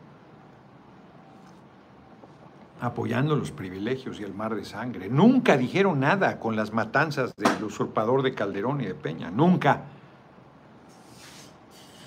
apoyando 2.81 3.35
los 3.35 3.51
privilegios 3.51 4.21
y 4.21 4.23
el 4.23 4.33
mar 4.33 4.55
de 4.55 4.65
sangre. 4.65 5.09
Nunca 5.09 5.57
dijeron 5.57 6.01
nada 6.01 6.39
con 6.39 6.55
las 6.55 6.73
matanzas 6.73 7.35
del 7.35 7.65
usurpador 7.65 8.23
de 8.23 8.35
Calderón 8.35 8.81
y 8.81 8.87
de 8.87 8.95
Peña, 8.95 9.31
nunca. 9.31 9.83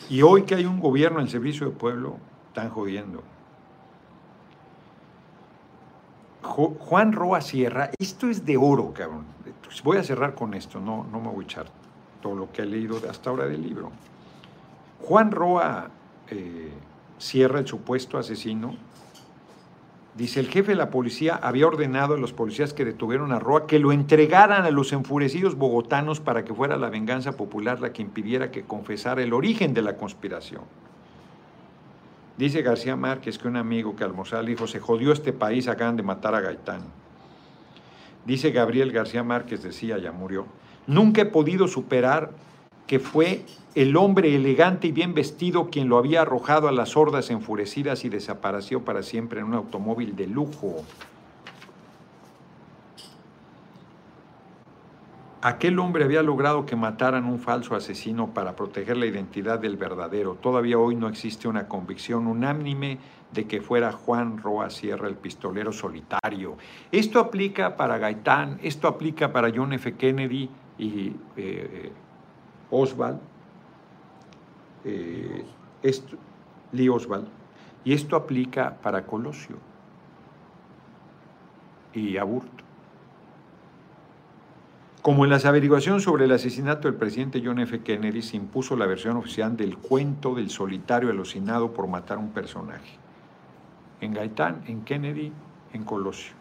Y 0.09 0.21
hoy 0.21 0.43
que 0.43 0.55
hay 0.55 0.65
un 0.65 0.79
gobierno 0.79 1.19
en 1.19 1.27
servicio 1.27 1.67
del 1.67 1.75
pueblo, 1.75 2.15
están 2.47 2.69
jodiendo. 2.69 3.21
Juan 6.47 7.13
Roa 7.13 7.41
Sierra, 7.41 7.91
esto 7.99 8.29
es 8.29 8.45
de 8.45 8.57
oro, 8.57 8.93
cabrón. 8.93 9.25
Voy 9.83 9.97
a 9.97 10.03
cerrar 10.03 10.33
con 10.33 10.53
esto, 10.53 10.79
no, 10.79 11.05
no 11.11 11.19
me 11.19 11.29
voy 11.29 11.43
a 11.43 11.47
echar 11.47 11.65
todo 12.21 12.35
lo 12.35 12.51
que 12.51 12.63
he 12.63 12.65
leído 12.65 12.99
hasta 13.09 13.29
ahora 13.29 13.45
del 13.45 13.61
libro. 13.61 13.91
Juan 15.01 15.31
Roa 15.31 15.89
eh, 16.29 16.71
Sierra, 17.17 17.59
el 17.59 17.67
supuesto 17.67 18.17
asesino, 18.17 18.75
dice, 20.15 20.39
el 20.39 20.47
jefe 20.47 20.71
de 20.71 20.77
la 20.77 20.89
policía 20.89 21.35
había 21.35 21.67
ordenado 21.67 22.15
a 22.15 22.17
los 22.17 22.33
policías 22.33 22.73
que 22.73 22.85
detuvieron 22.85 23.31
a 23.31 23.39
Roa 23.39 23.67
que 23.67 23.79
lo 23.79 23.91
entregaran 23.91 24.65
a 24.65 24.71
los 24.71 24.93
enfurecidos 24.93 25.55
bogotanos 25.55 26.19
para 26.19 26.43
que 26.43 26.53
fuera 26.53 26.77
la 26.77 26.89
venganza 26.89 27.33
popular 27.33 27.79
la 27.79 27.93
que 27.93 28.01
impidiera 28.01 28.51
que 28.51 28.63
confesara 28.63 29.21
el 29.21 29.33
origen 29.33 29.73
de 29.73 29.83
la 29.83 29.97
conspiración. 29.97 30.61
Dice 32.37 32.61
García 32.61 32.95
Márquez 32.95 33.39
que 33.39 33.47
un 33.47 33.57
amigo 33.57 33.95
que 33.95 34.03
almorzaba 34.03 34.43
dijo, 34.43 34.67
se 34.67 34.79
jodió 34.79 35.11
este 35.11 35.33
país, 35.33 35.67
acaban 35.67 35.97
de 35.97 36.03
matar 36.03 36.35
a 36.35 36.39
Gaitán. 36.39 36.81
Dice 38.25 38.51
Gabriel 38.51 38.91
García 38.91 39.23
Márquez, 39.23 39.63
decía, 39.63 39.97
ya 39.97 40.11
murió, 40.11 40.45
nunca 40.85 41.21
he 41.21 41.25
podido 41.25 41.67
superar 41.67 42.31
que 42.85 42.99
fue 42.99 43.43
el 43.75 43.95
hombre 43.97 44.35
elegante 44.35 44.87
y 44.87 44.91
bien 44.91 45.13
vestido 45.13 45.69
quien 45.69 45.89
lo 45.89 45.97
había 45.97 46.21
arrojado 46.21 46.67
a 46.67 46.71
las 46.71 46.95
hordas 46.95 47.29
enfurecidas 47.29 48.05
y 48.05 48.09
desapareció 48.09 48.85
para 48.85 49.03
siempre 49.03 49.41
en 49.41 49.47
un 49.47 49.53
automóvil 49.55 50.15
de 50.15 50.27
lujo. 50.27 50.83
Aquel 55.41 55.77
hombre 55.77 56.03
había 56.03 56.23
logrado 56.23 56.65
que 56.65 56.75
mataran 56.75 57.25
un 57.25 57.37
falso 57.37 57.75
asesino 57.75 58.33
para 58.33 58.55
proteger 58.55 58.97
la 58.97 59.05
identidad 59.05 59.59
del 59.59 59.77
verdadero. 59.77 60.33
Todavía 60.33 60.79
hoy 60.79 60.95
no 60.95 61.07
existe 61.07 61.47
una 61.47 61.67
convicción 61.67 62.25
unánime 62.25 62.97
de 63.31 63.45
que 63.45 63.61
fuera 63.61 63.91
Juan 63.91 64.39
Roa 64.39 64.71
Sierra 64.71 65.07
el 65.07 65.15
pistolero 65.15 65.71
solitario. 65.71 66.57
Esto 66.91 67.19
aplica 67.19 67.77
para 67.77 67.99
Gaitán, 67.99 68.59
esto 68.63 68.87
aplica 68.87 69.31
para 69.31 69.51
John 69.55 69.73
F. 69.73 69.95
Kennedy 69.95 70.49
y 70.79 71.13
eh, 71.35 71.91
Oswald, 72.71 73.19
eh, 74.83 75.45
Lee 76.71 76.89
Oswald, 76.89 77.27
y 77.83 77.93
esto 77.93 78.15
aplica 78.15 78.75
para 78.81 79.05
Colosio 79.05 79.57
y 81.93 82.17
Aburto. 82.17 82.66
Como 85.01 85.23
en 85.23 85.29
las 85.29 85.45
averiguaciones 85.45 86.03
sobre 86.03 86.25
el 86.25 86.31
asesinato 86.31 86.87
del 86.87 86.97
presidente 86.97 87.41
John 87.43 87.59
F. 87.59 87.81
Kennedy, 87.81 88.21
se 88.21 88.35
impuso 88.35 88.75
la 88.75 88.87
versión 88.87 89.15
oficial 89.15 89.55
del 89.55 89.77
cuento 89.77 90.35
del 90.35 90.49
solitario 90.49 91.09
alucinado 91.09 91.71
por 91.71 91.87
matar 91.87 92.17
a 92.17 92.21
un 92.21 92.31
personaje. 92.31 92.97
En 94.01 94.13
Gaitán, 94.13 94.63
en 94.67 94.81
Kennedy, 94.81 95.31
en 95.73 95.83
Colosio. 95.83 96.33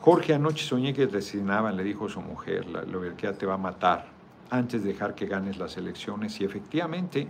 Jorge, 0.00 0.34
anoche 0.34 0.64
soñé 0.64 0.94
que 0.94 1.06
te 1.06 1.18
asesinaban, 1.18 1.76
le 1.76 1.82
dijo 1.82 2.08
su 2.08 2.20
mujer, 2.20 2.66
la 2.68 2.82
loberquía 2.84 3.36
te 3.36 3.44
va 3.44 3.54
a 3.54 3.58
matar 3.58 4.06
antes 4.50 4.82
de 4.82 4.92
dejar 4.92 5.14
que 5.14 5.26
ganes 5.26 5.58
las 5.58 5.76
elecciones. 5.76 6.40
Y 6.40 6.44
efectivamente, 6.44 7.28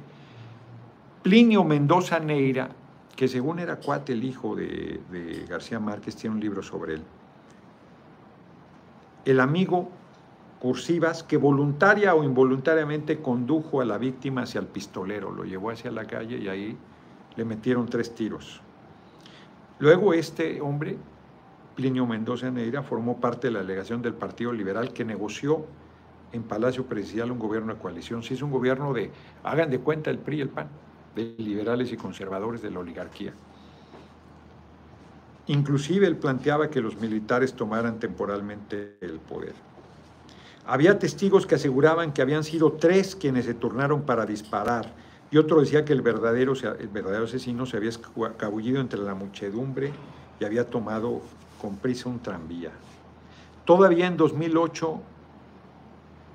Plinio 1.23 1.65
Mendoza 1.65 2.21
Neira, 2.21 2.69
que 3.17 3.27
según 3.27 3.59
era 3.59 3.77
cuate 3.77 4.13
el 4.13 4.23
hijo 4.23 4.55
de, 4.55 5.01
de 5.11 5.47
García 5.49 5.81
Márquez, 5.81 6.15
tiene 6.15 6.37
un 6.37 6.41
libro 6.41 6.63
sobre 6.63 6.95
él. 6.95 7.03
El 9.25 9.41
amigo 9.41 9.91
cursivas 10.61 11.23
que 11.23 11.37
voluntaria 11.37 12.15
o 12.15 12.25
involuntariamente 12.25 13.21
condujo 13.21 13.81
a 13.81 13.85
la 13.85 13.99
víctima 13.99 14.43
hacia 14.43 14.61
el 14.61 14.67
pistolero, 14.67 15.31
lo 15.31 15.45
llevó 15.45 15.71
hacia 15.71 15.91
la 15.91 16.07
calle 16.07 16.39
y 16.39 16.49
ahí 16.49 16.77
le 17.37 17.45
metieron 17.45 17.87
tres 17.87 18.15
tiros. 18.15 18.61
Luego 19.79 20.13
este 20.13 20.61
hombre, 20.61 20.97
Plinio 21.77 22.07
Mendoza 22.07 22.51
Neira, 22.51 22.83
formó 22.83 23.21
parte 23.21 23.47
de 23.47 23.53
la 23.53 23.61
delegación 23.61 24.03
del 24.03 24.15
Partido 24.15 24.53
Liberal 24.53 24.93
que 24.93 25.05
negoció 25.05 25.65
en 26.33 26.43
Palacio 26.43 26.85
Presidencial 26.87 27.31
un 27.31 27.39
gobierno 27.39 27.75
de 27.75 27.81
coalición. 27.81 28.23
Si 28.23 28.35
es 28.35 28.43
un 28.43 28.51
gobierno 28.51 28.93
de, 28.93 29.13
hagan 29.45 29.71
de 29.71 29.79
cuenta 29.79 30.11
el 30.11 30.19
PRI 30.19 30.39
y 30.39 30.41
el 30.41 30.49
PAN, 30.49 30.69
de 31.15 31.37
liberales 31.39 31.93
y 31.93 31.97
conservadores 31.97 32.61
de 32.61 32.71
la 32.71 32.81
oligarquía. 32.81 33.33
Inclusive 35.47 36.07
él 36.07 36.17
planteaba 36.17 36.69
que 36.69 36.81
los 36.81 37.01
militares 37.01 37.55
tomaran 37.55 37.99
temporalmente 37.99 38.99
el 39.01 39.19
poder. 39.19 39.55
Había 40.69 40.99
testigos 40.99 41.47
que 41.47 41.55
aseguraban 41.55 42.13
que 42.13 42.21
habían 42.21 42.45
sido 42.45 42.73
tres 42.73 43.17
quienes 43.17 43.47
se 43.47 43.55
turnaron 43.55 44.03
para 44.03 44.27
disparar 44.27 44.93
y 45.31 45.39
otro 45.39 45.61
decía 45.63 45.87
que 45.87 45.95
el 45.95 46.03
verdadero, 46.03 46.53
el 46.53 46.89
verdadero 46.89 47.25
asesino 47.25 47.65
se 47.65 47.79
había 47.79 47.89
escabullido 47.89 48.79
entre 48.79 49.01
la 49.01 49.15
muchedumbre 49.15 49.93
y 50.39 50.45
había 50.45 50.67
tomado 50.67 51.23
con 51.59 51.77
prisa 51.77 52.11
un 52.11 52.19
tranvía. 52.21 52.71
Todavía 53.65 54.09
en 54.09 54.19
2008 54.19 55.01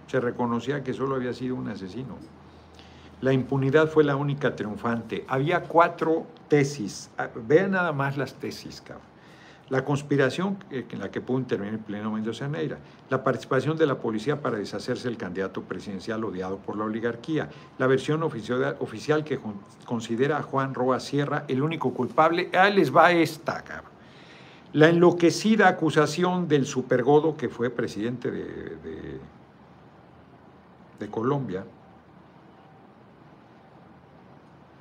se 0.08 0.20
reconocía 0.20 0.84
que 0.84 0.96
solo 0.96 1.14
había 1.14 1.36
sido 1.36 1.54
un 1.54 1.68
asesino. 1.68 2.18
La 3.22 3.34
impunidad 3.34 3.88
fue 3.88 4.04
la 4.04 4.16
única 4.16 4.56
triunfante. 4.56 5.26
Había 5.28 5.62
cuatro 5.62 6.26
tesis. 6.48 7.12
Ah, 7.20 7.30
vean 7.36 7.70
nada 7.70 7.92
más 7.92 8.18
las 8.18 8.34
tesis, 8.34 8.82
cabrón. 8.82 9.13
La 9.70 9.86
conspiración 9.86 10.58
en 10.72 11.00
la 11.00 11.10
que 11.10 11.22
pudo 11.22 11.40
intervenir 11.40 11.80
pleno 11.80 12.12
Mendoza 12.12 12.48
Neira, 12.48 12.80
la 13.10 13.24
participación 13.24 13.78
de 13.78 13.88
la 13.88 13.98
policía 13.98 14.42
para 14.42 14.58
deshacerse 14.58 15.08
del 15.08 15.18
candidato 15.18 15.64
presidencial 15.64 16.24
odiado 16.24 16.58
por 16.58 16.78
la 16.78 16.84
oligarquía, 16.84 17.50
la 17.78 17.88
versión 17.88 18.24
oficial, 18.24 19.24
que 19.24 19.40
considera 19.86 20.38
a 20.38 20.44
Juan 20.44 20.74
Roa 20.74 21.00
Sierra 21.00 21.46
el 21.48 21.62
único 21.62 21.94
culpable, 21.94 22.50
ahí 22.54 22.74
les 22.74 22.94
va 22.94 23.12
esta, 23.14 23.64
cabrón. 23.64 23.92
La 24.74 24.90
enloquecida 24.90 25.70
acusación 25.70 26.48
del 26.48 26.66
supergodo 26.66 27.38
que 27.38 27.48
fue 27.48 27.70
presidente 27.70 28.32
de, 28.32 28.44
de, 28.44 29.20
de 31.00 31.08
Colombia, 31.10 31.64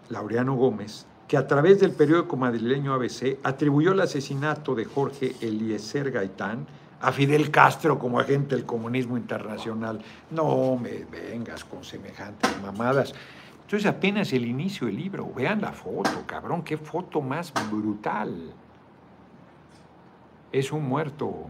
Laureano 0.08 0.54
Gómez, 0.54 1.06
que 1.32 1.38
a 1.38 1.46
través 1.46 1.80
del 1.80 1.92
periódico 1.92 2.36
madrileño 2.36 2.92
ABC 2.92 3.38
atribuyó 3.42 3.92
el 3.92 4.02
asesinato 4.02 4.74
de 4.74 4.84
Jorge 4.84 5.34
Eliezer 5.40 6.10
Gaitán 6.10 6.66
a 7.00 7.10
Fidel 7.10 7.50
Castro 7.50 7.98
como 7.98 8.20
agente 8.20 8.54
del 8.54 8.66
comunismo 8.66 9.16
internacional. 9.16 10.02
No 10.30 10.76
me 10.76 11.06
vengas 11.06 11.64
con 11.64 11.84
semejantes 11.84 12.50
mamadas. 12.60 13.14
Entonces 13.62 13.88
apenas 13.88 14.30
el 14.34 14.44
inicio 14.44 14.88
del 14.88 14.96
libro. 14.96 15.32
Vean 15.34 15.62
la 15.62 15.72
foto, 15.72 16.22
cabrón, 16.26 16.62
qué 16.62 16.76
foto 16.76 17.22
más 17.22 17.50
brutal. 17.70 18.52
Es 20.52 20.70
un 20.70 20.86
muerto, 20.86 21.46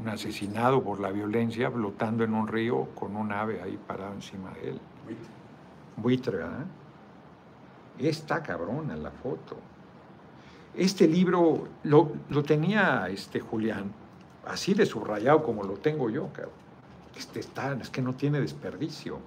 un 0.00 0.08
asesinado 0.08 0.82
por 0.82 1.00
la 1.00 1.10
violencia, 1.10 1.70
flotando 1.70 2.24
en 2.24 2.32
un 2.32 2.48
río 2.48 2.88
con 2.94 3.14
un 3.14 3.30
ave 3.30 3.60
ahí 3.60 3.78
parado 3.86 4.14
encima 4.14 4.52
de 4.52 4.70
él. 4.70 4.80
Buitre, 5.98 6.38
¿verdad? 6.38 6.64
Está 7.98 8.42
cabrona 8.42 8.96
la 8.96 9.10
foto. 9.10 9.56
Este 10.74 11.06
libro 11.06 11.68
lo, 11.84 12.12
tenía 12.44 13.06
este 13.08 13.40
Julián, 13.40 13.92
así 14.46 14.72
de 14.72 14.86
subrayado 14.86 15.42
como 15.42 15.64
lo 15.64 15.74
tengo 15.74 16.08
yo. 16.08 16.28
Este 17.16 17.40
está, 17.40 17.74
es 17.74 17.90
que 17.90 18.00
no 18.00 18.14
tiene 18.14 18.40
desperdicio. 18.40 19.18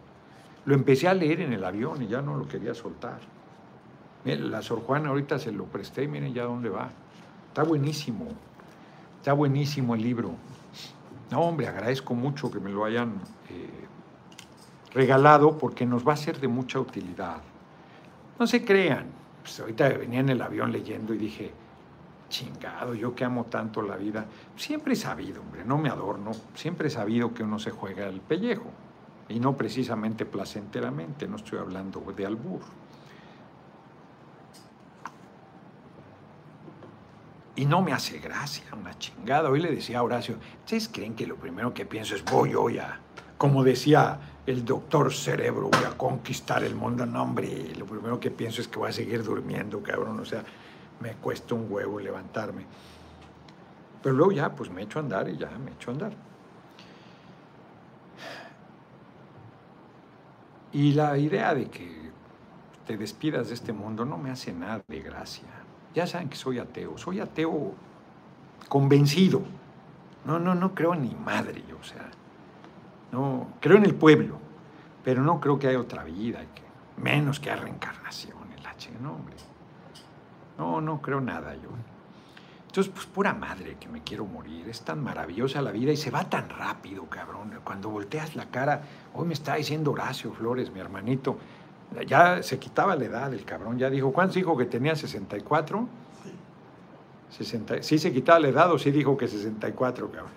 Lo 0.66 0.74
empecé 0.74 1.08
a 1.08 1.14
leer 1.14 1.42
en 1.42 1.54
el 1.54 1.64
avión 1.64 2.02
y 2.02 2.08
ya 2.08 2.22
no 2.22 2.36
lo 2.36 2.48
quería 2.48 2.74
soltar. 2.74 3.20
la 4.24 4.62
Sor 4.64 4.82
Juana 4.82 5.10
ahorita 5.10 5.38
se 5.38 5.52
lo 5.52 5.66
presté 5.66 6.04
y 6.04 6.08
miren 6.08 6.34
ya 6.34 6.46
dónde 6.46 6.70
va. 6.70 6.90
Está 7.50 7.64
buenísimo. 7.64 8.26
Está 9.20 9.34
buenísimo 9.34 9.94
el 9.94 10.02
libro. 10.02 10.32
No, 11.30 11.42
hombre, 11.42 11.68
agradezco 11.68 12.16
mucho 12.16 12.50
que 12.50 12.60
me 12.60 12.72
lo 12.72 12.86
hayan 12.86 13.22
eh, 13.50 13.70
regalado 14.94 15.58
porque 15.58 15.86
nos 15.86 16.08
va 16.08 16.14
a 16.14 16.18
ser 16.18 16.40
de 16.40 16.48
mucha 16.48 16.80
utilidad. 16.80 17.42
No 18.40 18.48
se 18.48 18.64
crean. 18.64 19.08
Pues 19.42 19.60
ahorita 19.60 19.90
venía 19.90 20.20
en 20.20 20.30
el 20.30 20.42
avión 20.42 20.72
leyendo 20.72 21.14
y 21.14 21.18
dije, 21.18 21.52
chingado, 22.30 22.96
yo 22.96 23.16
que 23.16 23.24
amo 23.24 23.46
tanto 23.46 23.82
la 23.82 23.96
vida, 23.96 24.26
siempre 24.56 24.94
he 24.94 24.96
sabido, 24.96 25.42
hombre, 25.42 25.64
no 25.64 25.78
me 25.78 25.90
adorno, 25.90 26.32
siempre 26.56 26.88
he 26.88 26.92
sabido 26.92 27.34
que 27.34 27.44
uno 27.44 27.60
se 27.60 27.72
juega 27.72 28.08
el 28.08 28.22
pellejo, 28.22 28.72
y 29.30 29.40
no 29.40 29.56
precisamente 29.56 30.26
placenteramente, 30.26 31.28
no 31.28 31.38
estoy 31.38 31.60
hablando 31.60 32.02
de 32.16 32.26
albur. 32.26 32.62
Y 37.56 37.66
no 37.66 37.82
me 37.82 37.94
hace 37.94 38.20
gracia, 38.20 38.66
una 38.78 38.98
chingada. 38.98 39.50
Hoy 39.50 39.62
le 39.62 39.72
decía 39.72 40.00
a 40.00 40.04
Horacio, 40.04 40.36
¿ustedes 40.60 40.90
creen 40.90 41.16
que 41.16 41.26
lo 41.26 41.38
primero 41.38 41.74
que 41.74 41.86
pienso 41.86 42.14
es 42.14 42.26
voy 42.26 42.54
hoy 42.54 42.80
a, 42.80 43.00
como 43.38 43.64
decía 43.64 44.20
el 44.46 44.64
doctor 44.64 45.14
Cerebro, 45.14 45.70
voy 45.70 45.84
a 45.86 45.98
conquistar 45.98 46.64
el 46.64 46.76
mundo? 46.76 47.06
No, 47.06 47.24
hombre, 47.24 47.74
lo 47.76 47.86
primero 47.86 48.20
que 48.20 48.32
pienso 48.32 48.62
es 48.62 48.68
que 48.68 48.80
voy 48.80 48.90
a 48.90 48.94
seguir 48.94 49.24
durmiendo, 49.24 49.82
cabrón. 49.82 50.20
O 50.20 50.26
sea, 50.26 50.44
me 51.00 51.14
cuesta 51.14 51.56
un 51.56 51.68
huevo 51.70 52.00
levantarme. 52.00 52.66
Pero 54.02 54.16
luego 54.16 54.32
ya, 54.32 54.54
pues 54.56 54.70
me 54.70 54.84
echo 54.84 55.00
a 55.00 55.02
andar 55.02 55.28
y 55.30 55.38
ya 55.38 55.50
me 55.58 55.72
echo 55.72 55.92
a 55.92 55.94
andar. 55.94 56.14
Y 60.72 60.94
la 60.94 61.18
idea 61.18 61.56
de 61.56 61.70
que 61.70 62.12
te 62.86 62.98
despidas 62.98 63.48
de 63.48 63.54
este 63.56 63.74
mundo 63.74 64.06
no 64.06 64.18
me 64.18 64.30
hace 64.30 64.54
nada 64.54 64.84
de 64.88 65.02
gracia. 65.02 65.48
Ya 65.94 66.06
saben 66.06 66.30
que 66.30 66.36
soy 66.36 66.60
ateo, 66.60 66.98
soy 66.98 67.20
ateo 67.20 67.74
convencido. 68.68 69.42
No, 70.26 70.40
no, 70.40 70.54
no 70.54 70.76
creo 70.76 70.94
ni 70.96 71.16
madre, 71.16 71.64
no, 73.16 73.48
creo 73.62 73.78
en 73.78 73.86
el 73.86 73.96
pueblo, 73.96 74.38
pero 75.04 75.24
no 75.24 75.40
creo 75.40 75.58
que 75.58 75.68
haya 75.68 75.80
otra 75.80 76.04
vida, 76.04 76.42
menos 76.98 77.40
que 77.40 77.50
haya 77.50 77.62
reencarnación, 77.62 78.38
el 78.58 78.66
H, 78.66 78.92
no, 79.02 79.14
hombre. 79.14 79.36
No, 80.58 80.82
no 80.82 81.02
creo 81.02 81.22
nada 81.22 81.56
yo. 81.56 81.70
Entonces, 82.68 82.92
pues 82.94 83.06
pura 83.06 83.34
madre 83.34 83.78
que 83.80 83.88
me 83.88 84.02
quiero 84.02 84.26
morir. 84.26 84.68
Es 84.68 84.82
tan 84.82 85.02
maravillosa 85.02 85.62
la 85.62 85.72
vida 85.72 85.94
y 85.94 85.98
se 85.98 86.12
va 86.12 86.30
tan 86.30 86.50
rápido, 86.50 87.06
cabrón. 87.06 87.54
Cuando 87.64 87.90
volteas 87.90 88.36
la 88.36 88.48
cara, 88.48 88.82
hoy 89.14 89.26
me 89.26 89.34
está 89.34 89.56
diciendo 89.56 89.92
Horacio 89.92 90.34
Flores, 90.34 90.72
mi 90.72 90.82
hermanito, 90.82 91.38
ya 92.06 92.44
se 92.44 92.60
quitaba 92.60 92.98
la 92.98 93.06
edad 93.06 93.34
el 93.34 93.46
cabrón, 93.46 93.80
ya 93.80 93.90
dijo, 93.90 94.12
¿cuántos 94.12 94.36
dijo 94.36 94.58
que 94.58 94.66
tenía 94.66 94.94
64? 94.94 95.88
Sí. 97.30 97.44
60, 97.44 97.84
sí 97.84 97.98
se 98.00 98.14
quitaba 98.14 98.40
la 98.40 98.48
edad 98.50 98.72
o 98.72 98.80
sí 98.80 98.92
dijo 98.92 99.18
que 99.18 99.28
64, 99.28 100.10
cabrón. 100.12 100.32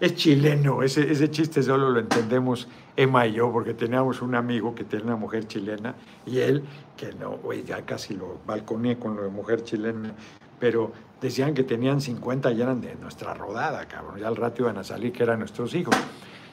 es 0.00 0.14
chileno, 0.14 0.82
ese, 0.82 1.10
ese 1.10 1.30
chiste 1.30 1.62
solo 1.62 1.90
lo 1.90 2.00
entendemos 2.00 2.68
Emma 2.96 3.26
y 3.26 3.32
yo, 3.32 3.50
porque 3.52 3.74
teníamos 3.74 4.22
un 4.22 4.34
amigo 4.34 4.74
que 4.74 4.84
tiene 4.84 5.06
una 5.06 5.16
mujer 5.16 5.46
chilena 5.46 5.94
y 6.26 6.38
él, 6.38 6.62
que 6.96 7.12
no, 7.14 7.38
güey, 7.38 7.64
ya 7.64 7.82
casi 7.82 8.14
lo 8.14 8.38
balconé 8.46 8.98
con 8.98 9.16
lo 9.16 9.22
de 9.22 9.28
mujer 9.28 9.64
chilena, 9.64 10.14
pero 10.58 10.92
decían 11.20 11.54
que 11.54 11.64
tenían 11.64 12.00
50 12.00 12.52
y 12.52 12.62
eran 12.62 12.80
de 12.80 12.94
nuestra 12.96 13.34
rodada, 13.34 13.86
cabrón, 13.88 14.18
ya 14.18 14.28
al 14.28 14.36
rato 14.36 14.62
iban 14.62 14.78
a 14.78 14.84
salir 14.84 15.12
que 15.12 15.22
eran 15.22 15.40
nuestros 15.40 15.74
hijos. 15.74 15.96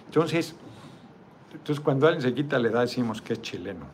Entonces, 0.06 0.56
entonces, 1.54 1.84
cuando 1.84 2.08
alguien 2.08 2.22
se 2.22 2.34
quita 2.34 2.60
la 2.60 2.70
edad, 2.70 2.82
decimos 2.82 3.22
que 3.22 3.34
es 3.34 3.42
chileno. 3.42 3.86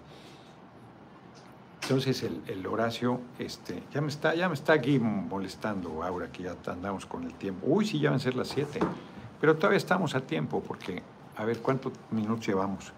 Entonces, 1.83 2.23
el, 2.47 2.65
Horacio, 2.65 3.19
este, 3.37 3.83
ya 3.93 3.99
me, 3.99 4.07
está, 4.07 4.33
ya 4.35 4.47
me 4.47 4.53
está 4.53 4.71
aquí 4.71 4.99
molestando, 4.99 6.01
Aura, 6.01 6.31
que 6.31 6.43
ya 6.43 6.55
andamos 6.67 7.05
con 7.05 7.25
el 7.25 7.33
tiempo. 7.33 7.67
Uy, 7.67 7.85
sí, 7.85 7.99
ya 7.99 8.09
van 8.09 8.17
a 8.17 8.19
ser 8.19 8.35
las 8.35 8.47
7. 8.47 8.79
Pero 9.41 9.57
todavía 9.57 9.77
estamos 9.77 10.15
a 10.15 10.21
tiempo, 10.21 10.63
porque, 10.65 11.03
a 11.35 11.43
ver, 11.43 11.59
¿cuántos 11.59 11.91
minutos 12.09 12.47
llevamos? 12.47 12.93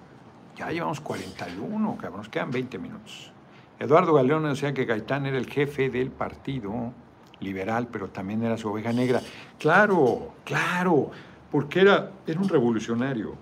Ya 0.55 0.69
llevamos 0.69 1.01
41, 1.01 1.97
cabrón, 1.99 2.19
nos 2.19 2.29
quedan 2.29 2.51
20 2.51 2.77
minutos. 2.77 3.31
Eduardo 3.79 4.13
Galeón 4.13 4.43
decía 4.43 4.71
que 4.71 4.85
Gaitán 4.85 5.25
era 5.25 5.39
el 5.39 5.49
jefe 5.49 5.89
del 5.89 6.11
partido 6.11 6.93
liberal, 7.39 7.87
pero 7.91 8.09
también 8.09 8.43
era 8.43 8.55
su 8.55 8.69
oveja 8.69 8.93
negra. 8.93 9.19
Claro, 9.57 10.33
claro, 10.43 11.09
porque 11.51 11.81
era, 11.81 12.11
era 12.27 12.39
un 12.39 12.47
revolucionario 12.47 13.33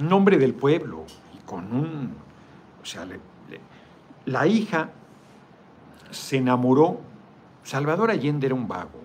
nombre 0.00 0.38
del 0.38 0.54
pueblo 0.54 1.04
y 1.34 1.44
con 1.46 1.72
un, 1.72 2.14
o 2.82 2.84
sea, 2.84 3.06
la 4.28 4.46
hija 4.46 4.90
se 6.10 6.36
enamoró, 6.36 7.00
Salvador 7.62 8.10
Allende 8.10 8.46
era 8.46 8.54
un 8.54 8.68
vago, 8.68 9.00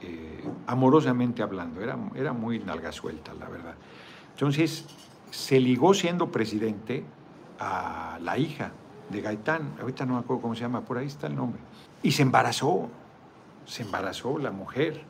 eh, 0.00 0.44
amorosamente 0.66 1.42
hablando, 1.42 1.80
era, 1.82 1.98
era 2.14 2.32
muy 2.32 2.58
nalga 2.58 2.92
suelta, 2.92 3.34
la 3.34 3.48
verdad. 3.48 3.74
Entonces, 4.32 4.86
se 5.30 5.60
ligó 5.60 5.92
siendo 5.92 6.30
presidente 6.30 7.04
a 7.58 8.18
la 8.22 8.38
hija 8.38 8.72
de 9.10 9.20
Gaitán, 9.20 9.74
ahorita 9.80 10.06
no 10.06 10.14
me 10.14 10.20
acuerdo 10.20 10.42
cómo 10.42 10.54
se 10.54 10.62
llama, 10.62 10.80
por 10.80 10.98
ahí 10.98 11.06
está 11.06 11.26
el 11.26 11.36
nombre, 11.36 11.60
y 12.02 12.12
se 12.12 12.22
embarazó, 12.22 12.88
se 13.66 13.82
embarazó 13.82 14.38
la 14.38 14.50
mujer 14.50 15.04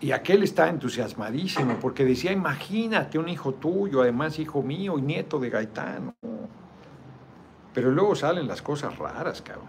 y 0.00 0.12
aquel 0.12 0.42
está 0.42 0.68
entusiasmadísimo 0.68 1.74
porque 1.80 2.04
decía, 2.04 2.32
imagínate 2.32 3.18
un 3.18 3.28
hijo 3.28 3.54
tuyo, 3.54 4.02
además 4.02 4.38
hijo 4.38 4.62
mío 4.62 4.98
y 4.98 5.02
nieto 5.02 5.38
de 5.40 5.50
Gaetano. 5.50 6.14
Pero 7.74 7.90
luego 7.90 8.14
salen 8.14 8.48
las 8.48 8.62
cosas 8.62 8.98
raras, 8.98 9.42
cabrón. 9.42 9.68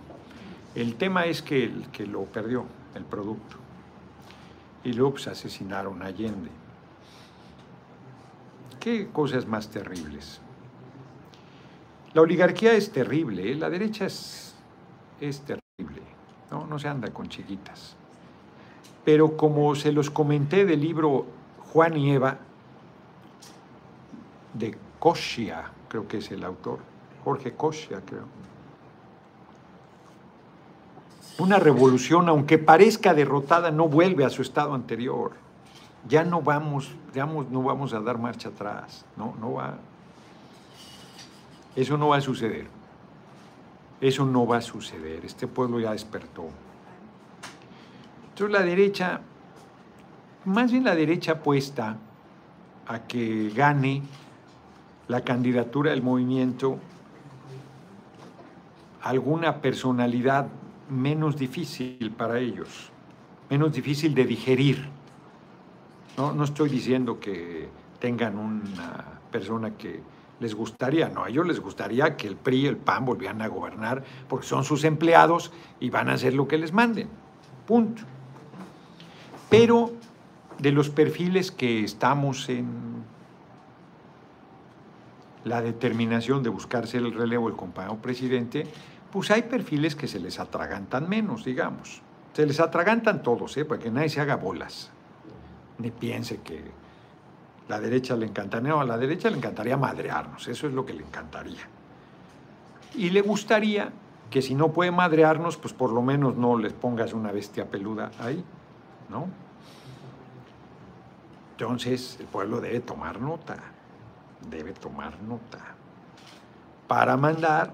El 0.75 0.95
tema 0.95 1.25
es 1.25 1.41
que, 1.41 1.71
que 1.91 2.05
lo 2.05 2.23
perdió, 2.25 2.65
el 2.95 3.03
producto. 3.03 3.57
Y 4.83 4.93
luego 4.93 5.11
pues, 5.11 5.27
asesinaron 5.27 6.01
a 6.01 6.05
Allende. 6.05 6.49
¿Qué 8.79 9.09
cosas 9.11 9.45
más 9.45 9.69
terribles? 9.69 10.39
La 12.13 12.21
oligarquía 12.21 12.73
es 12.73 12.91
terrible, 12.91 13.51
¿eh? 13.51 13.55
la 13.55 13.69
derecha 13.69 14.05
es, 14.05 14.55
es 15.19 15.41
terrible, 15.41 16.01
¿no? 16.49 16.65
no 16.65 16.79
se 16.79 16.87
anda 16.87 17.11
con 17.11 17.27
chiquitas. 17.27 17.95
Pero 19.05 19.37
como 19.37 19.75
se 19.75 19.91
los 19.91 20.09
comenté 20.09 20.65
del 20.65 20.81
libro 20.81 21.25
Juan 21.71 21.97
y 21.97 22.11
Eva, 22.11 22.39
de 24.53 24.75
Koshia, 24.97 25.71
creo 25.87 26.07
que 26.07 26.17
es 26.17 26.31
el 26.31 26.43
autor, 26.43 26.79
Jorge 27.29 27.53
Koshia, 27.53 28.01
creo. 28.03 28.25
Una 31.37 31.59
revolución, 31.59 32.27
aunque 32.27 32.57
parezca 32.57 33.13
derrotada, 33.13 33.69
no 33.69 33.87
vuelve 33.87 34.25
a 34.25 34.31
su 34.31 34.41
estado 34.41 34.73
anterior. 34.73 35.33
Ya 36.07 36.23
no 36.23 36.41
vamos, 36.41 36.91
no 37.13 37.61
vamos 37.61 37.93
a 37.93 37.99
dar 37.99 38.17
marcha 38.17 38.49
atrás. 38.49 39.05
No, 39.15 39.35
no 39.39 39.53
va. 39.53 39.77
Eso 41.75 41.99
no 41.99 42.07
va 42.07 42.17
a 42.17 42.21
suceder. 42.21 42.65
Eso 44.01 44.25
no 44.25 44.47
va 44.47 44.57
a 44.57 44.61
suceder. 44.61 45.23
Este 45.23 45.45
pueblo 45.45 45.79
ya 45.79 45.91
despertó. 45.91 46.47
Entonces 48.29 48.59
la 48.59 48.65
derecha, 48.65 49.21
más 50.45 50.71
bien 50.71 50.83
la 50.83 50.95
derecha 50.95 51.33
apuesta 51.33 51.95
a 52.87 52.99
que 53.05 53.51
gane 53.55 54.01
la 55.07 55.21
candidatura 55.21 55.91
del 55.91 56.01
movimiento 56.01 56.79
alguna 59.01 59.61
personalidad 59.61 60.47
menos 60.89 61.37
difícil 61.37 62.11
para 62.11 62.39
ellos, 62.39 62.91
menos 63.49 63.73
difícil 63.73 64.13
de 64.13 64.25
digerir. 64.25 64.89
No, 66.17 66.33
no 66.33 66.43
estoy 66.43 66.69
diciendo 66.69 67.19
que 67.19 67.69
tengan 67.99 68.37
una 68.37 69.05
persona 69.31 69.71
que 69.71 70.01
les 70.39 70.55
gustaría, 70.55 71.09
no, 71.09 71.23
a 71.25 71.29
ellos 71.29 71.45
les 71.45 71.59
gustaría 71.59 72.15
que 72.15 72.27
el 72.27 72.35
PRI 72.35 72.61
y 72.61 72.67
el 72.67 72.77
PAN 72.77 73.05
volvieran 73.05 73.41
a 73.41 73.47
gobernar 73.47 74.03
porque 74.27 74.47
son 74.47 74.63
sus 74.63 74.83
empleados 74.83 75.51
y 75.79 75.89
van 75.89 76.09
a 76.09 76.13
hacer 76.13 76.33
lo 76.33 76.47
que 76.47 76.57
les 76.57 76.71
manden. 76.71 77.09
Punto. 77.67 78.03
Pero 79.49 79.91
de 80.57 80.71
los 80.71 80.89
perfiles 80.89 81.51
que 81.51 81.83
estamos 81.83 82.47
en 82.49 82.67
la 85.43 85.61
determinación 85.61 86.43
de 86.43 86.49
buscarse 86.49 86.97
el 86.97 87.13
relevo 87.13 87.47
del 87.47 87.57
compañero 87.57 87.97
presidente, 87.97 88.65
pues 89.11 89.31
hay 89.31 89.43
perfiles 89.43 89.95
que 89.95 90.07
se 90.07 90.19
les 90.19 90.39
atragantan 90.39 91.09
menos, 91.09 91.45
digamos. 91.45 92.01
Se 92.33 92.45
les 92.45 92.59
atragantan 92.59 93.23
todos, 93.23 93.57
¿eh? 93.57 93.65
para 93.65 93.81
que 93.81 93.89
nadie 93.89 94.09
se 94.09 94.21
haga 94.21 94.35
bolas, 94.35 94.91
ni 95.77 95.91
piense 95.91 96.41
que 96.41 96.63
la 97.67 97.79
derecha 97.79 98.15
le 98.15 98.25
encantaría, 98.25 98.69
no, 98.69 98.81
a 98.81 98.85
la 98.85 98.97
derecha 98.97 99.29
le 99.29 99.37
encantaría 99.37 99.77
madrearnos, 99.77 100.47
eso 100.47 100.67
es 100.67 100.73
lo 100.73 100.85
que 100.85 100.93
le 100.93 101.03
encantaría. 101.03 101.67
Y 102.95 103.09
le 103.09 103.21
gustaría 103.21 103.91
que 104.29 104.41
si 104.41 104.55
no 104.55 104.71
puede 104.71 104.91
madrearnos, 104.91 105.57
pues 105.57 105.73
por 105.73 105.91
lo 105.91 106.01
menos 106.01 106.35
no 106.35 106.57
les 106.57 106.73
pongas 106.73 107.13
una 107.13 107.31
bestia 107.31 107.65
peluda 107.65 108.11
ahí. 108.19 108.43
¿no? 109.09 109.27
Entonces 111.51 112.17
el 112.19 112.27
pueblo 112.27 112.61
debe 112.61 112.79
tomar 112.79 113.19
nota, 113.19 113.57
debe 114.49 114.73
tomar 114.73 115.21
nota 115.21 115.59
para 116.87 117.17
mandar 117.17 117.73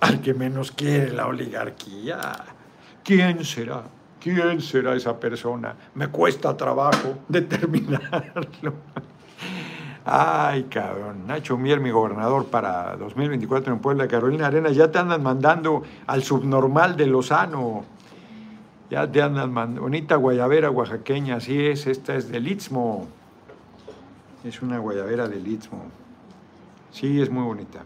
al 0.00 0.20
que 0.20 0.34
menos 0.34 0.72
quiere 0.72 1.12
la 1.12 1.26
oligarquía. 1.26 2.18
¿Quién 3.04 3.44
será? 3.44 3.84
¿Quién 4.18 4.60
será 4.60 4.94
esa 4.94 5.18
persona? 5.18 5.74
Me 5.94 6.08
cuesta 6.08 6.56
trabajo 6.56 7.18
determinarlo. 7.28 8.74
Ay, 10.04 10.64
cabrón. 10.64 11.26
Nacho 11.26 11.56
Mier, 11.56 11.78
mi 11.78 11.90
gobernador 11.90 12.46
para 12.46 12.96
2024 12.96 13.74
en 13.74 13.78
Puebla, 13.78 14.08
Carolina 14.08 14.48
Arena, 14.48 14.70
ya 14.70 14.90
te 14.90 14.98
andan 14.98 15.22
mandando 15.22 15.82
al 16.06 16.24
subnormal 16.24 16.96
de 16.96 17.06
Lozano. 17.06 17.84
Ya 18.90 19.10
te 19.10 19.22
andan 19.22 19.52
mandando. 19.52 19.82
Bonita 19.82 20.16
guayabera 20.16 20.70
oaxaqueña, 20.70 21.36
así 21.36 21.66
es. 21.66 21.86
Esta 21.86 22.16
es 22.16 22.30
del 22.30 22.48
Istmo. 22.48 23.06
Es 24.44 24.60
una 24.60 24.78
guayabera 24.78 25.28
del 25.28 25.46
Istmo. 25.46 25.84
Sí, 26.90 27.20
es 27.20 27.30
muy 27.30 27.44
bonita. 27.44 27.84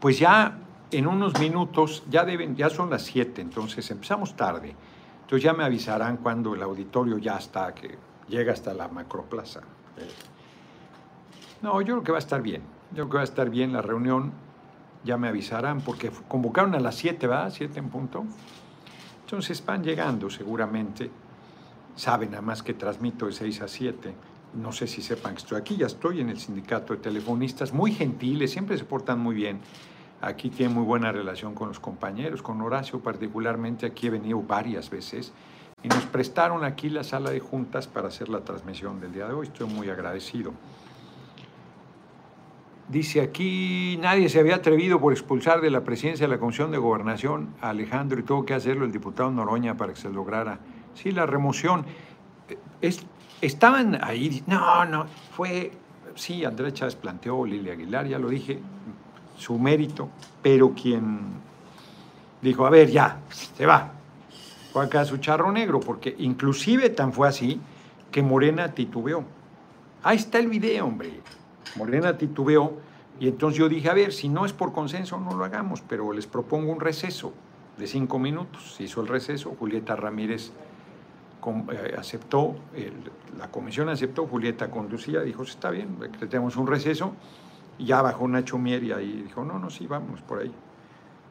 Pues 0.00 0.18
ya 0.18 0.58
en 0.90 1.06
unos 1.06 1.38
minutos, 1.38 2.04
ya, 2.08 2.24
deben, 2.24 2.56
ya 2.56 2.70
son 2.70 2.90
las 2.90 3.02
7, 3.02 3.40
entonces 3.40 3.90
empezamos 3.90 4.36
tarde. 4.36 4.74
Entonces 5.22 5.42
ya 5.42 5.52
me 5.52 5.64
avisarán 5.64 6.18
cuando 6.18 6.54
el 6.54 6.62
auditorio 6.62 7.18
ya 7.18 7.36
está, 7.36 7.74
que 7.74 7.98
llega 8.28 8.52
hasta 8.52 8.74
la 8.74 8.88
macroplaza. 8.88 9.60
No, 11.62 11.80
yo 11.80 11.94
creo 11.94 12.02
que 12.02 12.12
va 12.12 12.18
a 12.18 12.20
estar 12.20 12.40
bien. 12.42 12.62
Yo 12.90 13.04
creo 13.04 13.08
que 13.08 13.14
va 13.16 13.20
a 13.22 13.24
estar 13.24 13.50
bien 13.50 13.72
la 13.72 13.82
reunión. 13.82 14.32
Ya 15.04 15.16
me 15.16 15.28
avisarán 15.28 15.80
porque 15.80 16.10
convocaron 16.28 16.74
a 16.74 16.80
las 16.80 16.96
7, 16.96 17.26
¿va? 17.26 17.50
7 17.50 17.78
en 17.78 17.88
punto. 17.88 18.24
Entonces 19.24 19.64
van 19.64 19.82
llegando 19.82 20.30
seguramente. 20.30 21.10
Saben 21.98 22.30
nada 22.30 22.42
más 22.42 22.62
que 22.62 22.74
transmito 22.74 23.26
de 23.26 23.32
6 23.32 23.62
a 23.62 23.66
7. 23.66 24.14
No 24.54 24.70
sé 24.70 24.86
si 24.86 25.02
sepan 25.02 25.34
que 25.34 25.38
estoy 25.38 25.58
aquí. 25.58 25.76
Ya 25.76 25.86
estoy 25.86 26.20
en 26.20 26.28
el 26.28 26.38
sindicato 26.38 26.94
de 26.94 27.00
telefonistas. 27.00 27.72
Muy 27.72 27.90
gentiles, 27.90 28.52
siempre 28.52 28.78
se 28.78 28.84
portan 28.84 29.18
muy 29.18 29.34
bien. 29.34 29.58
Aquí 30.20 30.48
tiene 30.48 30.72
muy 30.72 30.84
buena 30.84 31.10
relación 31.10 31.56
con 31.56 31.66
los 31.66 31.80
compañeros, 31.80 32.40
con 32.40 32.60
Horacio 32.60 33.00
particularmente. 33.00 33.84
Aquí 33.84 34.06
he 34.06 34.10
venido 34.10 34.40
varias 34.40 34.90
veces 34.90 35.32
y 35.82 35.88
nos 35.88 36.04
prestaron 36.06 36.62
aquí 36.62 36.88
la 36.88 37.02
sala 37.02 37.30
de 37.30 37.40
juntas 37.40 37.88
para 37.88 38.06
hacer 38.06 38.28
la 38.28 38.44
transmisión 38.44 39.00
del 39.00 39.12
día 39.12 39.26
de 39.26 39.34
hoy. 39.34 39.48
Estoy 39.48 39.66
muy 39.66 39.90
agradecido. 39.90 40.52
Dice 42.88 43.20
aquí, 43.20 43.98
nadie 44.00 44.28
se 44.28 44.38
había 44.38 44.54
atrevido 44.54 45.00
por 45.00 45.12
expulsar 45.12 45.60
de 45.60 45.70
la 45.70 45.82
presidencia 45.82 46.28
de 46.28 46.32
la 46.32 46.38
Comisión 46.38 46.70
de 46.70 46.78
Gobernación 46.78 47.56
a 47.60 47.70
Alejandro 47.70 48.20
y 48.20 48.22
tuvo 48.22 48.46
que 48.46 48.54
hacerlo 48.54 48.84
el 48.84 48.92
diputado 48.92 49.32
Noroña 49.32 49.76
para 49.76 49.94
que 49.94 50.00
se 50.00 50.10
lograra. 50.10 50.60
Sí, 51.00 51.12
la 51.12 51.26
remoción. 51.26 51.84
estaban 53.40 54.02
ahí, 54.02 54.42
no, 54.48 54.84
no, 54.84 55.06
fue, 55.30 55.70
sí, 56.16 56.44
Andrés 56.44 56.74
Chávez 56.74 56.96
planteó, 56.96 57.46
Lilia 57.46 57.74
Aguilar, 57.74 58.08
ya 58.08 58.18
lo 58.18 58.28
dije, 58.28 58.58
su 59.36 59.56
mérito, 59.60 60.08
pero 60.42 60.74
quien 60.74 61.20
dijo, 62.42 62.66
a 62.66 62.70
ver, 62.70 62.90
ya, 62.90 63.20
se 63.30 63.64
va, 63.64 63.92
fue 64.72 64.84
acá 64.84 65.04
su 65.04 65.18
charro 65.18 65.52
negro, 65.52 65.78
porque 65.78 66.16
inclusive 66.18 66.90
tan 66.90 67.12
fue 67.12 67.28
así 67.28 67.60
que 68.10 68.20
Morena 68.20 68.74
titubeó. 68.74 69.22
Ahí 70.02 70.16
está 70.16 70.38
el 70.38 70.48
video, 70.48 70.86
hombre. 70.86 71.20
Morena 71.76 72.18
titubeó 72.18 72.72
y 73.20 73.28
entonces 73.28 73.56
yo 73.56 73.68
dije, 73.68 73.88
a 73.88 73.94
ver, 73.94 74.12
si 74.12 74.28
no 74.28 74.44
es 74.46 74.52
por 74.52 74.72
consenso, 74.72 75.20
no 75.20 75.36
lo 75.36 75.44
hagamos, 75.44 75.80
pero 75.80 76.12
les 76.12 76.26
propongo 76.26 76.72
un 76.72 76.80
receso 76.80 77.32
de 77.76 77.86
cinco 77.86 78.18
minutos. 78.18 78.74
Se 78.74 78.82
hizo 78.82 79.00
el 79.00 79.06
receso, 79.06 79.54
Julieta 79.56 79.94
Ramírez 79.94 80.52
aceptó, 81.96 82.56
la 83.38 83.50
comisión 83.50 83.88
aceptó, 83.88 84.26
Julieta 84.26 84.70
conducía, 84.70 85.20
dijo, 85.20 85.42
está 85.42 85.70
bien, 85.70 85.96
tenemos 86.28 86.56
un 86.56 86.66
receso 86.66 87.14
y 87.78 87.86
ya 87.86 88.02
bajó 88.02 88.26
Nacho 88.26 88.58
Mier 88.58 88.82
y 88.82 88.92
ahí 88.92 89.22
dijo, 89.22 89.44
no, 89.44 89.58
no, 89.58 89.70
sí, 89.70 89.86
vámonos 89.86 90.20
por 90.22 90.40
ahí. 90.40 90.52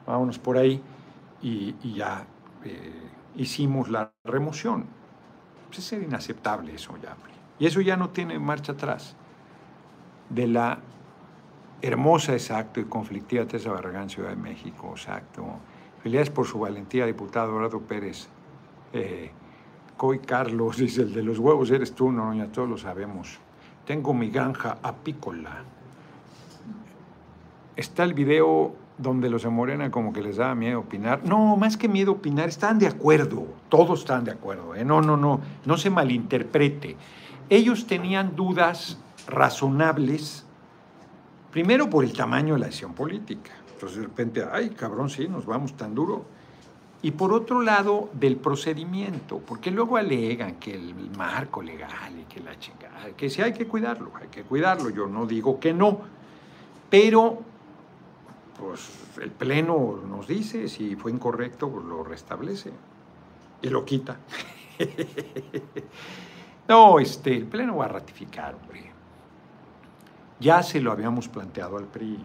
Vámonos 0.06 0.40
por 0.40 0.58
ahí. 0.58 0.82
Y, 1.42 1.76
ya 1.94 2.26
eh, 2.64 2.94
hicimos 3.36 3.90
la 3.90 4.12
remoción. 4.24 4.86
Pues 5.68 5.92
es 5.92 6.04
inaceptable 6.04 6.74
eso 6.74 6.94
ya. 7.04 7.16
Y 7.60 7.66
eso 7.66 7.82
ya 7.82 7.98
no 7.98 8.10
tiene 8.10 8.40
marcha 8.40 8.72
atrás. 8.72 9.16
De 10.30 10.48
la 10.48 10.80
hermosa, 11.82 12.34
exacto, 12.34 12.80
y 12.80 12.86
conflictiva 12.86 13.46
Teresa 13.46 13.72
Barragán, 13.72 14.10
Ciudad 14.10 14.30
de 14.30 14.36
México, 14.38 14.92
exacto. 14.92 15.46
Felicidades 16.02 16.30
por 16.30 16.48
su 16.48 16.60
valentía, 16.60 17.06
diputado 17.06 17.52
Dorado 17.52 17.82
Pérez. 17.82 18.30
Eh, 18.94 19.32
Coy 19.98 20.20
Carlos 20.20 20.78
dice, 20.78 21.02
el 21.02 21.14
de 21.14 21.24
los 21.24 21.40
huevos 21.40 21.72
eres 21.72 21.94
tú, 21.94 22.12
no, 22.12 22.34
ya 22.34 22.46
todos 22.48 22.70
lo 22.70 22.78
sabemos. 22.78 23.40
Tengo 23.86 24.14
mi 24.14 24.30
granja 24.30 24.78
apícola 24.82 25.64
está 27.78 28.04
el 28.04 28.14
video 28.14 28.76
donde 28.98 29.30
los 29.30 29.44
de 29.44 29.50
Morena 29.50 29.92
como 29.92 30.12
que 30.12 30.22
les 30.22 30.38
daba 30.38 30.56
miedo 30.56 30.80
opinar. 30.80 31.22
No, 31.24 31.56
más 31.56 31.78
que 31.78 31.88
miedo 31.88 32.14
opinar, 32.14 32.50
están 32.50 32.80
de 32.80 32.88
acuerdo, 32.88 33.46
todos 33.70 34.00
están 34.00 34.26
de 34.26 34.32
acuerdo. 34.32 34.76
¿eh? 34.76 34.84
No, 34.84 35.02
no, 35.02 35.16
no, 35.16 35.40
no 35.64 35.78
se 35.78 35.90
malinterprete. 35.92 36.98
Ellos 37.50 37.86
tenían 37.86 38.36
dudas 38.36 38.98
razonables, 39.28 40.46
primero 41.52 41.90
por 41.90 42.04
el 42.04 42.14
tamaño 42.14 42.56
de 42.56 42.62
la 42.62 42.66
acción 42.66 42.94
política. 42.94 43.52
Entonces 43.74 44.00
de 44.00 44.04
repente, 44.06 44.44
ay, 44.52 44.72
cabrón, 44.72 45.10
sí, 45.10 45.28
nos 45.28 45.46
vamos 45.46 45.78
tan 45.78 45.94
duro. 45.94 46.26
Y 47.02 47.12
por 47.12 47.32
otro 47.32 47.62
lado, 47.62 48.10
del 48.14 48.38
procedimiento, 48.38 49.38
porque 49.38 49.70
luego 49.70 49.98
alegan 49.98 50.56
que 50.56 50.74
el 50.74 51.12
marco 51.16 51.62
legal 51.62 52.20
y 52.20 52.24
que 52.24 52.40
la 52.40 52.58
chingada, 52.58 53.12
que 53.16 53.30
sí 53.30 53.42
hay 53.42 53.54
que 53.54 53.68
cuidarlo, 53.68 54.12
hay 54.20 54.30
que 54.30 54.44
cuidarlo, 54.44 54.90
yo 54.90 55.06
no 55.06 55.28
digo 55.28 55.60
que 55.60 55.74
no, 55.74 56.00
pero 56.90 57.40
pues 58.60 58.90
el 59.22 59.30
Pleno 59.30 60.00
nos 60.08 60.28
dice, 60.28 60.68
si 60.68 60.96
fue 60.96 61.12
incorrecto, 61.12 61.70
pues 61.70 61.86
lo 61.86 62.04
restablece 62.04 62.72
y 63.62 63.70
lo 63.70 63.86
quita. 63.86 64.18
no, 66.68 67.00
este, 67.00 67.36
el 67.36 67.46
Pleno 67.46 67.78
va 67.78 67.86
a 67.86 67.90
ratificar, 67.90 68.56
hombre. 68.56 68.92
Ya 70.40 70.62
se 70.64 70.82
lo 70.82 70.92
habíamos 70.92 71.28
planteado 71.28 71.78
al 71.78 71.86
PRI. 71.86 72.20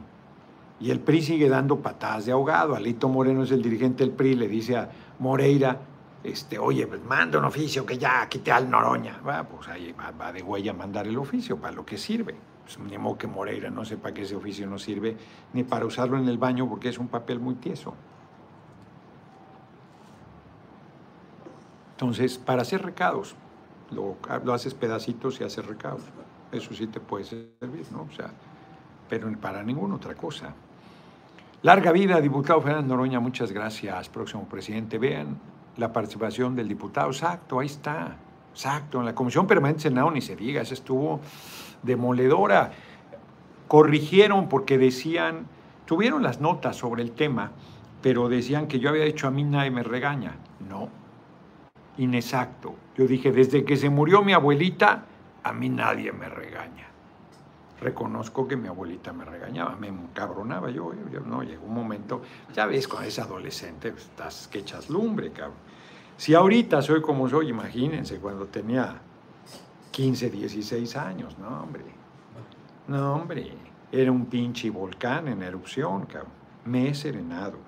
Y 0.83 0.91
el 0.91 1.01
PRI 1.01 1.22
sigue 1.22 1.49
dando 1.49 1.78
patadas 1.78 2.26
de 2.26 2.33
ahogado. 2.33 2.74
Alito 2.74 3.09
Moreno 3.09 3.45
es 3.45 3.53
el 3.53 3.62
dirigente 3.62 4.05
del 4.05 4.12
PRI, 4.12 4.35
le 4.35 4.49
dice 4.49 4.76
a 4.76 4.91
Moreira, 5.20 5.78
este, 6.22 6.59
oye, 6.59 6.87
pues 6.87 7.03
manda 7.05 7.39
un 7.39 7.45
oficio 7.45 7.87
que 7.87 7.97
ya 7.97 8.28
quite 8.28 8.53
al 8.53 8.68
Noroña. 8.68 9.20
Va, 9.26 9.45
pues 9.45 9.68
ahí 9.68 9.93
va, 9.93 10.33
de 10.33 10.43
huella 10.43 10.72
a 10.72 10.74
mandar 10.74 11.07
el 11.07 11.16
oficio, 11.16 11.57
para 11.57 11.72
lo 11.72 11.87
que 11.87 11.97
sirve 11.97 12.35
pues, 12.62 12.78
ni 12.78 12.99
modo 12.99 13.18
que 13.18 13.26
Moreira 13.26 13.70
no 13.70 13.85
sepa 13.85 14.12
que 14.12 14.22
ese 14.22 14.37
oficio 14.37 14.66
no 14.66 14.78
sirve 14.78 15.16
ni 15.53 15.64
para 15.64 15.87
usarlo 15.87 16.18
en 16.18 16.28
el 16.28 16.39
baño 16.39 16.68
porque 16.68 16.89
es 16.89 16.99
un 16.99 17.09
papel 17.09 17.39
muy 17.39 17.55
tieso. 17.57 17.95
Entonces, 21.93 22.39
para 22.39 22.62
hacer 22.62 22.83
recados, 22.83 23.37
lo, 23.91 24.16
haces 24.53 24.74
pedacitos 24.74 25.41
y 25.41 25.45
haces 25.45 25.64
recados. 25.64 26.03
Eso 26.51 26.74
sí 26.74 26.87
te 26.87 27.01
puede 27.01 27.24
servir, 27.24 27.87
¿no? 27.93 28.03
O 28.03 28.14
sea, 28.14 28.30
pero 29.09 29.30
para 29.41 29.62
ninguna 29.62 29.95
otra 29.95 30.14
cosa. 30.14 30.55
Larga 31.62 31.92
vida, 31.92 32.20
diputado 32.20 32.60
Fernando 32.60 32.96
Noroña, 32.96 33.20
muchas 33.20 33.52
gracias, 33.52 34.08
próximo 34.08 34.48
presidente. 34.48 34.98
Vean 34.98 35.38
la 35.76 35.92
participación 35.92 36.56
del 36.56 36.66
diputado, 36.66 37.06
exacto, 37.10 37.60
ahí 37.60 37.66
está, 37.66 38.16
exacto, 38.50 38.98
en 38.98 39.06
la 39.06 39.14
Comisión 39.14 39.46
Permanente 39.46 39.82
Senado 39.82 40.10
ni 40.10 40.20
se 40.20 40.34
diga, 40.34 40.60
ese 40.60 40.74
estuvo 40.74 41.20
demoledora. 41.84 42.72
Corrigieron 43.68 44.48
porque 44.48 44.76
decían, 44.76 45.46
tuvieron 45.84 46.24
las 46.24 46.40
notas 46.40 46.74
sobre 46.74 47.04
el 47.04 47.12
tema, 47.12 47.52
pero 48.02 48.28
decían 48.28 48.66
que 48.66 48.80
yo 48.80 48.88
había 48.88 49.04
dicho 49.04 49.28
a 49.28 49.30
mí 49.30 49.44
nadie 49.44 49.70
me 49.70 49.84
regaña. 49.84 50.34
No, 50.68 50.88
inexacto. 51.96 52.74
Yo 52.96 53.06
dije, 53.06 53.30
desde 53.30 53.64
que 53.64 53.76
se 53.76 53.88
murió 53.88 54.24
mi 54.24 54.32
abuelita, 54.32 55.04
a 55.44 55.52
mí 55.52 55.68
nadie 55.68 56.10
me 56.10 56.28
regaña. 56.28 56.91
Reconozco 57.83 58.47
que 58.47 58.57
mi 58.57 58.68
abuelita 58.68 59.12
me 59.12 59.24
regañaba, 59.24 59.74
me 59.76 59.89
encabronaba 59.89 60.70
yo, 60.70 60.93
no, 61.26 61.43
llegó 61.43 61.66
un 61.66 61.74
momento, 61.74 62.22
ya 62.55 62.66
ves, 62.66 62.87
cuando 62.87 63.09
es 63.09 63.18
adolescente, 63.18 63.91
pues, 63.91 64.05
estás 64.05 64.49
que 64.49 64.61
echas 64.61 64.89
lumbre, 64.89 65.33
cabrón. 65.33 65.57
Si 66.16 66.35
ahorita 66.35 66.80
soy 66.80 67.03
como 67.03 67.28
soy, 67.28 67.49
imagínense, 67.49 68.18
cuando 68.18 68.47
tenía 68.47 69.01
15, 69.91 70.30
16 70.30 70.97
años, 70.97 71.37
no, 71.39 71.62
hombre. 71.62 71.85
No, 72.87 73.14
hombre. 73.14 73.53
Era 73.91 74.12
un 74.12 74.26
pinche 74.26 74.70
volcán 74.70 75.26
en 75.26 75.43
erupción, 75.43 76.07
cabrón. 76.07 76.33
Me 76.64 76.89
he 76.89 76.95
serenado. 76.95 77.59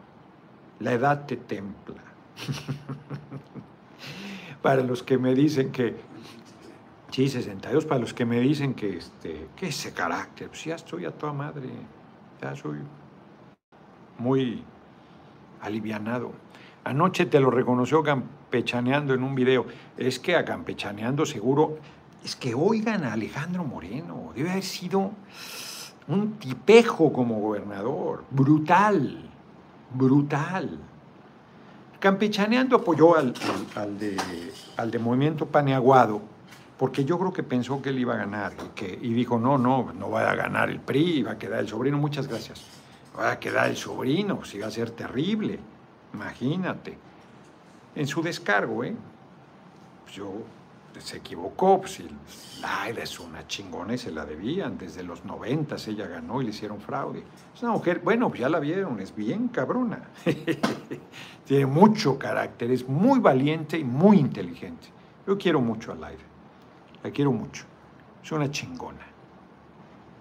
La 0.79 0.93
edad 0.93 1.27
te 1.27 1.37
templa. 1.37 2.03
para 4.63 4.83
los 4.83 5.03
que 5.03 5.19
me 5.19 5.35
dicen 5.35 5.73
que, 5.73 5.97
sí, 7.15 7.29
62, 7.29 7.85
para 7.85 8.01
los 8.01 8.13
que 8.13 8.25
me 8.25 8.41
dicen 8.41 8.75
que, 8.75 8.97
este, 8.97 9.47
que 9.55 9.69
ese 9.69 9.93
carácter, 9.93 10.49
pues 10.49 10.65
ya 10.65 10.75
estoy 10.75 11.05
a 11.05 11.13
toda 11.13 11.33
madre, 11.33 11.69
ya 12.43 12.57
soy 12.57 12.79
muy 14.19 14.65
alivianado. 15.61 16.33
Anoche 16.83 17.27
te 17.27 17.39
lo 17.39 17.53
reconoció 17.53 18.03
campechaneando 18.03 19.15
en 19.15 19.23
un 19.23 19.37
video. 19.37 19.65
Es 19.97 20.19
que 20.19 20.35
a 20.35 20.45
campechaneando 20.45 21.25
seguro 21.25 21.79
es 22.25 22.35
que 22.35 22.53
oigan 22.53 23.05
a 23.05 23.13
Alejandro 23.13 23.63
Moreno, 23.63 24.33
debe 24.35 24.51
haber 24.51 24.65
sido 24.65 25.13
un 26.09 26.33
tipejo 26.33 27.13
como 27.13 27.39
gobernador, 27.39 28.25
brutal, 28.29 29.31
brutal. 29.95 30.81
Campechaneando 32.01 32.75
apoyó 32.75 33.17
al, 33.17 33.33
de, 34.01 34.17
al 34.77 34.91
de 34.91 34.99
Movimiento 34.99 35.47
Paneaguado, 35.47 36.34
porque 36.79 37.05
yo 37.05 37.19
creo 37.19 37.33
que 37.33 37.43
pensó 37.43 37.81
que 37.81 37.91
él 37.91 37.99
iba 37.99 38.15
a 38.15 38.19
ganar 38.19 38.53
y, 39.01 39.13
dijo, 39.13 39.39
no, 39.39 39.59
no, 39.59 39.93
no 39.93 40.11
va 40.11 40.31
a 40.31 40.35
ganar 40.35 40.71
el 40.71 40.81
PRI, 40.81 41.23
va 41.23 41.33
a 41.33 41.39
quedar 41.39 41.61
el 41.61 41.69
sobrino, 41.69 41.99
muchas 41.99 42.27
gracias, 42.27 42.63
va 43.19 43.33
a 43.33 43.39
quedar 43.39 43.69
el 43.69 43.77
sobrino, 43.77 44.45
si 44.45 44.59
va 44.59 44.67
a 44.67 44.71
ser 44.71 44.91
terrible, 44.91 45.59
imagínate. 46.13 46.99
En 47.95 48.07
su 48.09 48.23
descargo, 48.23 48.83
¿eh? 48.83 48.95
Pues 50.05 50.17
yo 50.17 50.33
se 51.01 51.19
equivocó, 51.19 51.81
pues 51.81 52.01
es 52.99 53.21
una 53.21 53.47
chingona 53.47 53.95
y 53.95 53.99
se 53.99 54.11
la 54.11 54.25
debían, 54.25 54.79
desde 54.79 55.03
los 55.03 55.25
noventas 55.25 55.87
ella 55.89 56.07
ganó 56.07 56.41
y 56.41 56.45
le 56.45 56.51
hicieron 56.51 56.81
fraude. 56.81 57.23
Es 57.55 57.63
una 57.63 57.73
mujer, 57.73 58.01
bueno, 58.01 58.33
ya 58.35 58.49
la 58.49 58.59
vieron, 58.59 59.01
es 59.01 59.15
bien 59.15 59.49
cabrona, 59.49 60.03
tiene 61.45 61.67
mucho 61.67 62.19
carácter, 62.19 62.71
es 62.71 62.89
muy 62.89 63.19
valiente 63.19 63.79
y 63.79 63.85
muy 63.85 64.19
inteligente. 64.19 64.89
Yo 65.27 65.39
quiero 65.39 65.61
mucho 65.61 65.93
a 65.93 65.95
Laida, 65.95 66.23
la 67.05 67.11
quiero 67.11 67.31
mucho, 67.31 67.65
es 68.23 68.33
una 68.33 68.51
chingona. 68.51 69.07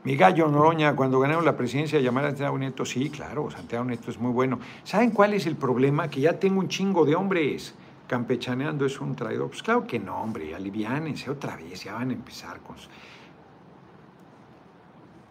Mi 0.04 0.18
gallo 0.18 0.50
Noroña, 0.50 0.96
cuando 0.98 1.18
ganamos 1.18 1.46
la 1.46 1.56
presidencia, 1.56 1.98
llamar 2.02 2.26
a 2.26 2.28
Santiago 2.30 2.58
Nieto, 2.58 2.86
sí, 2.86 3.10
claro, 3.10 3.50
Santiago 3.50 3.86
Nieto 3.86 4.12
es 4.12 4.20
muy 4.20 4.32
bueno. 4.32 4.60
¿Saben 4.84 5.12
cuál 5.12 5.34
es 5.34 5.46
el 5.46 5.56
problema? 5.56 6.10
Que 6.10 6.20
ya 6.20 6.38
tengo 6.38 6.60
un 6.60 6.68
chingo 6.68 7.06
de 7.06 7.16
hombres 7.16 7.74
campechaneando 8.06 8.86
es 8.86 9.00
un 9.00 9.16
traidor. 9.16 9.48
Pues 9.48 9.64
claro 9.64 9.88
que 9.88 9.98
no, 9.98 10.22
hombre, 10.22 10.54
aliviánense 10.54 11.32
otra 11.32 11.56
vez, 11.56 11.86
ya 11.86 11.94
van 11.94 12.10
a 12.10 12.14
empezar 12.14 12.60
con... 12.60 12.76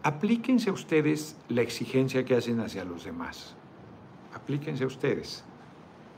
Aplíquense 0.05 0.71
ustedes 0.71 1.37
la 1.51 1.61
exigencia 1.61 2.25
que 2.25 2.35
hacen 2.35 2.59
hacia 2.61 2.83
los 2.85 3.05
demás. 3.05 3.55
Aplíquense 4.35 4.87
ustedes. 4.87 5.45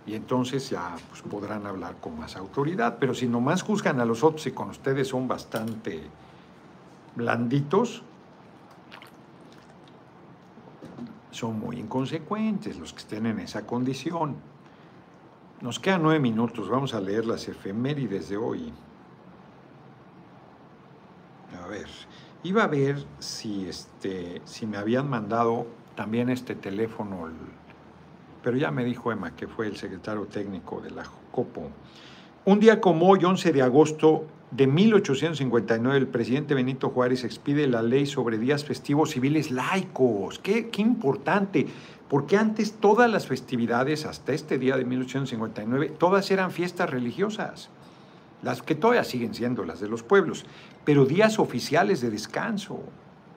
Y 0.06 0.14
entonces 0.14 0.68
ya 0.68 0.96
pues, 1.08 1.22
podrán 1.22 1.66
hablar 1.66 1.96
con 2.00 2.18
más 2.18 2.36
autoridad. 2.36 2.98
Pero 2.98 3.14
si 3.14 3.26
nomás 3.26 3.62
juzgan 3.62 4.00
a 4.00 4.04
los 4.04 4.22
otros 4.22 4.46
y 4.46 4.52
con 4.52 4.70
ustedes 4.70 5.08
son 5.08 5.26
bastante 5.26 6.02
blanditos, 7.16 8.02
son 11.30 11.58
muy 11.58 11.78
inconsecuentes 11.78 12.78
los 12.78 12.92
que 12.92 13.00
estén 13.00 13.26
en 13.26 13.40
esa 13.40 13.66
condición. 13.66 14.36
Nos 15.60 15.80
quedan 15.80 16.02
nueve 16.02 16.20
minutos, 16.20 16.68
vamos 16.68 16.94
a 16.94 17.00
leer 17.00 17.26
las 17.26 17.48
efemérides 17.48 18.28
de 18.28 18.36
hoy. 18.36 18.72
A 21.62 21.66
ver, 21.66 21.88
iba 22.42 22.64
a 22.64 22.66
ver 22.66 23.04
si, 23.18 23.66
este, 23.66 24.42
si 24.44 24.66
me 24.66 24.76
habían 24.76 25.08
mandado 25.08 25.66
también 25.96 26.28
este 26.28 26.54
teléfono, 26.54 27.30
pero 28.44 28.58
ya 28.58 28.70
me 28.70 28.84
dijo 28.84 29.10
Emma, 29.10 29.34
que 29.34 29.48
fue 29.48 29.66
el 29.66 29.76
secretario 29.76 30.26
técnico 30.26 30.82
de 30.82 30.90
la 30.90 31.04
COPO. 31.32 31.70
Un 32.44 32.60
día 32.60 32.78
como 32.78 33.08
hoy, 33.08 33.24
11 33.24 33.52
de 33.52 33.62
agosto 33.62 34.26
de 34.50 34.66
1859, 34.66 35.98
el 35.98 36.06
presidente 36.06 36.54
Benito 36.54 36.90
Juárez 36.90 37.24
expide 37.24 37.66
la 37.66 37.80
ley 37.80 38.04
sobre 38.04 38.36
días 38.36 38.66
festivos 38.66 39.12
civiles 39.12 39.50
laicos. 39.50 40.38
Qué, 40.40 40.68
qué 40.68 40.82
importante 40.82 41.66
porque 42.06 42.36
antes 42.36 42.74
todas 42.74 43.10
las 43.10 43.26
festividades, 43.26 44.04
hasta 44.04 44.34
este 44.34 44.58
día 44.58 44.76
de 44.76 44.84
1859, 44.84 45.94
todas 45.98 46.30
eran 46.30 46.50
fiestas 46.50 46.90
religiosas, 46.90 47.70
las 48.42 48.60
que 48.60 48.74
todavía 48.74 49.04
siguen 49.04 49.34
siendo 49.34 49.64
las 49.64 49.80
de 49.80 49.88
los 49.88 50.02
pueblos, 50.02 50.44
pero 50.84 51.06
días 51.06 51.38
oficiales 51.38 52.02
de 52.02 52.10
descanso 52.10 52.78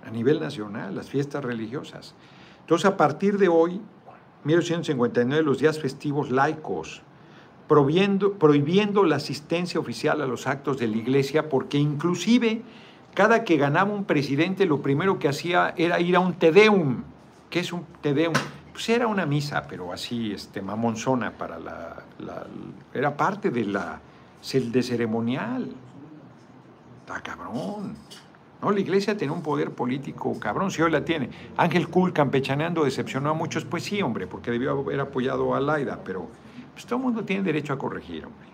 a 0.06 0.12
nivel 0.12 0.42
nacional, 0.42 0.96
las 0.96 1.10
fiestas 1.10 1.46
religiosas. 1.46 2.14
Entonces, 2.60 2.86
a 2.86 2.98
partir 2.98 3.38
de 3.38 3.48
hoy, 3.48 3.80
1859, 4.44 5.44
los 5.44 5.60
días 5.60 5.80
festivos 5.80 6.32
laicos, 6.32 7.02
prohibiendo, 7.68 8.34
prohibiendo 8.34 9.04
la 9.04 9.18
asistencia 9.18 9.80
oficial 9.80 10.22
a 10.22 10.26
los 10.26 10.48
actos 10.48 10.78
de 10.78 10.88
la 10.88 10.98
iglesia, 10.98 11.50
porque 11.50 11.78
inclusive 11.78 12.62
cada 13.14 13.44
que 13.44 13.58
ganaba 13.58 13.92
un 13.92 14.06
presidente, 14.06 14.66
lo 14.66 14.82
primero 14.82 15.20
que 15.20 15.28
hacía 15.28 15.74
era 15.76 16.00
ir 16.00 16.16
a 16.16 16.20
un 16.20 16.34
Tedeum. 16.34 17.04
¿Qué 17.50 17.60
es 17.60 17.74
un 17.74 17.84
Tedeum? 18.02 18.34
pues 18.78 18.90
era 18.90 19.08
una 19.08 19.26
misa, 19.26 19.66
pero 19.68 19.92
así, 19.92 20.32
este, 20.32 20.62
mamonzona 20.62 21.32
para 21.32 21.58
la, 21.58 21.96
era 22.94 23.18
parte 23.18 23.50
de 23.50 23.66
la, 23.66 24.00
ceremonial. 24.40 25.68
Está 27.00 27.20
cabrón. 27.22 27.96
¿No? 28.62 28.72
La 28.72 28.80
iglesia 28.80 29.16
tiene 29.16 29.34
un 29.34 29.44
poder 29.44 29.72
político 29.72 30.40
cabrón, 30.40 30.72
si 30.72 30.82
hoy 30.82 30.92
la 30.92 31.06
tiene. 31.06 31.30
Ángel 31.58 31.90
Cool 31.90 32.14
campechaneando 32.14 32.84
decepcionó 32.84 33.30
a 33.30 33.34
muchos, 33.34 33.66
pues 33.66 33.84
sí, 33.84 34.02
hombre, 34.02 34.28
porque 34.28 34.52
debió 34.52 34.72
haber 34.72 35.00
apoyado 35.00 35.54
a 35.54 35.60
Laida, 35.60 36.02
pero 36.04 36.28
pues 36.74 36.86
todo 36.86 36.98
el 36.98 37.06
mundo 37.06 37.24
tiene 37.24 37.44
derecho 37.44 37.74
a 37.74 37.78
corregir, 37.78 38.26
hombre. 38.26 38.48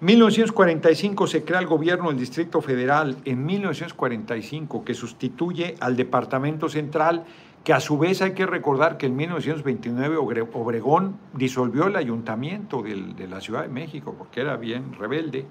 1945 0.00 1.26
se 1.26 1.42
crea 1.42 1.58
el 1.58 1.66
gobierno 1.66 2.08
del 2.08 2.18
Distrito 2.18 2.60
Federal 2.60 3.16
en 3.24 3.46
1945 3.46 4.84
que 4.84 4.92
sustituye 4.92 5.74
al 5.80 5.96
Departamento 5.96 6.68
Central 6.68 7.24
que 7.64 7.72
a 7.72 7.80
su 7.80 7.96
vez 7.96 8.20
hay 8.20 8.32
que 8.32 8.44
recordar 8.44 8.98
que 8.98 9.06
en 9.06 9.16
1929 9.16 10.18
Obregón 10.52 11.16
disolvió 11.32 11.86
el 11.86 11.96
ayuntamiento 11.96 12.82
de 12.82 13.26
la 13.26 13.40
Ciudad 13.40 13.62
de 13.62 13.68
México 13.68 14.14
porque 14.18 14.42
era 14.42 14.58
bien 14.58 14.92
rebelde 14.92 15.46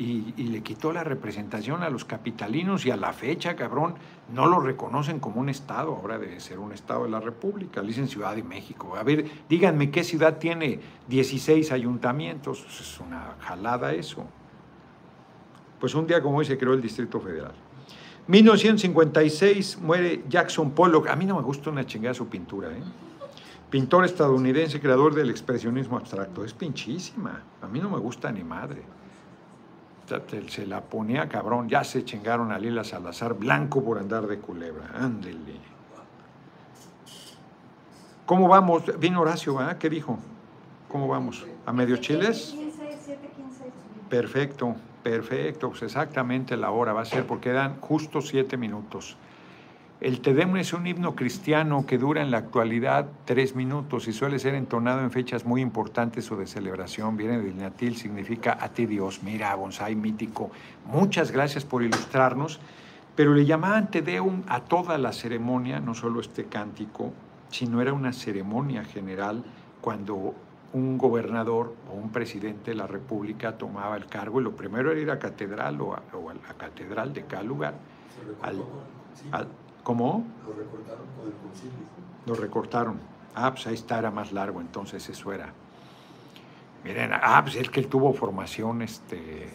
y, 0.00 0.44
le 0.44 0.62
quitó 0.62 0.92
la 0.92 1.04
representación 1.04 1.82
a 1.82 1.90
los 1.90 2.06
capitalinos 2.06 2.86
y 2.86 2.90
a 2.90 2.96
la 2.96 3.12
fecha, 3.12 3.54
cabrón, 3.54 3.94
no 4.32 4.46
lo 4.46 4.58
reconocen 4.58 5.20
como 5.20 5.40
un 5.40 5.50
estado, 5.50 5.94
ahora 5.94 6.18
debe 6.18 6.40
ser 6.40 6.58
un 6.58 6.72
estado 6.72 7.04
de 7.04 7.10
la 7.10 7.20
República, 7.20 7.82
le 7.82 7.88
dicen 7.88 8.08
Ciudad 8.08 8.34
de 8.34 8.42
México. 8.42 8.96
A 8.96 9.02
ver, 9.02 9.26
díganme 9.48 9.90
qué 9.90 10.02
ciudad 10.02 10.38
tiene 10.38 10.80
16 11.08 11.70
ayuntamientos, 11.72 12.64
es 12.80 12.98
una 12.98 13.36
jalada 13.40 13.92
eso. 13.92 14.24
Pues 15.78 15.94
un 15.94 16.06
día 16.06 16.22
como 16.22 16.38
hoy 16.38 16.46
se 16.46 16.56
creó 16.56 16.72
el 16.72 16.80
Distrito 16.80 17.20
Federal. 17.20 17.52
1956 18.26 19.78
muere 19.78 20.24
Jackson 20.28 20.70
Pollock. 20.70 21.08
A 21.08 21.16
mí 21.16 21.26
no 21.26 21.36
me 21.36 21.42
gusta 21.42 21.68
una 21.68 21.84
chingada 21.84 22.14
su 22.14 22.28
pintura, 22.28 22.70
¿eh? 22.70 22.82
Pintor 23.68 24.04
estadounidense, 24.04 24.80
creador 24.80 25.14
del 25.14 25.30
expresionismo 25.30 25.96
abstracto. 25.96 26.44
Es 26.44 26.52
pinchísima. 26.52 27.42
A 27.62 27.68
mí 27.68 27.80
no 27.80 27.88
me 27.88 27.98
gusta 27.98 28.32
ni 28.32 28.42
madre. 28.42 28.82
Se 30.48 30.66
la 30.66 30.80
ponía 30.80 31.28
cabrón. 31.28 31.68
Ya 31.68 31.84
se 31.84 32.04
chingaron 32.04 32.52
a 32.52 32.58
Lila 32.58 32.84
Salazar, 32.84 33.34
blanco 33.34 33.84
por 33.84 33.98
andar 33.98 34.26
de 34.26 34.38
culebra. 34.38 34.90
Ándele. 34.94 35.60
¿Cómo 38.26 38.48
vamos? 38.48 38.84
Viene 38.98 39.16
Horacio, 39.16 39.54
¿verdad? 39.54 39.78
¿Qué 39.78 39.90
dijo? 39.90 40.18
¿Cómo 40.88 41.08
vamos? 41.08 41.46
¿A 41.66 41.72
medio 41.72 41.96
chiles? 41.96 42.54
Perfecto. 44.08 44.76
Perfecto, 45.02 45.70
pues 45.70 45.82
exactamente 45.82 46.56
la 46.58 46.70
hora 46.70 46.92
va 46.92 47.02
a 47.02 47.04
ser 47.06 47.26
porque 47.26 47.52
dan 47.52 47.80
justo 47.80 48.20
siete 48.20 48.58
minutos. 48.58 49.16
El 50.00 50.22
Tedem 50.22 50.56
es 50.56 50.72
un 50.72 50.86
himno 50.86 51.14
cristiano 51.14 51.84
que 51.84 51.98
dura 51.98 52.22
en 52.22 52.30
la 52.30 52.38
actualidad 52.38 53.06
tres 53.26 53.54
minutos 53.54 54.08
y 54.08 54.14
suele 54.14 54.38
ser 54.38 54.54
entonado 54.54 55.02
en 55.02 55.10
fechas 55.10 55.44
muy 55.44 55.60
importantes 55.60 56.32
o 56.32 56.36
de 56.36 56.46
celebración. 56.46 57.18
Viene 57.18 57.38
del 57.38 57.58
natil, 57.58 57.96
significa 57.96 58.56
a 58.58 58.70
ti 58.70 58.86
Dios. 58.86 59.22
Mira, 59.22 59.54
bonsai 59.56 59.94
mítico. 59.96 60.50
Muchas 60.86 61.30
gracias 61.30 61.66
por 61.66 61.82
ilustrarnos. 61.82 62.60
Pero 63.14 63.34
le 63.34 63.44
llamaban 63.44 63.90
Tedeum 63.90 64.42
a 64.48 64.60
toda 64.60 64.96
la 64.96 65.12
ceremonia, 65.12 65.80
no 65.80 65.92
solo 65.94 66.20
este 66.20 66.44
cántico, 66.44 67.12
sino 67.50 67.82
era 67.82 67.92
una 67.92 68.14
ceremonia 68.14 68.84
general 68.84 69.44
cuando 69.82 70.34
un 70.72 70.96
gobernador 70.96 71.74
o 71.90 71.94
un 71.94 72.10
presidente 72.10 72.70
de 72.70 72.76
la 72.78 72.86
República 72.86 73.58
tomaba 73.58 73.98
el 73.98 74.06
cargo 74.06 74.40
y 74.40 74.44
lo 74.44 74.56
primero 74.56 74.92
era 74.92 75.00
ir 75.00 75.10
a 75.10 75.18
catedral 75.18 75.78
o 75.82 75.92
a, 75.94 76.34
la 76.34 76.54
catedral 76.56 77.12
de 77.12 77.26
cada 77.26 77.42
lugar. 77.42 77.74
¿Cómo? 79.90 80.24
Lo 80.46 80.52
recortaron 80.52 81.04
con 81.18 81.26
el 81.26 81.34
concilio. 81.34 81.78
Lo 82.24 82.34
recortaron. 82.36 83.00
Ah, 83.34 83.50
pues 83.50 83.66
ahí 83.66 83.74
está, 83.74 83.98
era 83.98 84.12
más 84.12 84.30
largo, 84.30 84.60
entonces 84.60 85.08
eso 85.08 85.32
era. 85.32 85.52
Miren, 86.84 87.10
ah, 87.12 87.40
pues 87.42 87.56
es 87.56 87.68
que 87.70 87.80
él 87.80 87.88
tuvo 87.88 88.12
formación 88.12 88.82
este, 88.82 89.48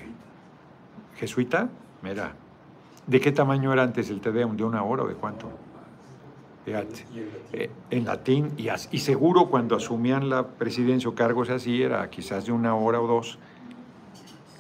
jesuita. 1.16 1.70
Mira, 2.02 2.34
¿de 3.08 3.22
qué 3.22 3.32
tamaño 3.32 3.72
era 3.72 3.84
antes 3.84 4.10
el 4.10 4.20
Tedeum? 4.20 4.58
¿De 4.58 4.66
una 4.66 4.84
hora 4.84 5.04
o 5.04 5.08
de 5.08 5.16
cuánto? 5.16 5.48
Eh, 6.66 7.70
en 7.92 8.04
latín, 8.04 8.52
y, 8.58 8.68
y, 8.92 9.00
seguro 9.00 9.46
cuando 9.50 9.78
asumían 9.78 10.30
la 10.30 10.48
presidencia 10.48 11.10
o 11.10 11.16
cargos 11.16 11.50
así, 11.50 11.82
era 11.82 12.10
quizás 12.10 12.46
de 12.46 12.52
una 12.52 12.76
hora 12.76 13.00
o 13.00 13.08
dos. 13.08 13.40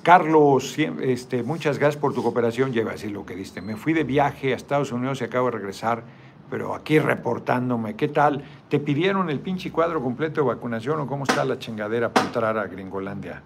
Carlos, 0.05 0.77
este, 0.77 1.41
muchas 1.41 1.79
gracias 1.79 1.99
por 1.99 2.13
tu 2.13 2.21
cooperación, 2.21 2.71
lleva 2.71 2.91
así 2.91 3.09
lo 3.09 3.25
que 3.25 3.35
diste. 3.35 3.59
Me 3.59 3.75
fui 3.75 3.91
de 3.91 4.03
viaje 4.03 4.53
a 4.53 4.55
Estados 4.55 4.91
Unidos 4.91 5.19
y 5.19 5.23
acabo 5.23 5.47
de 5.47 5.53
regresar, 5.57 6.03
pero 6.47 6.75
aquí 6.75 6.99
reportándome. 6.99 7.95
¿Qué 7.95 8.09
tal? 8.09 8.43
¿Te 8.69 8.77
pidieron 8.77 9.31
el 9.31 9.39
pinche 9.39 9.71
cuadro 9.71 10.03
completo 10.03 10.41
de 10.41 10.47
vacunación 10.49 10.99
o 10.99 11.07
cómo 11.07 11.23
está 11.23 11.43
la 11.43 11.57
chingadera 11.57 12.13
para 12.13 12.27
entrar 12.27 12.55
a 12.55 12.67
Gringolandia? 12.67 13.41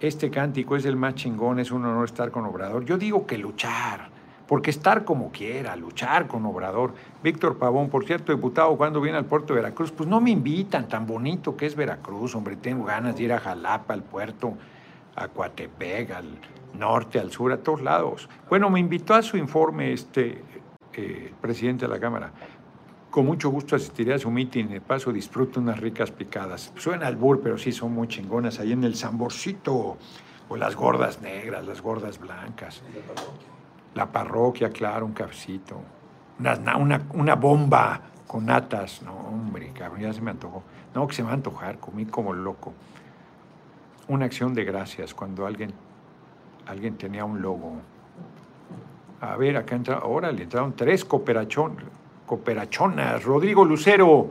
Este 0.00 0.30
cántico 0.30 0.76
es 0.76 0.84
el 0.84 0.96
más 0.96 1.14
chingón, 1.14 1.60
es 1.60 1.70
un 1.70 1.86
honor 1.86 2.04
estar 2.04 2.30
con 2.30 2.44
Obrador. 2.44 2.84
Yo 2.84 2.98
digo 2.98 3.26
que 3.26 3.38
luchar 3.38 4.17
porque 4.48 4.70
estar 4.70 5.04
como 5.04 5.30
quiera, 5.30 5.76
luchar 5.76 6.26
con 6.26 6.44
Obrador. 6.46 6.94
Víctor 7.22 7.58
Pavón, 7.58 7.90
por 7.90 8.06
cierto, 8.06 8.32
diputado, 8.32 8.76
cuando 8.78 9.00
viene 9.00 9.18
al 9.18 9.26
puerto 9.26 9.52
de 9.52 9.60
Veracruz, 9.60 9.92
pues 9.92 10.08
no 10.08 10.22
me 10.22 10.30
invitan, 10.30 10.88
tan 10.88 11.06
bonito 11.06 11.54
que 11.54 11.66
es 11.66 11.76
Veracruz, 11.76 12.34
hombre, 12.34 12.56
tengo 12.56 12.84
ganas 12.84 13.14
de 13.16 13.24
ir 13.24 13.32
a 13.34 13.38
Jalapa, 13.38 13.92
al 13.92 14.02
puerto, 14.02 14.54
a 15.14 15.28
Coatepec, 15.28 16.10
al 16.12 16.38
norte, 16.72 17.20
al 17.20 17.30
sur, 17.30 17.52
a 17.52 17.58
todos 17.58 17.82
lados. 17.82 18.28
Bueno, 18.48 18.70
me 18.70 18.80
invitó 18.80 19.14
a 19.14 19.22
su 19.22 19.36
informe 19.36 19.92
este 19.92 20.42
eh, 20.94 21.32
presidente 21.42 21.86
de 21.86 21.92
la 21.92 22.00
Cámara. 22.00 22.32
Con 23.10 23.26
mucho 23.26 23.50
gusto 23.50 23.76
asistiré 23.76 24.14
a 24.14 24.18
su 24.18 24.30
meeting. 24.30 24.66
De 24.66 24.80
paso, 24.80 25.12
disfruto 25.12 25.60
unas 25.60 25.78
ricas 25.80 26.10
picadas. 26.10 26.72
Suena 26.76 27.06
al 27.06 27.16
bur, 27.16 27.40
pero 27.42 27.58
sí 27.58 27.72
son 27.72 27.92
muy 27.92 28.08
chingonas. 28.08 28.60
Ahí 28.60 28.72
en 28.72 28.84
el 28.84 28.96
Zamborcito. 28.96 29.96
O 30.50 30.56
las 30.56 30.76
gordas 30.76 31.20
negras, 31.20 31.66
las 31.66 31.82
gordas 31.82 32.18
blancas. 32.18 32.82
La 33.98 34.06
parroquia, 34.06 34.70
claro, 34.70 35.04
un 35.06 35.12
cafecito. 35.12 35.74
Una, 36.38 37.02
una, 37.14 37.34
bomba 37.34 38.00
con 38.28 38.46
natas. 38.46 39.02
No, 39.02 39.12
hombre, 39.12 39.72
cabrón, 39.74 40.02
ya 40.02 40.12
se 40.12 40.20
me 40.20 40.30
antojó. 40.30 40.62
No, 40.94 41.04
que 41.08 41.16
se 41.16 41.24
me 41.24 41.30
va 41.30 41.34
antojar, 41.34 41.80
comí 41.80 42.06
como 42.06 42.32
loco. 42.32 42.74
Una 44.06 44.26
acción 44.26 44.54
de 44.54 44.62
gracias 44.62 45.14
cuando 45.14 45.46
alguien, 45.46 45.72
alguien 46.68 46.96
tenía 46.96 47.24
un 47.24 47.42
logo. 47.42 47.72
A 49.20 49.36
ver, 49.36 49.56
acá 49.56 49.74
entra, 49.74 49.96
ahora 49.96 50.30
le 50.30 50.44
entraron 50.44 50.74
tres 50.76 51.04
cooperachon, 51.04 51.78
cooperachonas. 52.24 53.24
Rodrigo 53.24 53.64
Lucero, 53.64 54.30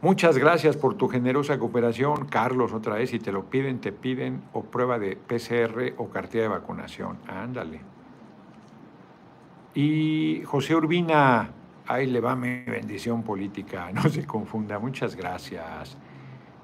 muchas 0.00 0.38
gracias 0.38 0.78
por 0.78 0.94
tu 0.94 1.08
generosa 1.08 1.58
cooperación. 1.58 2.24
Carlos, 2.24 2.72
otra 2.72 2.94
vez, 2.94 3.10
si 3.10 3.18
te 3.18 3.32
lo 3.32 3.44
piden, 3.44 3.82
te 3.82 3.92
piden 3.92 4.40
o 4.54 4.62
prueba 4.62 4.98
de 4.98 5.14
PCR 5.14 5.92
o 5.98 6.08
cartilla 6.08 6.44
de 6.44 6.48
vacunación. 6.48 7.18
Ándale. 7.28 7.92
Y 9.74 10.42
José 10.44 10.74
Urbina, 10.74 11.50
ahí 11.86 12.06
le 12.06 12.20
va 12.20 12.36
mi 12.36 12.62
bendición 12.64 13.22
política, 13.22 13.90
no 13.94 14.08
se 14.08 14.26
confunda, 14.26 14.78
muchas 14.78 15.16
gracias. 15.16 15.96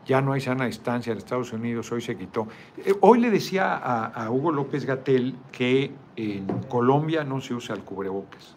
Ya 0.05 0.23
no 0.23 0.33
hay 0.33 0.41
sana 0.41 0.65
distancia 0.65 1.13
en 1.13 1.19
Estados 1.19 1.53
Unidos, 1.53 1.93
hoy 1.93 2.01
se 2.01 2.17
quitó. 2.17 2.49
Eh, 2.79 2.95
hoy 3.01 3.21
le 3.21 3.31
decía 3.31 3.77
a, 3.77 4.31
Hugo 4.31 4.53
López 4.53 4.87
Gatel 4.87 5.37
que 5.53 5.93
en 6.17 6.47
Colombia 6.69 7.25
no 7.25 7.41
se 7.41 7.55
usa 7.55 7.75
el 7.75 7.83
cubrebocas. 7.83 8.57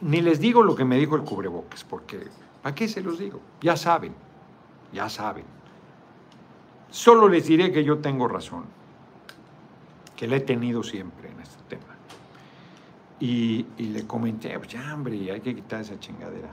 Ni 0.00 0.20
les 0.20 0.38
digo 0.38 0.62
lo 0.62 0.76
que 0.76 0.84
me 0.84 0.96
dijo 0.96 1.16
el 1.16 1.22
cubrebocas, 1.22 1.82
porque 1.82 2.28
¿para 2.62 2.74
qué 2.76 2.86
se 2.86 3.00
los 3.00 3.18
digo? 3.18 3.40
Ya 3.60 3.76
saben, 3.76 4.12
ya 4.92 5.08
saben. 5.08 5.44
Solo 6.90 7.28
les 7.28 7.46
diré 7.46 7.72
que 7.72 7.82
yo 7.82 7.98
tengo 7.98 8.28
razón, 8.28 8.64
que 10.16 10.28
la 10.28 10.36
he 10.36 10.40
tenido 10.40 10.84
siempre 10.84 11.28
en 11.28 11.40
este 11.40 11.62
tema. 11.68 11.97
Y, 13.20 13.66
le 13.78 14.06
comenté, 14.06 14.56
pues 14.58 14.68
ya, 14.68 14.94
hombre, 14.94 15.30
hay 15.32 15.40
que 15.40 15.54
quitar 15.54 15.80
esa 15.80 15.98
chingadera. 15.98 16.50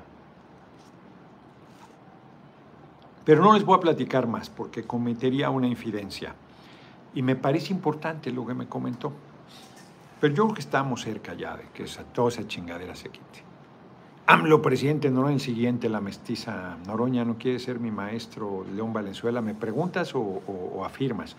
Pero 3.23 3.43
no 3.43 3.53
les 3.53 3.63
voy 3.63 3.77
a 3.77 3.79
platicar 3.79 4.27
más 4.27 4.49
porque 4.49 4.83
cometería 4.83 5.49
una 5.49 5.67
infidencia. 5.67 6.35
Y 7.13 7.21
me 7.21 7.35
parece 7.35 7.71
importante 7.71 8.31
lo 8.31 8.45
que 8.45 8.53
me 8.53 8.67
comentó. 8.67 9.13
Pero 10.19 10.33
yo 10.33 10.43
creo 10.43 10.55
que 10.55 10.61
estamos 10.61 11.01
cerca 11.01 11.33
ya 11.33 11.55
de 11.57 11.63
que 11.73 11.85
toda 12.13 12.29
esa 12.29 12.47
chingadera 12.47 12.95
se 12.95 13.09
quite. 13.09 13.43
AMLO, 14.27 14.61
presidente 14.61 15.11
Noroña, 15.11 15.37
siguiente, 15.37 15.87
la 15.87 16.01
mestiza 16.01 16.77
Noroña 16.87 17.23
no 17.25 17.37
quiere 17.37 17.59
ser 17.59 17.79
mi 17.79 17.91
maestro 17.91 18.65
León 18.73 18.91
Valenzuela. 18.91 19.41
¿Me 19.41 19.53
preguntas 19.53 20.15
o, 20.15 20.19
o 20.21 20.83
afirmas? 20.83 21.35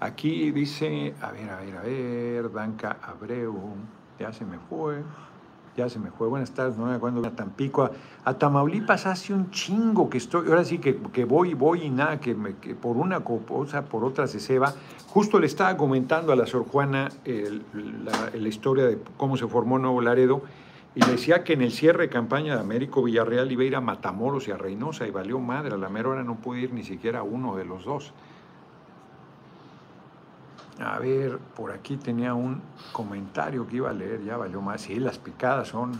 Aquí 0.00 0.50
dice, 0.50 1.14
a 1.20 1.32
ver, 1.32 1.50
a 1.50 1.60
ver, 1.60 1.76
a 1.76 1.82
ver, 1.82 2.48
Blanca 2.48 2.98
Abreu 3.02 3.76
ya 4.18 4.32
se 4.32 4.44
me 4.44 4.58
fue, 4.58 5.02
ya 5.76 5.88
se 5.88 5.98
me 5.98 6.10
fue. 6.10 6.28
Buenas 6.28 6.52
tardes, 6.52 6.76
no 6.76 6.86
me 6.86 6.94
acuerdo 6.94 7.26
a 7.26 7.30
Tampico. 7.30 7.90
A, 8.24 8.34
Tamaulipas 8.34 9.06
hace 9.06 9.32
un 9.32 9.50
chingo 9.50 10.08
que 10.08 10.18
estoy, 10.18 10.48
ahora 10.48 10.64
sí 10.64 10.78
que, 10.78 10.96
que 10.96 11.24
voy, 11.24 11.54
voy 11.54 11.82
y 11.82 11.90
nada, 11.90 12.20
que, 12.20 12.34
me, 12.34 12.56
que, 12.56 12.74
por 12.74 12.96
una 12.96 13.20
cosa, 13.20 13.84
por 13.84 14.04
otra 14.04 14.26
se 14.26 14.40
ceba. 14.40 14.74
Justo 15.08 15.38
le 15.38 15.46
estaba 15.46 15.76
comentando 15.76 16.32
a 16.32 16.36
la 16.36 16.46
Sor 16.46 16.66
Juana 16.66 17.08
la, 17.24 18.30
la, 18.34 18.48
historia 18.48 18.84
de 18.84 18.98
cómo 19.16 19.36
se 19.36 19.46
formó 19.46 19.78
Nuevo 19.78 20.00
Laredo 20.00 20.42
y 20.94 21.04
decía 21.04 21.42
que 21.42 21.54
en 21.54 21.62
el 21.62 21.72
cierre 21.72 22.04
de 22.04 22.08
campaña 22.08 22.54
de 22.54 22.60
Américo 22.60 23.02
Villarreal 23.02 23.50
iba 23.50 23.62
a 23.62 23.66
ir 23.66 23.76
a 23.76 23.80
Matamoros 23.80 24.46
y 24.46 24.52
a 24.52 24.56
Reynosa 24.56 25.06
y 25.06 25.10
valió 25.10 25.40
madre, 25.40 25.74
a 25.74 25.76
la 25.76 25.88
mera 25.88 26.10
hora 26.10 26.22
no 26.22 26.36
pude 26.36 26.60
ir 26.60 26.72
ni 26.72 26.84
siquiera 26.84 27.20
a 27.20 27.22
uno 27.24 27.56
de 27.56 27.64
los 27.64 27.84
dos. 27.84 28.12
A 30.80 30.98
ver, 30.98 31.38
por 31.38 31.70
aquí 31.70 31.96
tenía 31.96 32.34
un 32.34 32.60
comentario 32.92 33.66
que 33.66 33.76
iba 33.76 33.90
a 33.90 33.92
leer, 33.92 34.24
ya 34.24 34.36
valió 34.36 34.60
más. 34.60 34.82
Sí, 34.82 34.96
las 34.96 35.18
picadas 35.18 35.68
son. 35.68 35.92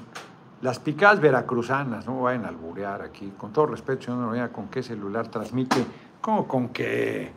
Las 0.62 0.78
picadas 0.78 1.20
veracruzanas, 1.20 2.06
no 2.06 2.22
vayan 2.22 2.44
a 2.44 2.48
alburear 2.48 3.02
aquí. 3.02 3.32
Con 3.36 3.52
todo 3.52 3.66
respeto, 3.66 4.06
yo 4.06 4.16
no 4.16 4.30
vea 4.30 4.50
con 4.50 4.68
qué 4.68 4.82
celular 4.82 5.28
transmite. 5.28 5.84
¿Cómo 6.20 6.48
con 6.48 6.70
qué? 6.70 7.32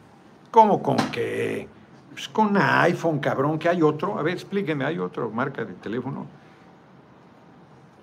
¿Cómo 0.49 0.81
con 0.81 0.97
qué? 1.11 1.67
Pues 2.09 2.29
con 2.29 2.57
iPhone, 2.57 3.19
cabrón, 3.19 3.59
que 3.59 3.69
hay 3.69 3.81
otro. 3.81 4.17
A 4.17 4.23
ver, 4.23 4.33
explíqueme, 4.33 4.85
¿hay 4.85 4.97
otro 4.97 5.29
marca 5.29 5.63
de 5.63 5.73
teléfono? 5.73 6.25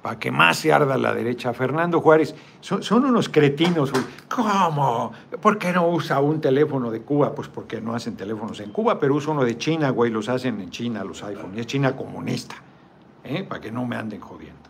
Para 0.05 0.18
que 0.18 0.30
más 0.30 0.59
se 0.59 0.70
arda 0.70 0.98
la 0.98 1.14
derecha. 1.14 1.55
Fernando 1.55 1.98
Juárez, 2.02 2.34
son, 2.61 3.07
unos 3.07 3.30
cretinos. 3.30 3.90
¿Cómo? 4.28 5.11
¿Por 5.40 5.57
qué 5.57 5.72
no 5.72 5.88
usa 5.88 6.20
un 6.20 6.42
teléfono 6.42 6.90
de 6.90 7.00
Cuba? 7.00 7.34
Pues 7.34 7.48
porque 7.48 7.80
no 7.80 7.94
hacen 7.94 8.14
teléfonos 8.14 8.61
en 8.61 8.70
Cuba, 8.70 9.00
pero 9.00 9.14
usa 9.14 9.32
uno 9.32 9.46
de 9.46 9.57
China, 9.57 9.88
güey, 9.88 10.11
los 10.11 10.28
hacen 10.28 10.61
en 10.61 10.68
China, 10.68 11.02
los 11.05 11.22
iPhones. 11.22 11.57
Y 11.57 11.61
es 11.61 11.66
China 11.66 11.96
comunista, 11.96 12.57
¿eh? 13.24 13.44
para 13.44 13.62
que 13.62 13.72
no 13.72 13.86
me 13.86 13.96
anden 13.96 14.20
jodiendo. 14.20 14.61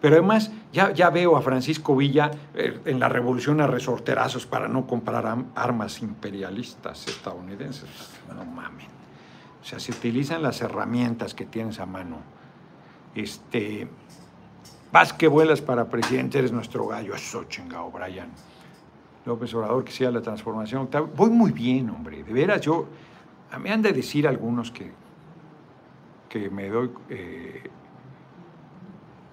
Pero 0.00 0.14
además, 0.14 0.50
ya, 0.72 0.94
ya 0.94 1.10
veo 1.10 1.36
a 1.36 1.42
Francisco 1.42 1.94
Villa 1.94 2.30
eh, 2.54 2.80
en 2.86 2.98
la 2.98 3.10
revolución 3.10 3.60
a 3.60 3.66
resorterazos 3.66 4.46
para 4.46 4.66
no 4.66 4.86
comprar 4.86 5.26
armas 5.56 6.00
imperialistas 6.00 7.06
estadounidenses. 7.06 7.86
No 8.34 8.46
mamen. 8.46 8.88
O 9.60 9.64
sea, 9.66 9.78
se 9.78 9.92
utilizan 9.92 10.42
las 10.42 10.62
herramientas 10.62 11.34
que 11.34 11.44
tienes 11.44 11.80
a 11.80 11.84
mano. 11.84 12.16
Este, 13.14 13.88
Vas 14.92 15.12
que 15.12 15.28
vuelas 15.28 15.60
para 15.60 15.88
presidente, 15.88 16.38
eres 16.38 16.50
nuestro 16.50 16.86
gallo. 16.88 17.14
Eso, 17.14 17.44
chingado, 17.44 17.90
Brian. 17.90 18.28
López 19.24 19.54
Obrador, 19.54 19.84
que 19.84 19.92
sea 19.92 20.10
la 20.10 20.20
transformación. 20.20 20.88
Voy 21.16 21.30
muy 21.30 21.52
bien, 21.52 21.90
hombre. 21.90 22.24
De 22.24 22.32
veras, 22.32 22.60
yo. 22.60 22.86
A 23.52 23.58
mí 23.58 23.70
han 23.70 23.82
de 23.82 23.92
decir 23.92 24.26
algunos 24.26 24.70
que, 24.70 24.90
que 26.28 26.50
me 26.50 26.68
doy 26.68 26.90
eh, 27.08 27.62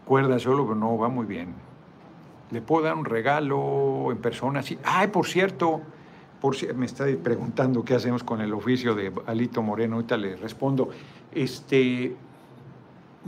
cuerda 0.06 0.40
solo, 0.40 0.64
pero 0.64 0.76
no, 0.76 0.98
va 0.98 1.10
muy 1.10 1.26
bien. 1.26 1.54
Le 2.52 2.62
puedo 2.62 2.86
dar 2.86 2.96
un 2.96 3.06
regalo 3.06 4.12
en 4.12 4.18
persona. 4.18 4.62
Sí. 4.64 4.78
Ay, 4.84 5.08
por 5.08 5.28
cierto, 5.28 5.82
por, 6.40 6.56
me 6.76 6.86
está 6.86 7.06
preguntando 7.22 7.84
qué 7.84 7.96
hacemos 7.96 8.24
con 8.24 8.42
el 8.42 8.54
oficio 8.54 8.96
de 8.96 9.12
Alito 9.26 9.62
Moreno. 9.62 9.96
Ahorita 9.96 10.18
le 10.18 10.36
respondo. 10.36 10.90
Este, 11.32 12.16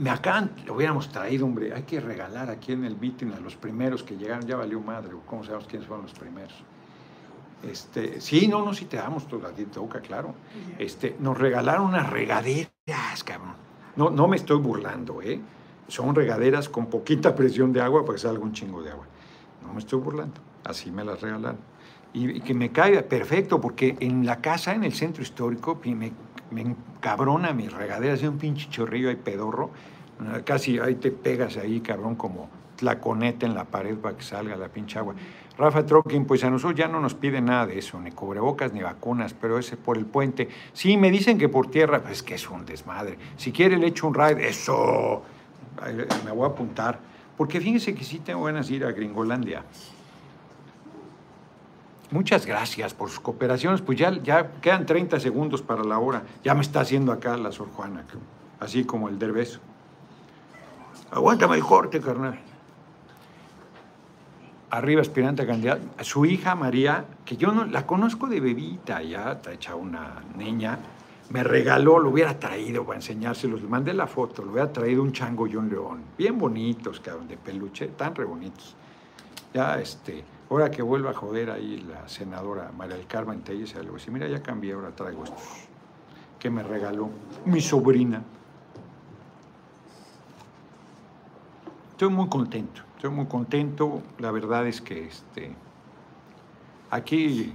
me 0.00 0.08
acaban, 0.08 0.50
lo 0.64 0.74
hubiéramos 0.76 1.10
traído, 1.10 1.44
hombre, 1.44 1.74
hay 1.74 1.82
que 1.82 2.00
regalar 2.00 2.48
aquí 2.48 2.72
en 2.72 2.84
el 2.86 2.96
meeting 2.96 3.32
a 3.36 3.40
los 3.40 3.54
primeros 3.54 4.02
que 4.02 4.16
llegaron, 4.16 4.46
ya 4.46 4.56
valió 4.56 4.80
madre, 4.80 5.10
¿cómo 5.26 5.44
sabemos 5.44 5.66
quiénes 5.66 5.86
fueron 5.86 6.06
los 6.06 6.14
primeros? 6.14 6.54
Este, 7.62 8.18
sí, 8.18 8.48
no, 8.48 8.64
no, 8.64 8.72
sí 8.72 8.86
te 8.86 8.96
damos 8.96 9.28
tu 9.28 9.38
ti 9.38 9.66
toca, 9.66 10.00
claro. 10.00 10.34
Este, 10.78 11.16
nos 11.20 11.36
regalaron 11.36 11.88
unas 11.88 12.08
regaderas, 12.08 13.22
cabrón. 13.22 13.52
No, 13.94 14.08
no 14.08 14.26
me 14.26 14.36
estoy 14.36 14.56
burlando, 14.56 15.20
¿eh? 15.20 15.38
Son 15.86 16.14
regaderas 16.14 16.70
con 16.70 16.86
poquita 16.86 17.34
presión 17.34 17.70
de 17.70 17.82
agua 17.82 18.02
para 18.02 18.14
que 18.14 18.22
salga 18.22 18.42
un 18.42 18.52
chingo 18.52 18.82
de 18.82 18.92
agua. 18.92 19.04
No 19.62 19.74
me 19.74 19.80
estoy 19.80 20.00
burlando, 20.00 20.40
así 20.64 20.90
me 20.90 21.04
las 21.04 21.20
regalaron. 21.20 21.58
Y, 22.14 22.40
que 22.40 22.54
me 22.54 22.72
caiga 22.72 23.02
perfecto, 23.02 23.60
porque 23.60 23.98
en 24.00 24.24
la 24.24 24.40
casa, 24.40 24.74
en 24.74 24.84
el 24.84 24.94
centro 24.94 25.22
histórico, 25.22 25.78
me 25.84 26.12
me 26.50 26.62
encabrona 26.62 27.52
mis 27.52 27.72
regaderas, 27.72 28.20
de 28.20 28.28
un 28.28 28.38
pinche 28.38 28.68
chorrillo 28.68 29.08
ahí 29.08 29.16
pedorro, 29.16 29.70
casi 30.44 30.78
ahí 30.78 30.96
te 30.96 31.10
pegas 31.10 31.56
ahí, 31.56 31.80
cabrón, 31.80 32.14
como 32.14 32.48
tlaconeta 32.76 33.46
en 33.46 33.54
la 33.54 33.64
pared 33.64 33.96
para 33.96 34.16
que 34.16 34.22
salga 34.22 34.56
la 34.56 34.68
pinche 34.68 34.98
agua. 34.98 35.14
Rafa 35.58 35.84
Trokin, 35.84 36.24
pues 36.24 36.42
a 36.44 36.50
nosotros 36.50 36.78
ya 36.78 36.88
no 36.88 37.00
nos 37.00 37.14
pide 37.14 37.40
nada 37.42 37.66
de 37.66 37.78
eso, 37.78 38.00
ni 38.00 38.10
cubrebocas 38.12 38.72
ni 38.72 38.80
vacunas, 38.80 39.34
pero 39.34 39.58
ese 39.58 39.76
por 39.76 39.98
el 39.98 40.06
puente. 40.06 40.48
Sí, 40.72 40.96
me 40.96 41.10
dicen 41.10 41.36
que 41.36 41.50
por 41.50 41.70
tierra, 41.70 42.02
pues 42.02 42.22
que 42.22 42.36
es 42.36 42.48
un 42.48 42.64
desmadre. 42.64 43.18
Si 43.36 43.52
quiere 43.52 43.76
le 43.76 43.88
echo 43.88 44.06
un 44.06 44.14
ride, 44.14 44.48
eso, 44.48 45.22
me 46.24 46.30
voy 46.30 46.44
a 46.44 46.52
apuntar. 46.52 46.98
Porque 47.36 47.60
fíjese 47.60 47.94
que 47.94 48.04
sí 48.04 48.20
tengo 48.20 48.44
ganas 48.44 48.68
de 48.68 48.76
ir 48.76 48.84
a 48.86 48.92
Gringolandia. 48.92 49.64
Muchas 52.10 52.44
gracias 52.44 52.92
por 52.92 53.08
sus 53.08 53.20
cooperaciones. 53.20 53.82
Pues 53.82 53.98
ya, 53.98 54.10
ya 54.22 54.52
quedan 54.60 54.84
30 54.84 55.20
segundos 55.20 55.62
para 55.62 55.84
la 55.84 55.98
hora. 55.98 56.22
Ya 56.42 56.54
me 56.54 56.62
está 56.62 56.80
haciendo 56.80 57.12
acá 57.12 57.36
la 57.36 57.52
Sor 57.52 57.68
Juana, 57.68 58.04
así 58.58 58.84
como 58.84 59.08
el 59.08 59.18
derbeso. 59.18 59.60
Aguántame 61.12 61.56
el 61.56 61.62
corte, 61.62 62.00
carnal. 62.00 62.38
Arriba, 64.70 65.00
aspirante 65.00 65.42
a 65.42 65.46
candidata. 65.46 66.04
Su 66.04 66.24
hija 66.24 66.54
María, 66.54 67.04
que 67.24 67.36
yo 67.36 67.52
no 67.52 67.64
la 67.64 67.86
conozco 67.86 68.26
de 68.26 68.40
bebita, 68.40 69.02
ya 69.02 69.32
está 69.32 69.52
hecha 69.52 69.74
una 69.74 70.22
niña, 70.36 70.78
me 71.30 71.44
regaló, 71.44 71.98
lo 72.00 72.10
hubiera 72.10 72.38
traído 72.38 72.84
para 72.84 72.98
enseñárselos. 72.98 73.62
Le 73.62 73.68
mandé 73.68 73.94
la 73.94 74.08
foto, 74.08 74.42
lo 74.42 74.52
hubiera 74.52 74.72
traído 74.72 75.02
un 75.02 75.12
chango 75.12 75.46
y 75.46 75.54
un 75.54 75.68
león. 75.68 76.02
Bien 76.18 76.36
bonitos, 76.36 76.98
cabrón, 77.00 77.28
de 77.28 77.36
peluche, 77.36 77.88
tan 77.88 78.14
re 78.16 78.24
bonitos. 78.24 78.74
Ya, 79.54 79.80
este 79.80 80.24
Ahora 80.50 80.68
que 80.68 80.82
vuelva 80.82 81.10
a 81.10 81.14
joder 81.14 81.48
ahí 81.52 81.76
la 81.76 82.08
senadora 82.08 82.72
María 82.76 82.96
del 82.96 83.06
Carmen 83.06 83.42
Telles, 83.42 83.76
algo 83.76 83.96
así, 83.96 84.10
mira, 84.10 84.26
ya 84.26 84.42
cambié, 84.42 84.72
ahora 84.72 84.90
traigo 84.90 85.22
estos. 85.22 85.40
que 86.40 86.50
me 86.50 86.64
regaló 86.64 87.08
mi 87.44 87.60
sobrina. 87.60 88.20
Estoy 91.92 92.08
muy 92.08 92.28
contento, 92.28 92.82
estoy 92.96 93.10
muy 93.10 93.26
contento. 93.26 94.02
La 94.18 94.32
verdad 94.32 94.66
es 94.66 94.80
que 94.80 95.04
este, 95.04 95.54
aquí 96.90 97.54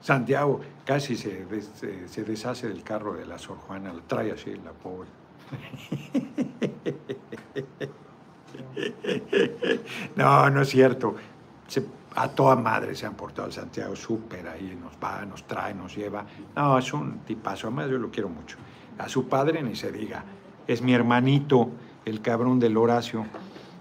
Santiago 0.00 0.60
casi 0.84 1.16
se, 1.16 1.44
se, 2.06 2.22
deshace 2.22 2.68
del 2.68 2.84
carro 2.84 3.14
de 3.14 3.26
la 3.26 3.38
Sor 3.38 3.56
Juana, 3.56 3.92
lo 3.92 4.02
trae 4.02 4.30
así 4.30 4.54
la 4.64 4.70
pobre. 4.70 5.08
No, 10.16 10.50
no 10.50 10.62
es 10.62 10.68
cierto. 10.68 11.16
a 12.16 12.28
toda 12.28 12.56
madre 12.56 12.94
se 12.94 13.06
han 13.06 13.14
portado 13.14 13.50
Santiago 13.50 13.96
súper 13.96 14.46
ahí, 14.48 14.78
nos 14.80 14.92
va, 15.02 15.24
nos 15.24 15.44
trae, 15.46 15.74
nos 15.74 15.96
lleva. 15.96 16.24
No, 16.54 16.78
es 16.78 16.92
un 16.92 17.20
tipazo, 17.20 17.66
además 17.66 17.90
yo 17.90 17.98
lo 17.98 18.10
quiero 18.10 18.28
mucho. 18.28 18.56
A 18.98 19.08
su 19.08 19.28
padre 19.28 19.62
ni 19.62 19.74
se 19.74 19.90
diga, 19.90 20.24
es 20.66 20.82
mi 20.82 20.94
hermanito, 20.94 21.70
el 22.04 22.20
cabrón 22.20 22.60
del 22.60 22.76
Horacio. 22.76 23.26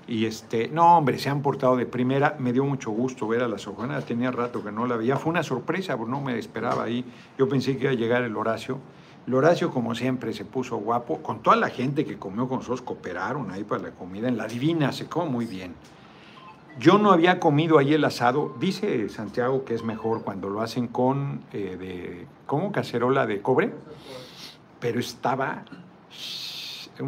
Y 0.08 0.26
este, 0.26 0.68
no, 0.68 0.98
hombre, 0.98 1.18
se 1.18 1.30
han 1.30 1.42
portado 1.42 1.78
de 1.78 1.86
primera. 1.86 2.36
Me 2.40 2.52
dio 2.52 2.66
mucho 2.66 2.92
gusto 2.92 3.28
ver 3.28 3.42
a 3.42 3.48
la 3.48 3.58
Sojana. 3.58 4.02
Tenía 4.02 4.32
rato 4.32 4.64
que 4.64 4.72
no 4.72 4.86
la 4.86 4.98
veía. 4.98 5.16
Fue 5.16 5.30
una 5.30 5.44
sorpresa, 5.44 5.96
no 5.96 6.20
me 6.20 6.38
esperaba 6.38 6.84
ahí. 6.84 7.06
Yo 7.38 7.48
pensé 7.48 7.78
que 7.78 7.84
iba 7.84 7.92
a 7.92 7.96
llegar 7.96 8.24
el 8.24 8.36
Horacio. 8.36 8.80
El 9.26 9.34
Horacio, 9.34 9.72
como 9.72 9.96
siempre, 9.96 10.34
se 10.34 10.46
puso 10.46 10.78
guapo. 10.78 11.20
Con 11.22 11.42
toda 11.42 11.56
la 11.56 11.70
gente 11.70 12.06
que 12.06 12.18
comió 12.18 12.48
con 12.48 12.58
nosotros, 12.58 12.82
cooperaron 12.82 13.52
ahí 13.52 13.64
para 13.64 13.84
la 13.84 13.92
comida. 13.92 14.28
En 14.28 14.38
la 14.38 14.48
Divina 14.48 14.92
se 14.92 15.08
come 15.08 15.30
muy 15.30 15.46
bien. 15.46 15.76
Yo 16.80 16.98
no 16.98 17.12
había 17.12 17.40
comido 17.40 17.78
ahí 17.78 17.94
el 17.94 18.04
asado. 18.04 18.56
Dice 18.60 19.08
Santiago 19.10 19.64
que 19.64 19.76
es 19.76 19.84
mejor 19.84 20.24
cuando 20.24 20.50
lo 20.50 20.62
hacen 20.62 20.88
con, 20.88 21.42
eh, 21.54 21.78
de, 21.80 22.28
¿cómo? 22.48 22.72
Cacerola 22.72 23.26
de 23.26 23.42
cobre. 23.42 23.74
Pero 24.80 25.00
estaba, 25.00 25.64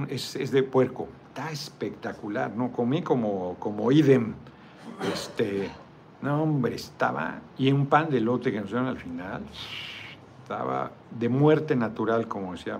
es, 0.07 0.35
es 0.35 0.51
de 0.51 0.63
puerco 0.63 1.07
está 1.35 1.51
espectacular, 1.51 2.51
¿no? 2.55 2.71
Comí 2.71 3.01
como, 3.01 3.57
como 3.59 3.91
idem. 3.91 4.35
Este, 5.13 5.69
no, 6.21 6.43
hombre, 6.43 6.75
estaba. 6.75 7.41
Y 7.57 7.69
un 7.73 7.87
pan 7.87 8.09
de 8.09 8.21
lote 8.21 8.53
que 8.53 8.61
nos 8.61 8.69
dieron 8.69 8.87
al 8.87 8.97
final, 8.97 9.41
estaba 10.45 10.91
de 11.09 11.27
muerte 11.27 11.75
natural, 11.75 12.27
como 12.27 12.51
decía 12.51 12.77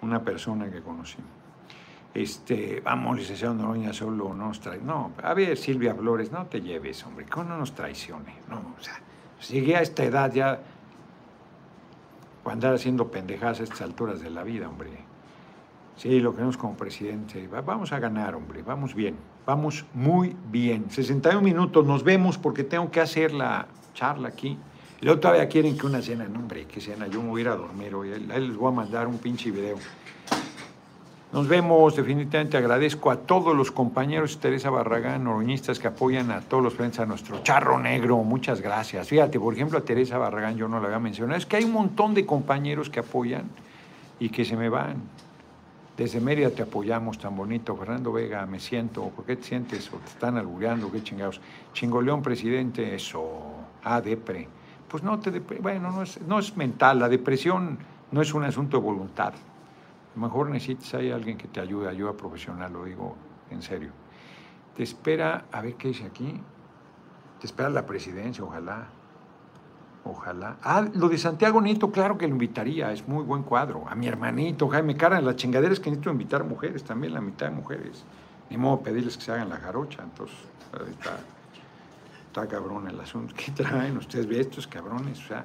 una 0.00 0.24
persona 0.24 0.70
que 0.70 0.80
conocí. 0.80 1.18
Este, 2.14 2.80
vamos, 2.80 3.18
licenciado 3.18 3.52
Noroña, 3.52 3.92
solo 3.92 4.32
nos 4.32 4.60
trae. 4.60 4.80
No, 4.80 5.12
a 5.22 5.34
ver, 5.34 5.58
Silvia 5.58 5.94
Flores, 5.94 6.32
no 6.32 6.46
te 6.46 6.62
lleves, 6.62 7.04
hombre, 7.04 7.26
que 7.26 7.44
no 7.44 7.58
nos 7.58 7.74
traicione. 7.74 8.34
No, 8.48 8.74
o 8.78 8.82
sea, 8.82 8.98
llegué 9.50 9.76
a 9.76 9.82
esta 9.82 10.02
edad 10.02 10.32
ya, 10.32 10.60
para 12.42 12.54
andar 12.54 12.74
haciendo 12.74 13.10
pendejadas 13.10 13.60
a 13.60 13.64
estas 13.64 13.82
alturas 13.82 14.22
de 14.22 14.30
la 14.30 14.42
vida, 14.42 14.70
hombre. 14.70 14.88
Sí, 15.96 16.18
lo 16.20 16.32
queremos 16.32 16.56
como 16.56 16.78
presidente. 16.78 17.46
Vamos 17.46 17.92
a 17.92 17.98
ganar, 17.98 18.34
hombre. 18.34 18.62
Vamos 18.62 18.94
bien. 18.94 19.16
Vamos 19.44 19.84
muy 19.92 20.34
bien. 20.50 20.88
61 20.88 21.42
minutos. 21.42 21.84
Nos 21.84 22.04
vemos 22.04 22.38
porque 22.38 22.64
tengo 22.64 22.90
que 22.90 23.02
hacer 23.02 23.32
la 23.32 23.66
charla 23.92 24.28
aquí. 24.28 24.56
Y 25.00 25.06
luego 25.06 25.20
todavía 25.20 25.48
quieren 25.48 25.78
que 25.78 25.86
una 25.86 26.02
cena. 26.02 26.26
No, 26.28 26.40
hombre, 26.40 26.66
que 26.66 26.80
cena. 26.80 27.06
Yo 27.06 27.22
me 27.22 27.30
voy 27.30 27.40
a 27.40 27.42
ir 27.42 27.48
a 27.48 27.56
dormir 27.56 27.94
hoy. 27.94 28.12
Ahí 28.12 28.46
les 28.46 28.56
voy 28.56 28.70
a 28.70 28.74
mandar 28.74 29.06
un 29.06 29.18
pinche 29.18 29.50
video. 29.50 29.76
Nos 31.32 31.48
vemos. 31.48 31.96
Definitivamente 31.96 32.58
agradezco 32.58 33.10
a 33.10 33.16
todos 33.16 33.56
los 33.56 33.70
compañeros 33.70 34.38
Teresa 34.38 34.68
Barragán, 34.68 35.26
oroñistas 35.26 35.78
que 35.78 35.88
apoyan 35.88 36.30
a 36.30 36.40
todos 36.40 36.62
los 36.62 36.74
frentes 36.74 37.00
a 37.00 37.06
nuestro 37.06 37.42
charro 37.42 37.78
negro. 37.78 38.18
Muchas 38.18 38.60
gracias. 38.60 39.08
Fíjate, 39.08 39.40
por 39.40 39.54
ejemplo, 39.54 39.78
a 39.78 39.82
Teresa 39.82 40.18
Barragán 40.18 40.56
yo 40.56 40.68
no 40.68 40.80
la 40.80 40.86
había 40.86 40.98
mencionado. 40.98 41.38
Es 41.38 41.46
que 41.46 41.56
hay 41.56 41.64
un 41.64 41.72
montón 41.72 42.12
de 42.12 42.26
compañeros 42.26 42.90
que 42.90 43.00
apoyan 43.00 43.44
y 44.18 44.28
que 44.28 44.44
se 44.44 44.54
me 44.54 44.68
van. 44.68 44.96
Desde 45.96 46.20
Mérida 46.20 46.50
te 46.50 46.62
apoyamos 46.62 47.18
tan 47.18 47.36
bonito. 47.36 47.74
Fernando 47.74 48.12
Vega, 48.12 48.44
me 48.44 48.60
siento. 48.60 49.08
¿Por 49.08 49.24
qué 49.24 49.36
te 49.36 49.44
sientes? 49.44 49.88
¿O 49.94 49.96
te 49.96 50.08
están 50.08 50.36
albureando? 50.36 50.90
¿Qué 50.92 51.02
chingados? 51.02 51.40
Chingoleón, 51.72 52.20
presidente, 52.22 52.94
eso. 52.94 53.22
Ah, 53.82 54.00
depre. 54.00 54.59
Pues 54.90 55.02
no 55.02 55.20
te 55.20 55.30
Bueno, 55.38 55.92
no 55.92 56.02
es, 56.02 56.20
no 56.22 56.38
es 56.38 56.56
mental. 56.56 56.98
La 56.98 57.08
depresión 57.08 57.78
no 58.10 58.20
es 58.20 58.34
un 58.34 58.44
asunto 58.44 58.78
de 58.78 58.82
voluntad. 58.82 59.32
A 59.32 60.18
lo 60.18 60.22
mejor 60.22 60.50
necesitas 60.50 60.94
hay 60.94 61.12
alguien 61.12 61.38
que 61.38 61.46
te 61.46 61.60
ayude, 61.60 61.88
ayuda 61.88 62.12
profesional, 62.14 62.72
lo 62.72 62.84
digo 62.84 63.14
en 63.50 63.62
serio. 63.62 63.90
Te 64.76 64.82
espera, 64.82 65.44
a 65.52 65.62
ver 65.62 65.74
qué 65.74 65.88
dice 65.88 66.04
aquí. 66.04 66.40
Te 67.38 67.46
espera 67.46 67.70
la 67.70 67.86
presidencia, 67.86 68.42
ojalá. 68.42 68.88
Ojalá. 70.04 70.56
Ah, 70.62 70.84
lo 70.94 71.08
de 71.08 71.18
Santiago 71.18 71.60
Nieto, 71.60 71.92
claro 71.92 72.18
que 72.18 72.26
lo 72.26 72.32
invitaría, 72.32 72.90
es 72.90 73.06
muy 73.06 73.22
buen 73.22 73.42
cuadro. 73.42 73.84
A 73.88 73.94
mi 73.94 74.08
hermanito 74.08 74.68
Jaime 74.68 74.96
Cara, 74.96 75.20
la 75.20 75.36
chingadera 75.36 75.72
es 75.72 75.78
que 75.78 75.90
necesito 75.90 76.10
invitar 76.10 76.42
mujeres 76.42 76.82
también, 76.82 77.14
la 77.14 77.20
mitad 77.20 77.46
de 77.46 77.52
mujeres. 77.52 78.04
Ni 78.48 78.56
modo 78.56 78.80
pedirles 78.80 79.16
que 79.16 79.22
se 79.22 79.32
hagan 79.32 79.50
la 79.50 79.58
jarocha, 79.58 80.02
entonces 80.02 80.36
está, 80.90 81.18
está 82.30 82.46
cabrón 82.46 82.86
el 82.86 82.98
asunto. 83.00 83.34
¿Qué 83.36 83.50
traen 83.56 83.96
ustedes? 83.96 84.26
Ve 84.26 84.40
estos 84.40 84.66
cabrones, 84.66 85.18
o 85.24 85.28
sea, 85.28 85.44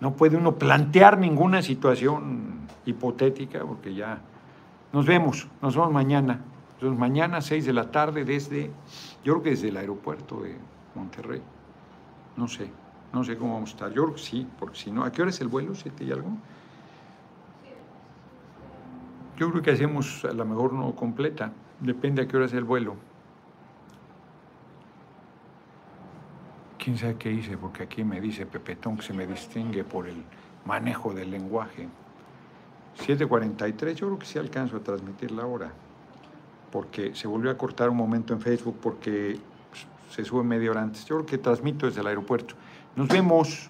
no 0.00 0.14
puede 0.14 0.36
uno 0.36 0.56
plantear 0.56 1.18
ninguna 1.18 1.62
situación 1.62 2.66
hipotética 2.86 3.60
porque 3.64 3.94
ya 3.94 4.18
nos 4.92 5.06
vemos, 5.06 5.46
nos 5.60 5.76
vemos 5.76 5.92
mañana. 5.92 6.40
Entonces 6.74 6.98
mañana 6.98 7.40
6 7.40 7.66
de 7.66 7.72
la 7.72 7.90
tarde 7.90 8.24
desde, 8.24 8.70
yo 9.24 9.34
creo 9.34 9.42
que 9.42 9.50
desde 9.50 9.68
el 9.68 9.76
aeropuerto 9.76 10.42
de 10.42 10.56
Monterrey, 10.94 11.42
no 12.36 12.48
sé. 12.48 12.70
No 13.12 13.24
sé 13.24 13.36
cómo 13.38 13.54
vamos 13.54 13.70
a 13.70 13.72
estar. 13.72 13.92
Yo 13.92 14.02
creo 14.02 14.14
que 14.14 14.20
sí, 14.20 14.46
porque 14.58 14.76
si 14.76 14.90
no, 14.90 15.04
¿a 15.04 15.12
qué 15.12 15.22
hora 15.22 15.30
es 15.30 15.40
el 15.40 15.48
vuelo? 15.48 15.74
¿Siete 15.74 16.04
y 16.04 16.12
algo? 16.12 16.30
Yo 19.38 19.50
creo 19.50 19.62
que 19.62 19.70
hacemos 19.70 20.24
a 20.24 20.32
lo 20.32 20.44
mejor 20.44 20.72
no 20.72 20.94
completa. 20.94 21.52
Depende 21.80 22.22
a 22.22 22.28
qué 22.28 22.36
hora 22.36 22.46
es 22.46 22.52
el 22.52 22.64
vuelo. 22.64 22.96
Quién 26.86 26.98
sabe 26.98 27.16
qué 27.16 27.32
hice, 27.32 27.56
porque 27.58 27.82
aquí 27.82 28.04
me 28.04 28.20
dice 28.20 28.46
Pepetón 28.46 28.96
que 28.96 29.02
se 29.02 29.12
me 29.12 29.26
distingue 29.26 29.82
por 29.82 30.06
el 30.06 30.22
manejo 30.64 31.12
del 31.12 31.32
lenguaje. 31.32 31.88
7.43, 33.00 33.94
yo 33.94 34.06
creo 34.06 34.18
que 34.20 34.26
sí 34.26 34.38
alcanzo 34.38 34.76
a 34.76 34.80
transmitir 34.80 35.32
la 35.32 35.46
hora, 35.46 35.72
porque 36.70 37.12
se 37.12 37.26
volvió 37.26 37.50
a 37.50 37.58
cortar 37.58 37.90
un 37.90 37.96
momento 37.96 38.34
en 38.34 38.40
Facebook 38.40 38.78
porque 38.80 39.36
pues, 39.68 39.84
se 40.10 40.24
sube 40.24 40.44
media 40.44 40.70
hora 40.70 40.82
antes. 40.82 41.04
Yo 41.06 41.16
creo 41.16 41.26
que 41.26 41.38
transmito 41.38 41.86
desde 41.86 42.02
el 42.02 42.06
aeropuerto. 42.06 42.54
Nos 42.94 43.08
vemos. 43.08 43.68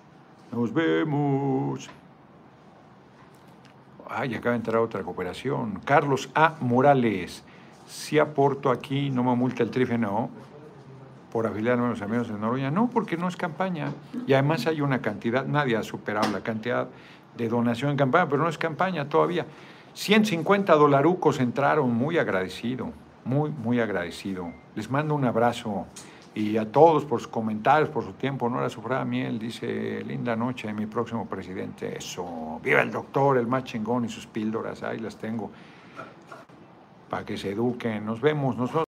Nos 0.52 0.74
vemos. 0.74 1.88
Ay, 4.10 4.34
acaba 4.34 4.50
de 4.50 4.58
entrar 4.58 4.76
otra 4.76 5.02
cooperación. 5.02 5.80
Carlos 5.86 6.28
A. 6.34 6.56
Morales. 6.60 7.42
Si 7.86 8.18
aporto 8.18 8.68
aquí, 8.70 9.08
no 9.08 9.24
me 9.24 9.34
multa 9.34 9.62
el 9.62 9.70
trife, 9.70 9.96
no. 9.96 10.28
Por 11.32 11.46
afiliarme 11.46 11.86
a 11.86 11.90
los 11.90 12.02
amigos 12.02 12.28
de 12.28 12.34
Noroña. 12.34 12.70
No, 12.70 12.88
porque 12.88 13.16
no 13.16 13.28
es 13.28 13.36
campaña. 13.36 13.92
Y 14.26 14.32
además 14.32 14.66
hay 14.66 14.80
una 14.80 15.00
cantidad, 15.00 15.46
nadie 15.46 15.76
ha 15.76 15.82
superado 15.82 16.30
la 16.32 16.40
cantidad 16.40 16.88
de 17.36 17.48
donación 17.48 17.90
en 17.90 17.96
campaña, 17.96 18.28
pero 18.28 18.42
no 18.42 18.48
es 18.48 18.58
campaña 18.58 19.08
todavía. 19.08 19.46
150 19.94 20.74
dolarucos 20.74 21.40
entraron, 21.40 21.94
muy 21.94 22.18
agradecido, 22.18 22.92
muy, 23.24 23.50
muy 23.50 23.80
agradecido. 23.80 24.52
Les 24.74 24.90
mando 24.90 25.14
un 25.14 25.24
abrazo 25.24 25.86
y 26.36 26.58
a 26.58 26.70
todos 26.70 27.06
por 27.06 27.18
sus 27.18 27.28
comentarios, 27.28 27.88
por 27.88 28.04
su 28.04 28.12
tiempo. 28.12 28.46
Nora 28.50 28.68
Sufrada 28.68 29.06
Miel 29.06 29.38
dice, 29.38 30.04
linda 30.04 30.36
noche, 30.36 30.70
mi 30.74 30.84
próximo 30.84 31.26
presidente. 31.26 31.96
Eso, 31.96 32.60
viva 32.62 32.82
el 32.82 32.90
doctor, 32.90 33.38
el 33.38 33.46
más 33.46 33.64
chingón 33.64 34.04
y 34.04 34.10
sus 34.10 34.26
píldoras, 34.26 34.82
ahí 34.82 34.98
las 34.98 35.16
tengo, 35.16 35.50
para 37.08 37.24
que 37.24 37.38
se 37.38 37.52
eduquen. 37.52 38.04
Nos 38.04 38.20
vemos, 38.20 38.54
nosotros. 38.54 38.84